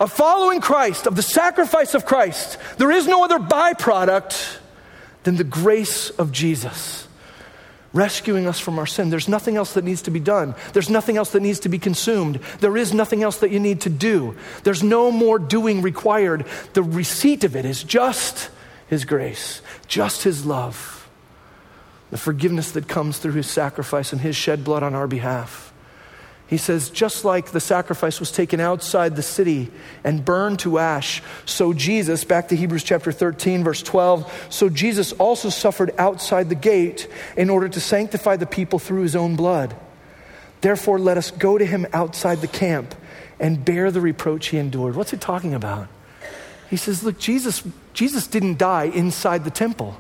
of 0.01 0.13
following 0.13 0.61
Christ, 0.61 1.07
of 1.07 1.15
the 1.15 1.23
sacrifice 1.23 1.95
of 1.95 2.05
Christ. 2.05 2.59
There 2.79 2.91
is 2.91 3.07
no 3.07 3.25
other 3.25 3.39
byproduct 3.39 4.59
than 5.23 5.37
the 5.37 5.45
grace 5.45 6.11
of 6.11 6.33
Jesus 6.33 7.07
rescuing 7.93 8.47
us 8.47 8.59
from 8.59 8.79
our 8.79 8.87
sin. 8.87 9.11
There's 9.11 9.29
nothing 9.29 9.57
else 9.57 9.75
that 9.75 9.85
needs 9.85 10.03
to 10.03 10.11
be 10.11 10.21
done. 10.21 10.55
There's 10.73 10.91
nothing 10.91 11.17
else 11.17 11.31
that 11.31 11.41
needs 11.41 11.61
to 11.61 11.69
be 11.69 11.79
consumed. 11.79 12.37
There 12.61 12.77
is 12.77 12.93
nothing 12.93 13.23
else 13.23 13.39
that 13.39 13.51
you 13.51 13.61
need 13.61 13.83
to 13.83 13.91
do. 13.91 14.35
There's 14.65 14.83
no 14.83 15.11
more 15.11 15.39
doing 15.39 15.83
required. 15.83 16.47
The 16.73 16.83
receipt 16.83 17.45
of 17.45 17.55
it 17.55 17.65
is 17.65 17.85
just 17.85 18.49
His 18.89 19.05
grace 19.05 19.61
just 19.93 20.23
His 20.23 20.47
love, 20.47 21.07
the 22.11 22.17
forgiveness 22.17 22.71
that 22.71 22.89
comes 22.89 23.19
through 23.19 23.35
His 23.35 23.47
sacrifice 23.47 24.11
and 24.11 24.23
His 24.23 24.35
shed 24.35 24.65
blood 24.65 24.83
on 24.83 24.95
our 24.95 25.07
behalf. 25.07 25.71
He 26.47 26.57
says, 26.57 26.89
just 26.89 27.27
like 27.27 27.51
the 27.51 27.61
sacrifice 27.61 28.19
was 28.19 28.33
taken 28.33 28.59
outside 28.59 29.17
the 29.17 29.23
city 29.23 29.71
and 30.03 30.25
burned 30.25 30.61
to 30.61 30.79
ash, 30.79 31.23
so 31.45 31.75
Jesus, 31.75 32.25
back 32.25 32.49
to 32.49 32.57
Hebrews 32.57 32.85
chapter 32.85 33.13
13, 33.13 33.65
verse 33.65 33.83
12, 33.83 34.47
so 34.49 34.71
Jesus 34.71 35.13
also 35.13 35.51
suffered 35.51 35.95
outside 35.99 36.49
the 36.49 36.55
gate 36.55 37.07
in 37.37 37.51
order 37.51 37.69
to 37.69 37.81
sanctify 37.81 38.37
the 38.37 38.47
people 38.47 38.79
through 38.79 39.03
his 39.03 39.15
own 39.15 39.37
blood. 39.37 39.77
Therefore, 40.63 40.99
let 40.99 41.19
us 41.19 41.31
go 41.31 41.59
to 41.59 41.67
him 41.67 41.87
outside 41.93 42.41
the 42.41 42.49
camp 42.49 42.95
and 43.39 43.63
bear 43.63 43.91
the 43.91 44.01
reproach 44.01 44.49
he 44.49 44.57
endured. 44.57 44.97
What's 44.97 45.11
he 45.11 45.19
talking 45.19 45.53
about? 45.53 45.89
He 46.73 46.79
says, 46.79 47.05
Look, 47.05 47.19
Jesus, 47.19 47.63
Jesus 47.93 48.27
didn't 48.27 48.57
die 48.57 48.85
inside 48.85 49.45
the 49.45 49.51
temple. 49.51 49.95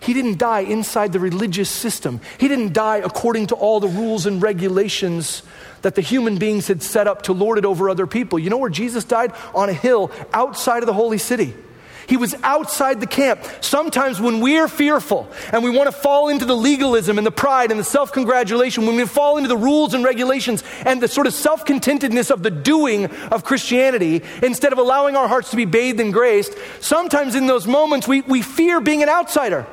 He 0.00 0.12
didn't 0.12 0.38
die 0.38 0.62
inside 0.62 1.12
the 1.12 1.20
religious 1.20 1.70
system. 1.70 2.20
He 2.38 2.48
didn't 2.48 2.72
die 2.72 2.96
according 2.96 3.46
to 3.46 3.54
all 3.54 3.78
the 3.78 3.86
rules 3.86 4.26
and 4.26 4.42
regulations 4.42 5.44
that 5.82 5.94
the 5.94 6.00
human 6.00 6.36
beings 6.36 6.66
had 6.66 6.82
set 6.82 7.06
up 7.06 7.22
to 7.22 7.32
lord 7.32 7.58
it 7.58 7.64
over 7.64 7.88
other 7.88 8.08
people. 8.08 8.40
You 8.40 8.50
know 8.50 8.56
where 8.56 8.70
Jesus 8.70 9.04
died? 9.04 9.34
On 9.54 9.68
a 9.68 9.72
hill 9.72 10.10
outside 10.32 10.82
of 10.82 10.88
the 10.88 10.92
holy 10.92 11.18
city. 11.18 11.54
He 12.06 12.16
was 12.16 12.34
outside 12.42 13.00
the 13.00 13.06
camp. 13.06 13.40
Sometimes 13.60 14.20
when 14.20 14.40
we're 14.40 14.68
fearful 14.68 15.28
and 15.52 15.64
we 15.64 15.70
want 15.70 15.88
to 15.88 15.92
fall 15.92 16.28
into 16.28 16.44
the 16.44 16.56
legalism 16.56 17.18
and 17.18 17.26
the 17.26 17.32
pride 17.32 17.70
and 17.70 17.80
the 17.80 17.84
self 17.84 18.12
congratulation, 18.12 18.86
when 18.86 18.96
we 18.96 19.06
fall 19.06 19.36
into 19.36 19.48
the 19.48 19.56
rules 19.56 19.94
and 19.94 20.04
regulations 20.04 20.62
and 20.84 21.00
the 21.00 21.08
sort 21.08 21.26
of 21.26 21.34
self 21.34 21.64
contentedness 21.64 22.30
of 22.30 22.42
the 22.42 22.50
doing 22.50 23.06
of 23.06 23.44
Christianity, 23.44 24.22
instead 24.42 24.72
of 24.72 24.78
allowing 24.78 25.16
our 25.16 25.28
hearts 25.28 25.50
to 25.50 25.56
be 25.56 25.64
bathed 25.64 26.00
in 26.00 26.10
grace, 26.10 26.50
sometimes 26.80 27.34
in 27.34 27.46
those 27.46 27.66
moments 27.66 28.06
we, 28.06 28.20
we 28.22 28.42
fear 28.42 28.80
being 28.80 29.02
an 29.02 29.08
outsider. 29.08 29.66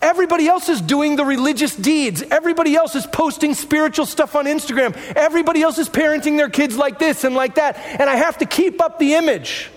Everybody 0.00 0.46
else 0.46 0.68
is 0.68 0.80
doing 0.80 1.16
the 1.16 1.24
religious 1.24 1.74
deeds. 1.74 2.22
Everybody 2.22 2.76
else 2.76 2.94
is 2.94 3.04
posting 3.06 3.54
spiritual 3.54 4.06
stuff 4.06 4.36
on 4.36 4.44
Instagram. 4.44 4.96
Everybody 5.16 5.62
else 5.62 5.78
is 5.78 5.88
parenting 5.88 6.36
their 6.36 6.48
kids 6.48 6.76
like 6.76 7.00
this 7.00 7.24
and 7.24 7.34
like 7.34 7.56
that. 7.56 7.76
And 7.76 8.08
I 8.08 8.14
have 8.14 8.38
to 8.38 8.46
keep 8.46 8.80
up 8.80 9.00
the 9.00 9.14
image. 9.14 9.70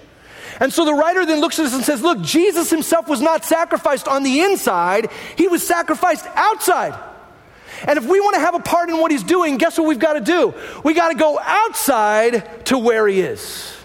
And 0.62 0.72
so 0.72 0.86
the 0.86 0.94
writer 0.94 1.26
then 1.26 1.42
looks 1.42 1.58
at 1.58 1.66
us 1.66 1.74
and 1.74 1.84
says, 1.84 2.04
Look, 2.04 2.22
Jesus 2.22 2.70
himself 2.70 3.08
was 3.08 3.20
not 3.20 3.44
sacrificed 3.44 4.08
on 4.08 4.22
the 4.22 4.42
inside, 4.42 5.10
he 5.36 5.48
was 5.48 5.66
sacrificed 5.66 6.26
outside. 6.36 6.98
And 7.88 7.98
if 7.98 8.06
we 8.06 8.20
want 8.20 8.36
to 8.36 8.42
have 8.42 8.54
a 8.54 8.60
part 8.60 8.90
in 8.90 9.00
what 9.00 9.10
he's 9.10 9.24
doing, 9.24 9.58
guess 9.58 9.78
what 9.80 9.88
we've 9.88 9.98
got 9.98 10.14
to 10.14 10.22
do? 10.22 10.54
We 10.84 10.94
got 10.94 11.10
to 11.10 11.16
go 11.16 11.40
outside 11.40 12.66
to 12.68 12.78
where 12.78 13.08
he 13.08 13.22
is. 13.22 13.76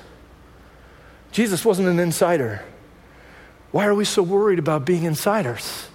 Jesus 1.33 1.65
wasn't 1.65 1.89
an 1.89 1.99
insider. 1.99 2.62
Why 3.71 3.87
are 3.87 3.95
we 3.95 4.05
so 4.05 4.23
worried 4.23 4.59
about 4.59 4.85
being 4.85 5.05
insiders? 5.05 5.89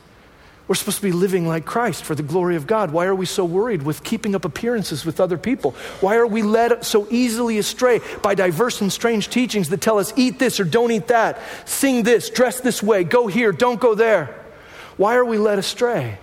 We're 0.72 0.76
supposed 0.76 1.00
to 1.00 1.04
be 1.04 1.12
living 1.12 1.50
like 1.50 1.66
Christ 1.66 2.06
for 2.06 2.16
the 2.16 2.24
glory 2.24 2.56
of 2.56 2.66
God. 2.66 2.92
Why 2.92 3.06
are 3.06 3.14
we 3.14 3.26
so 3.26 3.44
worried 3.44 3.84
with 3.84 4.06
keeping 4.06 4.36
up 4.36 4.46
appearances 4.46 5.04
with 5.04 5.20
other 5.20 5.38
people? 5.38 5.72
Why 6.00 6.16
are 6.16 6.26
we 6.26 6.44
led 6.44 6.86
so 6.86 7.08
easily 7.10 7.58
astray 7.58 8.00
by 8.22 8.36
diverse 8.36 8.80
and 8.80 8.90
strange 8.90 9.28
teachings 9.28 9.68
that 9.68 9.82
tell 9.82 10.00
us 10.00 10.14
eat 10.16 10.40
this 10.40 10.62
or 10.62 10.64
don't 10.64 10.90
eat 10.92 11.10
that, 11.10 11.40
sing 11.66 12.04
this, 12.04 12.30
dress 12.30 12.62
this 12.62 12.82
way, 12.82 13.04
go 13.04 13.28
here, 13.28 13.52
don't 13.52 13.82
go 13.82 13.96
there? 13.96 14.34
Why 14.96 15.16
are 15.18 15.26
we 15.26 15.38
led 15.38 15.60
astray? 15.60 16.20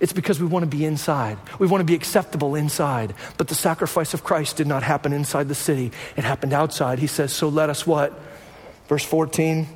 It's 0.00 0.12
because 0.12 0.40
we 0.40 0.48
want 0.48 0.64
to 0.64 0.76
be 0.76 0.84
inside. 0.84 1.38
We 1.60 1.68
want 1.68 1.80
to 1.80 1.84
be 1.84 1.94
acceptable 1.94 2.56
inside. 2.56 3.14
But 3.36 3.46
the 3.46 3.54
sacrifice 3.54 4.12
of 4.12 4.24
Christ 4.24 4.56
did 4.56 4.66
not 4.66 4.82
happen 4.82 5.12
inside 5.12 5.46
the 5.46 5.54
city, 5.54 5.92
it 6.16 6.24
happened 6.24 6.52
outside. 6.52 6.98
He 6.98 7.06
says, 7.06 7.32
So 7.32 7.48
let 7.48 7.70
us 7.70 7.86
what? 7.86 8.12
Verse 8.88 9.04
14, 9.04 9.68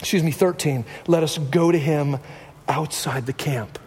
excuse 0.00 0.24
me, 0.24 0.32
13. 0.32 0.84
Let 1.06 1.22
us 1.22 1.38
go 1.38 1.70
to 1.70 1.78
him 1.78 2.18
outside 2.68 3.26
the 3.26 3.32
camp. 3.32 3.78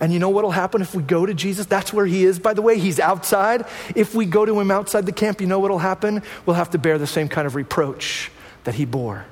And 0.00 0.14
you 0.14 0.18
know 0.18 0.30
what 0.30 0.44
will 0.44 0.50
happen 0.50 0.80
if 0.80 0.94
we 0.94 1.02
go 1.02 1.26
to 1.26 1.34
Jesus? 1.34 1.66
That's 1.66 1.92
where 1.92 2.06
he 2.06 2.24
is, 2.24 2.38
by 2.38 2.54
the 2.54 2.62
way. 2.62 2.78
He's 2.78 2.98
outside. 2.98 3.66
If 3.94 4.14
we 4.14 4.24
go 4.24 4.46
to 4.46 4.58
him 4.58 4.70
outside 4.70 5.04
the 5.04 5.12
camp, 5.12 5.42
you 5.42 5.46
know 5.46 5.58
what 5.58 5.70
will 5.70 5.78
happen? 5.78 6.22
We'll 6.46 6.56
have 6.56 6.70
to 6.70 6.78
bear 6.78 6.96
the 6.96 7.06
same 7.06 7.28
kind 7.28 7.46
of 7.46 7.54
reproach 7.54 8.30
that 8.64 8.74
he 8.74 8.86
bore. 8.86 9.26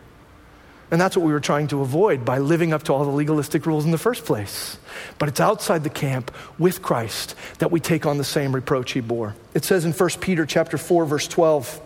And 0.91 1.01
that's 1.01 1.17
what 1.17 1.27
we 1.27 1.33
were 1.33 1.41
trying 1.41 1.69
to 1.69 1.83
avoid 1.83 2.25
by 2.25 2.39
living 2.39 2.73
up 2.73 2.85
to 2.85 2.95
all 2.95 3.05
the 3.05 3.11
legalistic 3.11 3.67
rules 3.67 3.85
in 3.85 3.91
the 3.91 3.99
first 3.99 4.25
place. 4.25 4.79
But 5.19 5.29
it's 5.29 5.41
outside 5.41 5.85
the 5.85 5.91
camp 5.91 6.35
with 6.59 6.83
Christ 6.83 7.35
that 7.59 7.71
we 7.71 7.81
take 7.81 8.07
on 8.07 8.17
the 8.17 8.25
same 8.25 8.55
reproach 8.55 8.93
he 8.93 9.01
bore. 9.01 9.35
It 9.55 9.65
says 9.65 9.85
in 9.85 9.93
1 9.93 10.11
Peter 10.21 10.47
chapter 10.47 10.79
4 10.79 11.05
verse 11.05 11.29
12, 11.29 11.81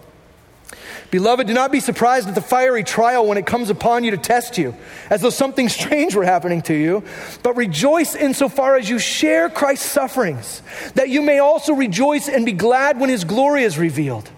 Beloved, 1.10 1.46
do 1.46 1.52
not 1.52 1.70
be 1.70 1.80
surprised 1.80 2.28
at 2.28 2.34
the 2.34 2.40
fiery 2.40 2.84
trial 2.84 3.26
when 3.26 3.38
it 3.38 3.46
comes 3.46 3.70
upon 3.70 4.04
you 4.04 4.12
to 4.12 4.16
test 4.16 4.56
you, 4.56 4.74
as 5.10 5.20
though 5.20 5.30
something 5.30 5.68
strange 5.68 6.14
were 6.14 6.24
happening 6.24 6.62
to 6.62 6.74
you, 6.74 7.04
but 7.42 7.56
rejoice 7.56 8.14
insofar 8.14 8.76
as 8.76 8.88
you 8.88 8.98
share 8.98 9.50
Christ's 9.50 9.90
sufferings, 9.90 10.62
that 10.94 11.08
you 11.08 11.22
may 11.22 11.38
also 11.38 11.74
rejoice 11.74 12.28
and 12.28 12.46
be 12.46 12.52
glad 12.52 12.98
when 12.98 13.10
his 13.10 13.24
glory 13.24 13.62
is 13.62 13.78
revealed. 13.78 14.30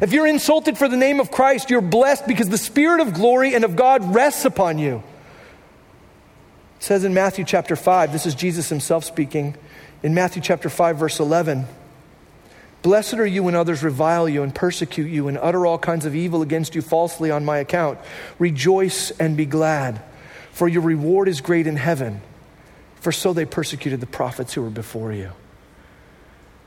If 0.00 0.12
you're 0.12 0.26
insulted 0.26 0.78
for 0.78 0.88
the 0.88 0.96
name 0.96 1.20
of 1.20 1.30
Christ, 1.30 1.70
you're 1.70 1.80
blessed 1.80 2.26
because 2.26 2.48
the 2.48 2.58
Spirit 2.58 3.00
of 3.00 3.14
glory 3.14 3.54
and 3.54 3.64
of 3.64 3.76
God 3.76 4.14
rests 4.14 4.44
upon 4.44 4.78
you. 4.78 5.02
It 6.78 6.84
says 6.84 7.04
in 7.04 7.12
Matthew 7.12 7.44
chapter 7.44 7.76
5, 7.76 8.12
this 8.12 8.24
is 8.24 8.34
Jesus 8.34 8.68
himself 8.68 9.04
speaking, 9.04 9.56
in 10.02 10.14
Matthew 10.14 10.40
chapter 10.40 10.70
5, 10.70 10.96
verse 10.96 11.20
11. 11.20 11.66
Blessed 12.82 13.14
are 13.14 13.26
you 13.26 13.42
when 13.42 13.54
others 13.54 13.82
revile 13.82 14.28
you 14.28 14.42
and 14.42 14.54
persecute 14.54 15.08
you 15.10 15.28
and 15.28 15.36
utter 15.36 15.66
all 15.66 15.78
kinds 15.78 16.06
of 16.06 16.14
evil 16.14 16.40
against 16.40 16.74
you 16.74 16.80
falsely 16.80 17.30
on 17.30 17.44
my 17.44 17.58
account. 17.58 17.98
Rejoice 18.38 19.10
and 19.12 19.36
be 19.36 19.44
glad, 19.44 20.02
for 20.52 20.66
your 20.66 20.82
reward 20.82 21.28
is 21.28 21.40
great 21.42 21.66
in 21.66 21.76
heaven, 21.76 22.22
for 22.96 23.12
so 23.12 23.32
they 23.32 23.44
persecuted 23.44 24.00
the 24.00 24.06
prophets 24.06 24.54
who 24.54 24.62
were 24.62 24.70
before 24.70 25.12
you. 25.12 25.30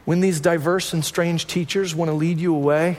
When 0.05 0.19
these 0.19 0.39
diverse 0.39 0.93
and 0.93 1.03
strange 1.03 1.47
teachers 1.47 1.95
want 1.95 2.09
to 2.09 2.13
lead 2.15 2.39
you 2.39 2.53
away, 2.53 2.97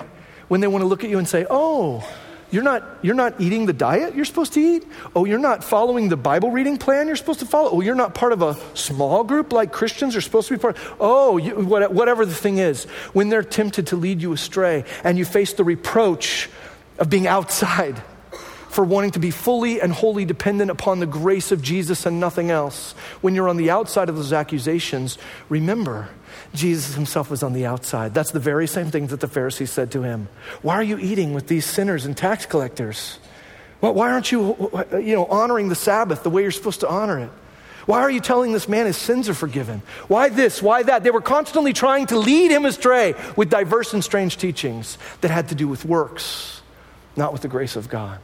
when 0.48 0.61
they 0.61 0.66
want 0.66 0.83
to 0.83 0.87
look 0.87 1.05
at 1.05 1.11
you 1.11 1.18
and 1.18 1.29
say, 1.29 1.46
Oh, 1.48 2.09
you're 2.54 2.62
not, 2.62 2.98
you're 3.02 3.14
not 3.14 3.40
eating 3.40 3.66
the 3.66 3.72
diet 3.72 4.14
you're 4.14 4.24
supposed 4.24 4.52
to 4.54 4.60
eat? 4.60 4.86
Oh, 5.14 5.24
you're 5.24 5.38
not 5.38 5.64
following 5.64 6.08
the 6.08 6.16
Bible 6.16 6.50
reading 6.50 6.78
plan 6.78 7.08
you're 7.08 7.16
supposed 7.16 7.40
to 7.40 7.46
follow? 7.46 7.70
Oh, 7.72 7.80
you're 7.80 7.94
not 7.94 8.14
part 8.14 8.32
of 8.32 8.42
a 8.42 8.56
small 8.74 9.24
group 9.24 9.52
like 9.52 9.72
Christians 9.72 10.14
are 10.14 10.20
supposed 10.20 10.48
to 10.48 10.54
be 10.54 10.60
part 10.60 10.76
of? 10.76 10.96
Oh, 11.00 11.36
you, 11.36 11.56
whatever 11.56 12.24
the 12.24 12.34
thing 12.34 12.58
is. 12.58 12.84
When 13.12 13.28
they're 13.28 13.42
tempted 13.42 13.88
to 13.88 13.96
lead 13.96 14.22
you 14.22 14.32
astray 14.32 14.84
and 15.02 15.18
you 15.18 15.24
face 15.24 15.52
the 15.52 15.64
reproach 15.64 16.48
of 16.98 17.10
being 17.10 17.26
outside 17.26 18.00
for 18.68 18.84
wanting 18.84 19.12
to 19.12 19.20
be 19.20 19.30
fully 19.30 19.80
and 19.80 19.92
wholly 19.92 20.24
dependent 20.24 20.70
upon 20.70 21.00
the 21.00 21.06
grace 21.06 21.52
of 21.52 21.62
Jesus 21.62 22.06
and 22.06 22.20
nothing 22.20 22.50
else, 22.50 22.92
when 23.20 23.34
you're 23.34 23.48
on 23.48 23.56
the 23.56 23.70
outside 23.70 24.08
of 24.08 24.16
those 24.16 24.32
accusations, 24.32 25.18
remember 25.48 26.08
Jesus 26.54 26.94
himself 26.94 27.30
was 27.30 27.42
on 27.42 27.52
the 27.52 27.66
outside. 27.66 28.14
That's 28.14 28.30
the 28.30 28.40
very 28.40 28.66
same 28.66 28.90
thing 28.90 29.08
that 29.08 29.20
the 29.20 29.28
Pharisees 29.28 29.70
said 29.70 29.90
to 29.92 30.02
him. 30.02 30.28
Why 30.62 30.76
are 30.76 30.82
you 30.82 30.98
eating 30.98 31.34
with 31.34 31.48
these 31.48 31.66
sinners 31.66 32.06
and 32.06 32.16
tax 32.16 32.46
collectors? 32.46 33.18
why 33.80 34.10
aren't 34.10 34.32
you, 34.32 34.56
you 34.94 35.14
know, 35.14 35.26
honoring 35.26 35.68
the 35.68 35.74
Sabbath 35.74 36.22
the 36.22 36.30
way 36.30 36.40
you're 36.40 36.50
supposed 36.50 36.80
to 36.80 36.88
honor 36.88 37.18
it? 37.18 37.30
Why 37.86 38.00
are 38.00 38.10
you 38.10 38.20
telling 38.20 38.52
this 38.52 38.66
man 38.66 38.86
his 38.86 38.96
sins 38.96 39.28
are 39.28 39.34
forgiven? 39.34 39.82
Why 40.08 40.30
this? 40.30 40.62
Why 40.62 40.82
that? 40.84 41.04
They 41.04 41.10
were 41.10 41.20
constantly 41.20 41.74
trying 41.74 42.06
to 42.06 42.18
lead 42.18 42.50
him 42.50 42.64
astray 42.64 43.14
with 43.36 43.50
diverse 43.50 43.92
and 43.92 44.02
strange 44.02 44.38
teachings 44.38 44.96
that 45.20 45.30
had 45.30 45.50
to 45.50 45.54
do 45.54 45.68
with 45.68 45.84
works, 45.84 46.62
not 47.14 47.32
with 47.32 47.42
the 47.42 47.48
grace 47.48 47.76
of 47.76 47.90
God. 47.90 48.20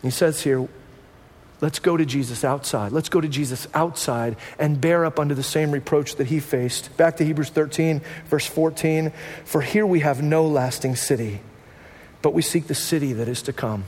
He 0.00 0.10
says 0.10 0.40
here, 0.40 0.66
Let's 1.60 1.80
go 1.80 1.96
to 1.96 2.06
Jesus 2.06 2.44
outside. 2.44 2.92
Let's 2.92 3.08
go 3.08 3.20
to 3.20 3.28
Jesus 3.28 3.66
outside 3.74 4.36
and 4.58 4.80
bear 4.80 5.04
up 5.04 5.18
under 5.18 5.34
the 5.34 5.42
same 5.42 5.72
reproach 5.72 6.16
that 6.16 6.28
he 6.28 6.38
faced. 6.38 6.96
Back 6.96 7.16
to 7.16 7.24
Hebrews 7.24 7.50
13, 7.50 8.00
verse 8.26 8.46
14. 8.46 9.12
For 9.44 9.60
here 9.60 9.84
we 9.84 10.00
have 10.00 10.22
no 10.22 10.46
lasting 10.46 10.94
city, 10.94 11.40
but 12.22 12.32
we 12.32 12.42
seek 12.42 12.68
the 12.68 12.76
city 12.76 13.12
that 13.14 13.26
is 13.26 13.42
to 13.42 13.52
come. 13.52 13.84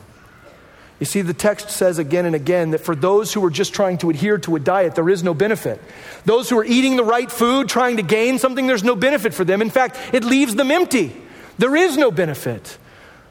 You 0.99 1.07
see, 1.07 1.23
the 1.23 1.33
text 1.33 1.71
says 1.71 1.99
again 1.99 2.27
and 2.27 2.35
again 2.35 2.73
that 2.73 2.81
for 2.81 2.95
those 2.95 3.33
who 3.33 3.43
are 3.45 3.51
just 3.51 3.73
trying 3.73 3.99
to 3.99 4.11
adhere 4.11 4.37
to 4.39 4.57
a 4.57 4.61
diet, 4.61 4.97
there 4.97 5.09
is 5.09 5.23
no 5.23 5.33
benefit. 5.33 5.81
Those 6.27 6.51
who 6.51 6.59
are 6.59 6.65
eating 6.65 6.97
the 6.97 7.05
right 7.05 7.31
food, 7.31 7.71
trying 7.71 7.97
to 7.97 8.03
gain 8.03 8.39
something, 8.39 8.67
there's 8.67 8.85
no 8.85 8.97
benefit 8.97 9.33
for 9.33 9.45
them. 9.45 9.63
In 9.63 9.71
fact, 9.71 9.97
it 10.13 10.25
leaves 10.25 10.57
them 10.57 10.71
empty. 10.71 11.17
There 11.57 11.75
is 11.75 11.97
no 11.97 12.11
benefit. 12.11 12.77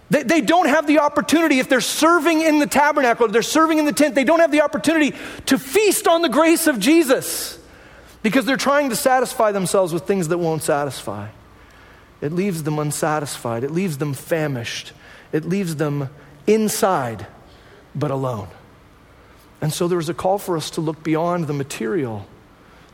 They, 0.09 0.23
they 0.23 0.41
don't 0.41 0.67
have 0.67 0.87
the 0.87 0.99
opportunity, 0.99 1.59
if 1.59 1.69
they're 1.69 1.81
serving 1.81 2.41
in 2.41 2.59
the 2.59 2.67
tabernacle, 2.67 3.27
if 3.27 3.31
they're 3.31 3.41
serving 3.41 3.77
in 3.77 3.85
the 3.85 3.93
tent, 3.93 4.15
they 4.15 4.23
don't 4.23 4.39
have 4.39 4.51
the 4.51 4.61
opportunity 4.61 5.15
to 5.47 5.59
feast 5.59 6.07
on 6.07 6.21
the 6.21 6.29
grace 6.29 6.67
of 6.67 6.79
Jesus 6.79 7.59
because 8.23 8.45
they're 8.45 8.57
trying 8.57 8.89
to 8.89 8.95
satisfy 8.95 9.51
themselves 9.51 9.93
with 9.93 10.03
things 10.03 10.27
that 10.29 10.37
won't 10.37 10.63
satisfy. 10.63 11.29
It 12.21 12.33
leaves 12.33 12.63
them 12.63 12.79
unsatisfied, 12.79 13.63
it 13.63 13.71
leaves 13.71 13.97
them 13.97 14.13
famished, 14.13 14.93
it 15.31 15.45
leaves 15.45 15.75
them 15.75 16.09
inside 16.47 17.27
but 17.95 18.11
alone. 18.11 18.49
And 19.61 19.73
so 19.73 19.87
there 19.87 19.99
is 19.99 20.09
a 20.09 20.13
call 20.13 20.37
for 20.37 20.57
us 20.57 20.69
to 20.71 20.81
look 20.81 21.03
beyond 21.03 21.47
the 21.47 21.53
material 21.53 22.25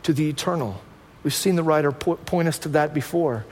to 0.04 0.14
the 0.14 0.30
eternal. 0.30 0.82
We've 1.24 1.34
seen 1.34 1.56
the 1.56 1.64
writer 1.64 1.92
point 1.92 2.48
us 2.48 2.60
to 2.60 2.70
that 2.70 2.94
before. 2.94 3.46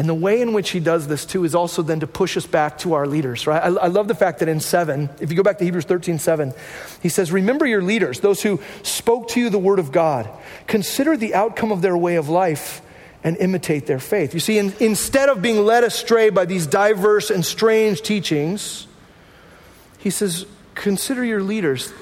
And 0.00 0.08
the 0.08 0.14
way 0.14 0.40
in 0.40 0.54
which 0.54 0.70
he 0.70 0.80
does 0.80 1.08
this 1.08 1.26
too 1.26 1.44
is 1.44 1.54
also 1.54 1.82
then 1.82 2.00
to 2.00 2.06
push 2.06 2.34
us 2.38 2.46
back 2.46 2.78
to 2.78 2.94
our 2.94 3.06
leaders, 3.06 3.46
right? 3.46 3.62
I, 3.62 3.66
I, 3.66 3.86
love 3.88 4.08
the 4.08 4.14
fact 4.14 4.38
that 4.38 4.48
in 4.48 4.58
7, 4.58 5.10
if 5.20 5.30
you 5.30 5.36
go 5.36 5.42
back 5.42 5.58
to 5.58 5.64
Hebrews 5.64 5.84
13, 5.84 6.18
7, 6.18 6.54
he 7.02 7.10
says, 7.10 7.30
Remember 7.30 7.66
your 7.66 7.82
leaders, 7.82 8.20
those 8.20 8.40
who 8.40 8.60
spoke 8.82 9.28
to 9.28 9.40
you 9.40 9.50
the 9.50 9.58
word 9.58 9.78
of 9.78 9.92
God. 9.92 10.26
Consider 10.66 11.18
the 11.18 11.34
outcome 11.34 11.70
of 11.70 11.82
their 11.82 11.98
way 11.98 12.16
of 12.16 12.30
life 12.30 12.80
and 13.22 13.36
imitate 13.36 13.84
their 13.84 13.98
faith. 13.98 14.32
You 14.32 14.40
see, 14.40 14.56
in, 14.56 14.72
instead 14.80 15.28
of 15.28 15.42
being 15.42 15.66
led 15.66 15.84
astray 15.84 16.30
by 16.30 16.46
these 16.46 16.66
diverse 16.66 17.28
and 17.28 17.44
strange 17.44 18.00
teachings, 18.00 18.86
he 19.98 20.08
says, 20.08 20.46
Consider 20.74 21.22
your 21.26 21.42
leaders. 21.42 21.92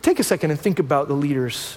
Take 0.00 0.20
a 0.20 0.24
second 0.24 0.52
and 0.52 0.60
think 0.60 0.78
about 0.78 1.08
the 1.08 1.14
leaders 1.14 1.76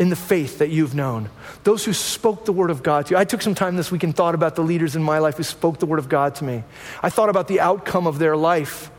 in 0.00 0.08
the 0.08 0.16
faith 0.16 0.58
that 0.58 0.70
you've 0.70 0.94
known, 0.94 1.28
those 1.62 1.84
who 1.84 1.92
spoke 1.92 2.46
the 2.46 2.52
word 2.52 2.70
of 2.70 2.82
God 2.82 3.04
to 3.06 3.10
you. 3.10 3.18
I 3.18 3.24
took 3.24 3.42
some 3.42 3.54
time 3.54 3.76
this 3.76 3.92
week 3.92 4.02
and 4.02 4.16
thought 4.16 4.34
about 4.34 4.56
the 4.56 4.62
leaders 4.62 4.96
in 4.96 5.02
my 5.02 5.18
life 5.18 5.36
who 5.36 5.42
spoke 5.42 5.78
the 5.78 5.84
word 5.84 5.98
of 5.98 6.08
God 6.08 6.34
to 6.36 6.44
me. 6.44 6.64
I 7.02 7.10
thought 7.10 7.28
about 7.28 7.48
the 7.48 7.60
outcome 7.60 8.06
of 8.06 8.18
their 8.18 8.34
life 8.34 8.90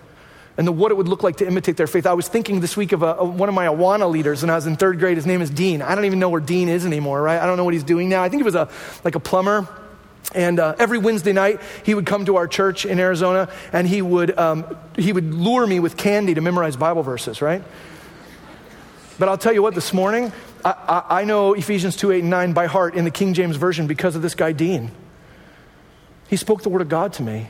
and 0.58 0.68
the, 0.68 0.72
what 0.72 0.92
it 0.92 0.96
would 0.96 1.08
look 1.08 1.24
like 1.24 1.38
to 1.38 1.48
imitate 1.48 1.76
their 1.76 1.88
faith. 1.88 2.06
I 2.06 2.14
was 2.14 2.28
thinking 2.28 2.60
this 2.60 2.78
week 2.78 2.92
of 2.92 3.02
a, 3.02 3.16
a, 3.16 3.26
one 3.26 3.50
of 3.50 3.56
my 3.56 3.66
Awana 3.66 4.12
leaders 4.12 4.44
when 4.44 4.52
I 4.52 4.56
was 4.56 4.68
in 4.68 4.76
third 4.76 5.00
grade. 5.00 5.18
His 5.18 5.26
name 5.26 5.42
is 5.42 5.50
Dean. 5.50 5.82
I 5.82 5.96
don't 5.96 6.06
even 6.06 6.20
know 6.20 6.30
where 6.30 6.40
Dean 6.40 6.70
is 6.70 6.86
anymore, 6.86 7.20
right? 7.20 7.42
I 7.42 7.48
don't 7.48 7.58
know 7.58 7.66
what 7.66 7.74
he's 7.74 7.84
doing 7.84 8.08
now. 8.08 8.22
I 8.22 8.30
think 8.30 8.42
he 8.42 8.46
was 8.46 8.54
a, 8.54 8.70
like 9.04 9.16
a 9.16 9.20
plumber 9.20 9.68
And 10.34 10.60
uh, 10.60 10.76
every 10.80 10.98
Wednesday 10.98 11.34
night, 11.34 11.60
he 11.84 11.94
would 11.94 12.06
come 12.06 12.26
to 12.26 12.38
our 12.38 12.48
church 12.48 12.86
in 12.86 13.00
Arizona 13.00 13.50
and 13.74 13.88
he 13.88 14.02
would, 14.02 14.38
um, 14.38 14.78
he 14.96 15.12
would 15.12 15.34
lure 15.34 15.66
me 15.66 15.80
with 15.80 15.98
candy 15.98 16.34
to 16.36 16.42
memorize 16.42 16.76
Bible 16.76 17.04
verses, 17.04 17.42
right? 17.42 17.64
But 19.22 19.30
I'll 19.30 19.38
tell 19.38 19.54
you 19.54 19.62
what, 19.62 19.76
this 19.76 19.94
morning, 19.94 20.34
I, 20.66 20.72
I, 20.72 21.20
I 21.20 21.24
know 21.26 21.54
Ephesians 21.54 21.96
2 21.96 22.12
8 22.12 22.22
and 22.22 22.32
9 22.32 22.54
by 22.54 22.66
heart 22.66 22.96
in 22.96 23.06
the 23.06 23.12
King 23.12 23.36
James 23.36 23.56
Version 23.56 23.86
because 23.86 24.16
of 24.16 24.24
this 24.24 24.34
guy, 24.34 24.52
Dean. 24.52 24.90
He 26.28 26.38
spoke 26.38 26.64
the 26.64 26.70
word 26.70 26.82
of 26.82 26.90
God 26.90 27.14
to 27.14 27.22
me. 27.22 27.48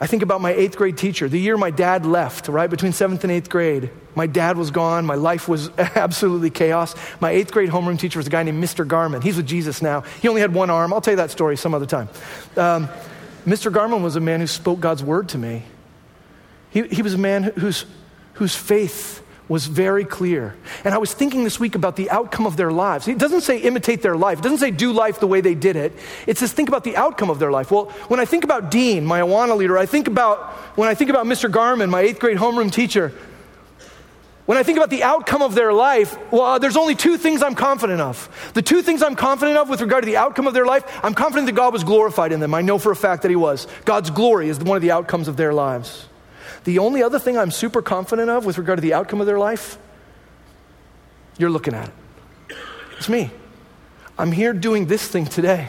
I 0.00 0.08
think 0.08 0.24
about 0.24 0.40
my 0.40 0.52
eighth 0.52 0.76
grade 0.76 0.98
teacher, 0.98 1.28
the 1.28 1.38
year 1.38 1.56
my 1.56 1.70
dad 1.70 2.04
left, 2.04 2.48
right 2.48 2.68
between 2.68 2.90
seventh 2.90 3.22
and 3.22 3.32
eighth 3.32 3.50
grade. 3.50 3.90
My 4.16 4.26
dad 4.26 4.56
was 4.58 4.72
gone. 4.72 5.06
My 5.06 5.14
life 5.14 5.46
was 5.46 5.70
absolutely 5.78 6.50
chaos. 6.50 6.96
My 7.20 7.30
eighth 7.30 7.52
grade 7.52 7.70
homeroom 7.70 8.00
teacher 8.00 8.18
was 8.18 8.26
a 8.26 8.30
guy 8.30 8.42
named 8.42 8.60
Mr. 8.60 8.84
Garman. 8.84 9.22
He's 9.22 9.36
with 9.36 9.46
Jesus 9.46 9.80
now. 9.80 10.00
He 10.22 10.26
only 10.26 10.40
had 10.40 10.52
one 10.52 10.70
arm. 10.70 10.92
I'll 10.92 11.00
tell 11.00 11.12
you 11.12 11.18
that 11.18 11.30
story 11.30 11.56
some 11.56 11.72
other 11.72 11.86
time. 11.86 12.08
Um, 12.56 12.88
Mr. 13.46 13.72
Garman 13.72 14.02
was 14.02 14.16
a 14.16 14.20
man 14.20 14.40
who 14.40 14.48
spoke 14.48 14.80
God's 14.80 15.04
word 15.04 15.28
to 15.28 15.38
me. 15.38 15.62
He, 16.70 16.82
he 16.88 17.02
was 17.02 17.14
a 17.14 17.18
man 17.18 17.44
whose, 17.44 17.84
whose 18.32 18.56
faith 18.56 19.21
was 19.48 19.66
very 19.66 20.04
clear. 20.04 20.54
And 20.84 20.94
I 20.94 20.98
was 20.98 21.12
thinking 21.12 21.44
this 21.44 21.58
week 21.60 21.74
about 21.74 21.96
the 21.96 22.10
outcome 22.10 22.46
of 22.46 22.56
their 22.56 22.70
lives. 22.70 23.08
It 23.08 23.18
doesn't 23.18 23.42
say 23.42 23.58
imitate 23.58 24.02
their 24.02 24.16
life, 24.16 24.38
it 24.38 24.42
doesn't 24.42 24.58
say 24.58 24.70
do 24.70 24.92
life 24.92 25.20
the 25.20 25.26
way 25.26 25.40
they 25.40 25.54
did 25.54 25.76
it. 25.76 25.92
It 26.26 26.38
says 26.38 26.52
think 26.52 26.68
about 26.68 26.84
the 26.84 26.96
outcome 26.96 27.30
of 27.30 27.38
their 27.38 27.50
life. 27.50 27.70
Well, 27.70 27.86
when 28.08 28.20
I 28.20 28.24
think 28.24 28.44
about 28.44 28.70
Dean, 28.70 29.04
my 29.04 29.20
Awana 29.20 29.56
leader, 29.56 29.76
I 29.76 29.86
think 29.86 30.08
about, 30.08 30.52
when 30.76 30.88
I 30.88 30.94
think 30.94 31.10
about 31.10 31.26
Mr. 31.26 31.50
Garman, 31.50 31.90
my 31.90 32.00
eighth 32.00 32.20
grade 32.20 32.38
homeroom 32.38 32.72
teacher, 32.72 33.12
when 34.44 34.58
I 34.58 34.64
think 34.64 34.76
about 34.76 34.90
the 34.90 35.04
outcome 35.04 35.40
of 35.40 35.54
their 35.54 35.72
life, 35.72 36.18
well, 36.32 36.42
uh, 36.42 36.58
there's 36.58 36.76
only 36.76 36.96
two 36.96 37.16
things 37.16 37.42
I'm 37.42 37.54
confident 37.54 38.00
of. 38.00 38.50
The 38.54 38.62
two 38.62 38.82
things 38.82 39.02
I'm 39.02 39.14
confident 39.14 39.56
of 39.56 39.68
with 39.68 39.80
regard 39.80 40.02
to 40.02 40.06
the 40.06 40.16
outcome 40.16 40.48
of 40.48 40.54
their 40.54 40.66
life, 40.66 40.84
I'm 41.04 41.14
confident 41.14 41.46
that 41.46 41.52
God 41.52 41.72
was 41.72 41.84
glorified 41.84 42.32
in 42.32 42.40
them. 42.40 42.52
I 42.52 42.60
know 42.60 42.78
for 42.78 42.90
a 42.90 42.96
fact 42.96 43.22
that 43.22 43.30
He 43.30 43.36
was. 43.36 43.68
God's 43.84 44.10
glory 44.10 44.48
is 44.48 44.58
one 44.58 44.76
of 44.76 44.82
the 44.82 44.90
outcomes 44.90 45.28
of 45.28 45.36
their 45.36 45.54
lives. 45.54 46.08
The 46.64 46.78
only 46.78 47.02
other 47.02 47.18
thing 47.18 47.38
I'm 47.38 47.50
super 47.50 47.82
confident 47.82 48.30
of 48.30 48.44
with 48.44 48.58
regard 48.58 48.78
to 48.78 48.80
the 48.80 48.94
outcome 48.94 49.20
of 49.20 49.26
their 49.26 49.38
life, 49.38 49.78
you're 51.38 51.50
looking 51.50 51.74
at 51.74 51.88
it. 51.88 52.56
It's 52.98 53.08
me. 53.08 53.30
I'm 54.18 54.32
here 54.32 54.52
doing 54.52 54.86
this 54.86 55.06
thing 55.06 55.26
today, 55.26 55.68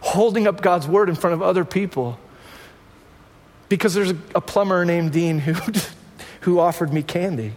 holding 0.00 0.46
up 0.46 0.60
God's 0.60 0.86
word 0.86 1.08
in 1.08 1.14
front 1.14 1.34
of 1.34 1.42
other 1.42 1.64
people 1.64 2.18
because 3.68 3.94
there's 3.94 4.10
a, 4.10 4.40
plumber 4.40 4.84
named 4.84 5.12
Dean 5.12 5.38
who, 5.38 5.54
who 6.42 6.58
offered 6.58 6.92
me 6.92 7.02
candy. 7.02 7.52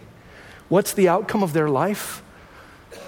What's 0.68 0.92
the 0.92 1.08
outcome 1.08 1.42
of 1.42 1.52
their 1.52 1.68
life? 1.68 2.22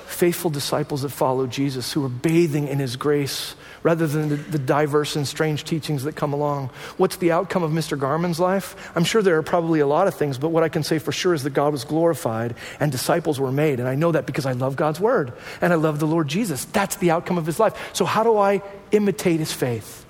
Faithful 0.07 0.51
disciples 0.51 1.03
that 1.03 1.11
follow 1.11 1.47
Jesus 1.47 1.93
who 1.93 2.05
are 2.05 2.09
bathing 2.09 2.69
in 2.69 2.79
his 2.79 2.97
grace 2.97 3.55
rather 3.83 4.07
than 4.07 4.29
the, 4.29 4.37
the, 4.37 4.59
diverse 4.59 5.17
and 5.17 5.27
strange 5.27 5.65
teachings 5.65 6.05
that 6.05 6.15
come 6.15 6.33
along. 6.33 6.71
What's 6.97 7.17
the 7.17 7.33
outcome 7.33 7.63
of 7.63 7.73
Mr. 7.73 7.99
Garman's 7.99 8.39
life? 8.39 8.77
I'm 8.95 9.05
sure 9.05 9.23
there 9.23 9.37
are 9.39 9.43
probably 9.43 9.81
a 9.81 9.87
lot 9.87 10.07
of 10.07 10.15
things, 10.15 10.39
but 10.39 10.51
what 10.51 10.63
I 10.63 10.69
can 10.69 10.83
say 10.83 10.99
for 10.99 11.13
sure 11.13 11.35
is 11.35 11.43
that 11.43 11.51
God 11.51 11.73
was 11.73 11.85
glorified 11.85 12.55
and 12.79 12.93
disciples 12.93 13.41
were 13.41 13.53
made. 13.53 13.81
And 13.81 13.89
I 13.89 13.95
know 13.95 14.13
that 14.13 14.27
because 14.27 14.47
I 14.47 14.53
love 14.53 14.77
God's 14.77 15.01
word 15.01 15.33
and 15.61 15.73
I 15.73 15.77
love 15.77 15.99
the 15.99 16.07
Lord 16.07 16.29
Jesus. 16.29 16.65
That's 16.67 16.97
the 16.97 17.11
outcome 17.11 17.39
of 17.39 17.47
his 17.47 17.59
life. 17.59 17.91
So, 17.93 18.05
how 18.05 18.23
do 18.23 18.37
I 18.39 18.63
imitate 18.93 19.41
his 19.41 19.53
faith? 19.53 20.07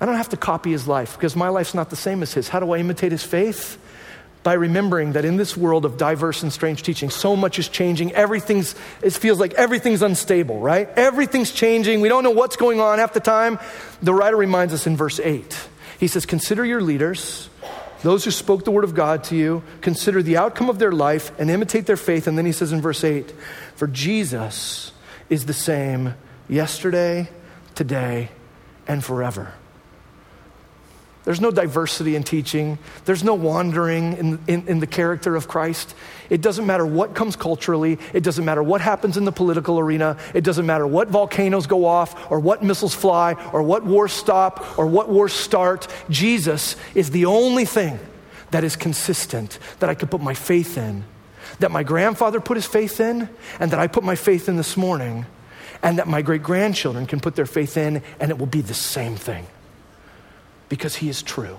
I 0.00 0.06
don't 0.06 0.16
have 0.16 0.30
to 0.30 0.36
copy 0.36 0.70
his 0.70 0.88
life 0.88 1.14
because 1.16 1.36
my 1.36 1.48
life's 1.48 1.74
not 1.74 1.90
the 1.90 1.96
same 1.96 2.22
as 2.22 2.32
his. 2.32 2.48
How 2.48 2.60
do 2.60 2.72
I 2.72 2.78
imitate 2.78 3.12
his 3.12 3.22
faith? 3.22 3.78
By 4.42 4.54
remembering 4.54 5.12
that 5.12 5.24
in 5.24 5.36
this 5.36 5.56
world 5.56 5.84
of 5.84 5.98
diverse 5.98 6.42
and 6.42 6.52
strange 6.52 6.82
teaching, 6.82 7.10
so 7.10 7.36
much 7.36 7.58
is 7.58 7.68
changing. 7.68 8.12
Everything's, 8.12 8.74
it 9.02 9.12
feels 9.12 9.38
like 9.38 9.52
everything's 9.54 10.02
unstable, 10.02 10.60
right? 10.60 10.88
Everything's 10.96 11.52
changing. 11.52 12.00
We 12.00 12.08
don't 12.08 12.24
know 12.24 12.30
what's 12.30 12.56
going 12.56 12.80
on 12.80 12.98
half 12.98 13.12
the 13.12 13.20
time. 13.20 13.58
The 14.02 14.14
writer 14.14 14.36
reminds 14.36 14.72
us 14.72 14.86
in 14.86 14.96
verse 14.96 15.20
8. 15.20 15.68
He 15.98 16.06
says, 16.06 16.24
Consider 16.24 16.64
your 16.64 16.80
leaders, 16.80 17.50
those 18.02 18.24
who 18.24 18.30
spoke 18.30 18.64
the 18.64 18.70
word 18.70 18.84
of 18.84 18.94
God 18.94 19.24
to 19.24 19.36
you, 19.36 19.62
consider 19.82 20.22
the 20.22 20.38
outcome 20.38 20.70
of 20.70 20.78
their 20.78 20.92
life 20.92 21.38
and 21.38 21.50
imitate 21.50 21.84
their 21.84 21.98
faith. 21.98 22.26
And 22.26 22.38
then 22.38 22.46
he 22.46 22.52
says 22.52 22.72
in 22.72 22.80
verse 22.80 23.04
8, 23.04 23.30
For 23.76 23.86
Jesus 23.86 24.92
is 25.28 25.44
the 25.44 25.52
same 25.52 26.14
yesterday, 26.48 27.28
today, 27.74 28.30
and 28.88 29.04
forever. 29.04 29.52
There's 31.24 31.40
no 31.40 31.50
diversity 31.50 32.16
in 32.16 32.22
teaching. 32.22 32.78
There's 33.04 33.22
no 33.22 33.34
wandering 33.34 34.14
in, 34.14 34.38
in, 34.46 34.66
in, 34.66 34.80
the 34.80 34.86
character 34.86 35.36
of 35.36 35.48
Christ. 35.48 35.94
It 36.30 36.40
doesn't 36.40 36.66
matter 36.66 36.86
what 36.86 37.14
comes 37.14 37.36
culturally. 37.36 37.98
It 38.14 38.22
doesn't 38.22 38.44
matter 38.44 38.62
what 38.62 38.80
happens 38.80 39.18
in 39.18 39.26
the 39.26 39.32
political 39.32 39.78
arena. 39.78 40.16
It 40.32 40.44
doesn't 40.44 40.64
matter 40.64 40.86
what 40.86 41.08
volcanoes 41.08 41.66
go 41.66 41.84
off 41.84 42.30
or 42.30 42.40
what 42.40 42.62
missiles 42.62 42.94
fly 42.94 43.34
or 43.52 43.62
what 43.62 43.84
wars 43.84 44.12
stop 44.12 44.78
or 44.78 44.86
what 44.86 45.10
wars 45.10 45.34
start. 45.34 45.88
Jesus 46.08 46.76
is 46.94 47.10
the 47.10 47.26
only 47.26 47.66
thing 47.66 47.98
that 48.50 48.64
is 48.64 48.74
consistent 48.74 49.58
that 49.80 49.90
I 49.90 49.94
can 49.94 50.08
put 50.08 50.22
my 50.22 50.34
faith 50.34 50.78
in, 50.78 51.04
that 51.58 51.70
my 51.70 51.82
grandfather 51.82 52.40
put 52.40 52.56
his 52.56 52.66
faith 52.66 52.98
in, 52.98 53.28
and 53.60 53.70
that 53.72 53.78
I 53.78 53.88
put 53.88 54.04
my 54.04 54.16
faith 54.16 54.48
in 54.48 54.56
this 54.56 54.74
morning, 54.74 55.26
and 55.82 55.98
that 55.98 56.08
my 56.08 56.22
great 56.22 56.42
grandchildren 56.42 57.06
can 57.06 57.20
put 57.20 57.36
their 57.36 57.46
faith 57.46 57.76
in, 57.76 58.02
and 58.18 58.30
it 58.30 58.38
will 58.38 58.46
be 58.46 58.62
the 58.62 58.74
same 58.74 59.16
thing 59.16 59.46
because 60.70 60.96
He 60.96 61.10
is 61.10 61.22
true. 61.22 61.58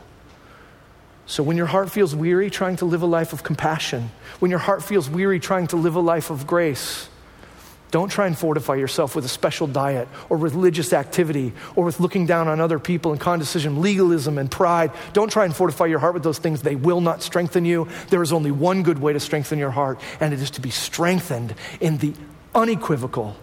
So 1.27 1.43
when 1.43 1.55
your 1.55 1.67
heart 1.67 1.91
feels 1.91 2.15
weary 2.15 2.49
trying 2.49 2.77
to 2.77 2.85
live 2.85 3.03
a 3.03 3.05
life 3.05 3.31
of 3.31 3.43
compassion, 3.43 4.09
when 4.39 4.49
your 4.49 4.59
heart 4.59 4.83
feels 4.83 5.07
weary 5.07 5.39
trying 5.39 5.67
to 5.67 5.75
live 5.75 5.95
a 5.95 5.99
life 5.99 6.31
of 6.31 6.47
grace, 6.47 7.07
don't 7.91 8.09
try 8.09 8.25
and 8.25 8.37
fortify 8.37 8.75
yourself 8.75 9.15
with 9.15 9.25
a 9.25 9.29
special 9.29 9.67
diet 9.67 10.07
or 10.29 10.37
religious 10.37 10.93
activity 10.93 11.51
or 11.75 11.83
with 11.83 11.99
looking 11.99 12.25
down 12.25 12.47
on 12.47 12.61
other 12.61 12.79
people 12.79 13.11
and 13.11 13.19
condescension, 13.19 13.81
legalism 13.81 14.37
and 14.37 14.49
pride. 14.49 14.91
Don't 15.11 15.29
try 15.29 15.43
and 15.43 15.53
fortify 15.53 15.87
your 15.87 15.99
heart 15.99 16.13
with 16.13 16.23
those 16.23 16.37
things. 16.37 16.61
They 16.61 16.77
will 16.77 17.01
not 17.01 17.21
strengthen 17.21 17.65
you. 17.65 17.89
There 18.09 18.23
is 18.23 18.31
only 18.31 18.51
one 18.51 18.83
good 18.83 18.99
way 18.99 19.11
to 19.11 19.19
strengthen 19.19 19.59
your 19.59 19.71
heart, 19.71 19.99
and 20.21 20.33
it 20.33 20.41
is 20.41 20.51
to 20.51 20.61
be 20.61 20.69
strengthened 20.69 21.53
in 21.81 21.97
the 21.97 22.13
unequivocal 22.55 23.35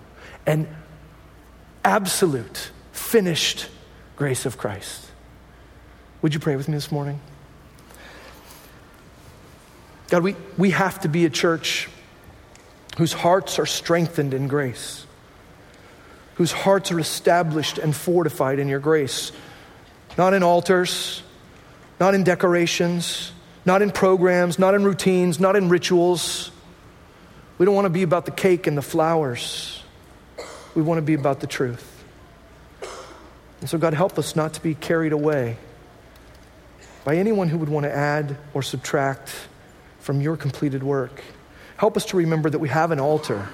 and 0.47 0.66
absolute, 1.85 2.71
finished 2.93 3.69
grace 4.16 4.47
of 4.47 4.57
Christ. 4.57 5.08
Would 6.21 6.35
you 6.35 6.41
pray 6.41 6.57
with 6.57 6.69
me 6.69 6.75
this 6.75 6.91
morning? 6.91 7.21
God, 10.09 10.23
we, 10.23 10.35
we 10.57 10.71
have 10.71 11.01
to 11.01 11.09
be 11.09 11.25
a 11.27 11.31
church 11.31 11.89
whose 12.97 13.12
hearts 13.12 13.59
are 13.61 13.66
strengthened 13.66 14.35
in 14.35 14.49
grace, 14.49 15.07
whose 16.35 16.51
hearts 16.51 16.91
are 16.91 16.99
established 16.99 17.79
and 17.79 17.95
fortified 17.95 18.59
in 18.59 18.66
your 18.66 18.81
grace, 18.81 19.31
not 20.16 20.35
in 20.35 20.43
altars, 20.43 21.23
not 22.01 22.14
in 22.14 22.25
decorations, 22.25 23.31
not 23.64 23.81
in 23.81 23.93
programs, 23.93 24.59
not 24.59 24.75
in 24.75 24.83
routines, 24.83 25.39
not 25.39 25.55
in 25.55 25.69
rituals. 25.69 26.51
We 27.59 27.66
don't 27.66 27.77
want 27.77 27.85
to 27.85 27.91
be 27.91 28.03
about 28.03 28.25
the 28.25 28.33
cake 28.33 28.66
and 28.66 28.77
the 28.77 28.83
flowers. 28.83 29.85
We 30.75 30.83
want 30.83 30.99
to 30.99 31.03
be 31.03 31.14
about 31.14 31.39
the 31.39 31.47
truth. 31.47 31.95
And 33.61 33.71
so, 33.71 33.79
God, 33.79 33.95
help 33.95 34.19
us 34.19 34.35
not 34.35 34.55
to 34.55 34.62
be 34.62 34.75
carried 34.75 35.12
away 35.12 35.59
by 37.09 37.17
anyone 37.17 37.49
who 37.49 37.57
would 37.57 37.71
want 37.71 37.85
to 37.85 37.91
add 37.91 38.37
or 38.53 38.63
subtract 38.63 39.35
from 39.99 40.21
your 40.21 40.37
completed 40.37 40.83
work. 40.83 41.25
Help 41.79 41.97
us 41.97 42.05
to 42.05 42.19
remember 42.19 42.51
that 42.51 42.59
we 42.59 42.69
have 42.69 42.91
an 42.91 43.01
altar 43.01 43.49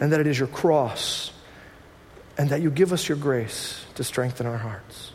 and 0.00 0.10
that 0.10 0.18
it 0.18 0.26
is 0.26 0.36
your 0.36 0.48
cross 0.48 1.30
and 2.36 2.50
that 2.50 2.60
you 2.60 2.72
give 2.72 2.92
us 2.92 3.08
your 3.08 3.16
grace 3.16 3.84
to 3.94 4.02
strengthen 4.02 4.48
our 4.48 4.58
hearts. 4.58 5.12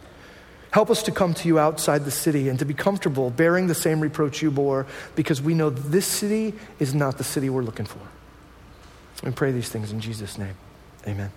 Help 0.71 0.89
us 0.89 1.03
to 1.03 1.11
come 1.11 1.33
to 1.33 1.49
you 1.49 1.59
outside 1.59 2.05
the 2.05 2.09
city 2.09 2.47
and 2.47 2.57
to 2.57 2.63
be 2.63 2.73
comfortable 2.73 3.29
bearing 3.31 3.67
the 3.67 3.75
same 3.75 3.99
reproach 3.99 4.41
you 4.41 4.49
bore 4.49 4.87
because 5.17 5.41
we 5.41 5.53
know 5.53 5.69
this 5.69 6.05
city 6.05 6.53
is 6.79 6.95
not 6.95 7.17
the 7.17 7.25
city 7.25 7.49
we're 7.49 7.63
looking 7.63 7.85
for. 7.85 7.99
We 9.25 9.31
pray 9.31 9.51
these 9.51 9.67
things 9.67 9.91
in 9.91 9.99
Jesus' 9.99 10.37
name. 10.37 10.55
Amen. 11.05 11.31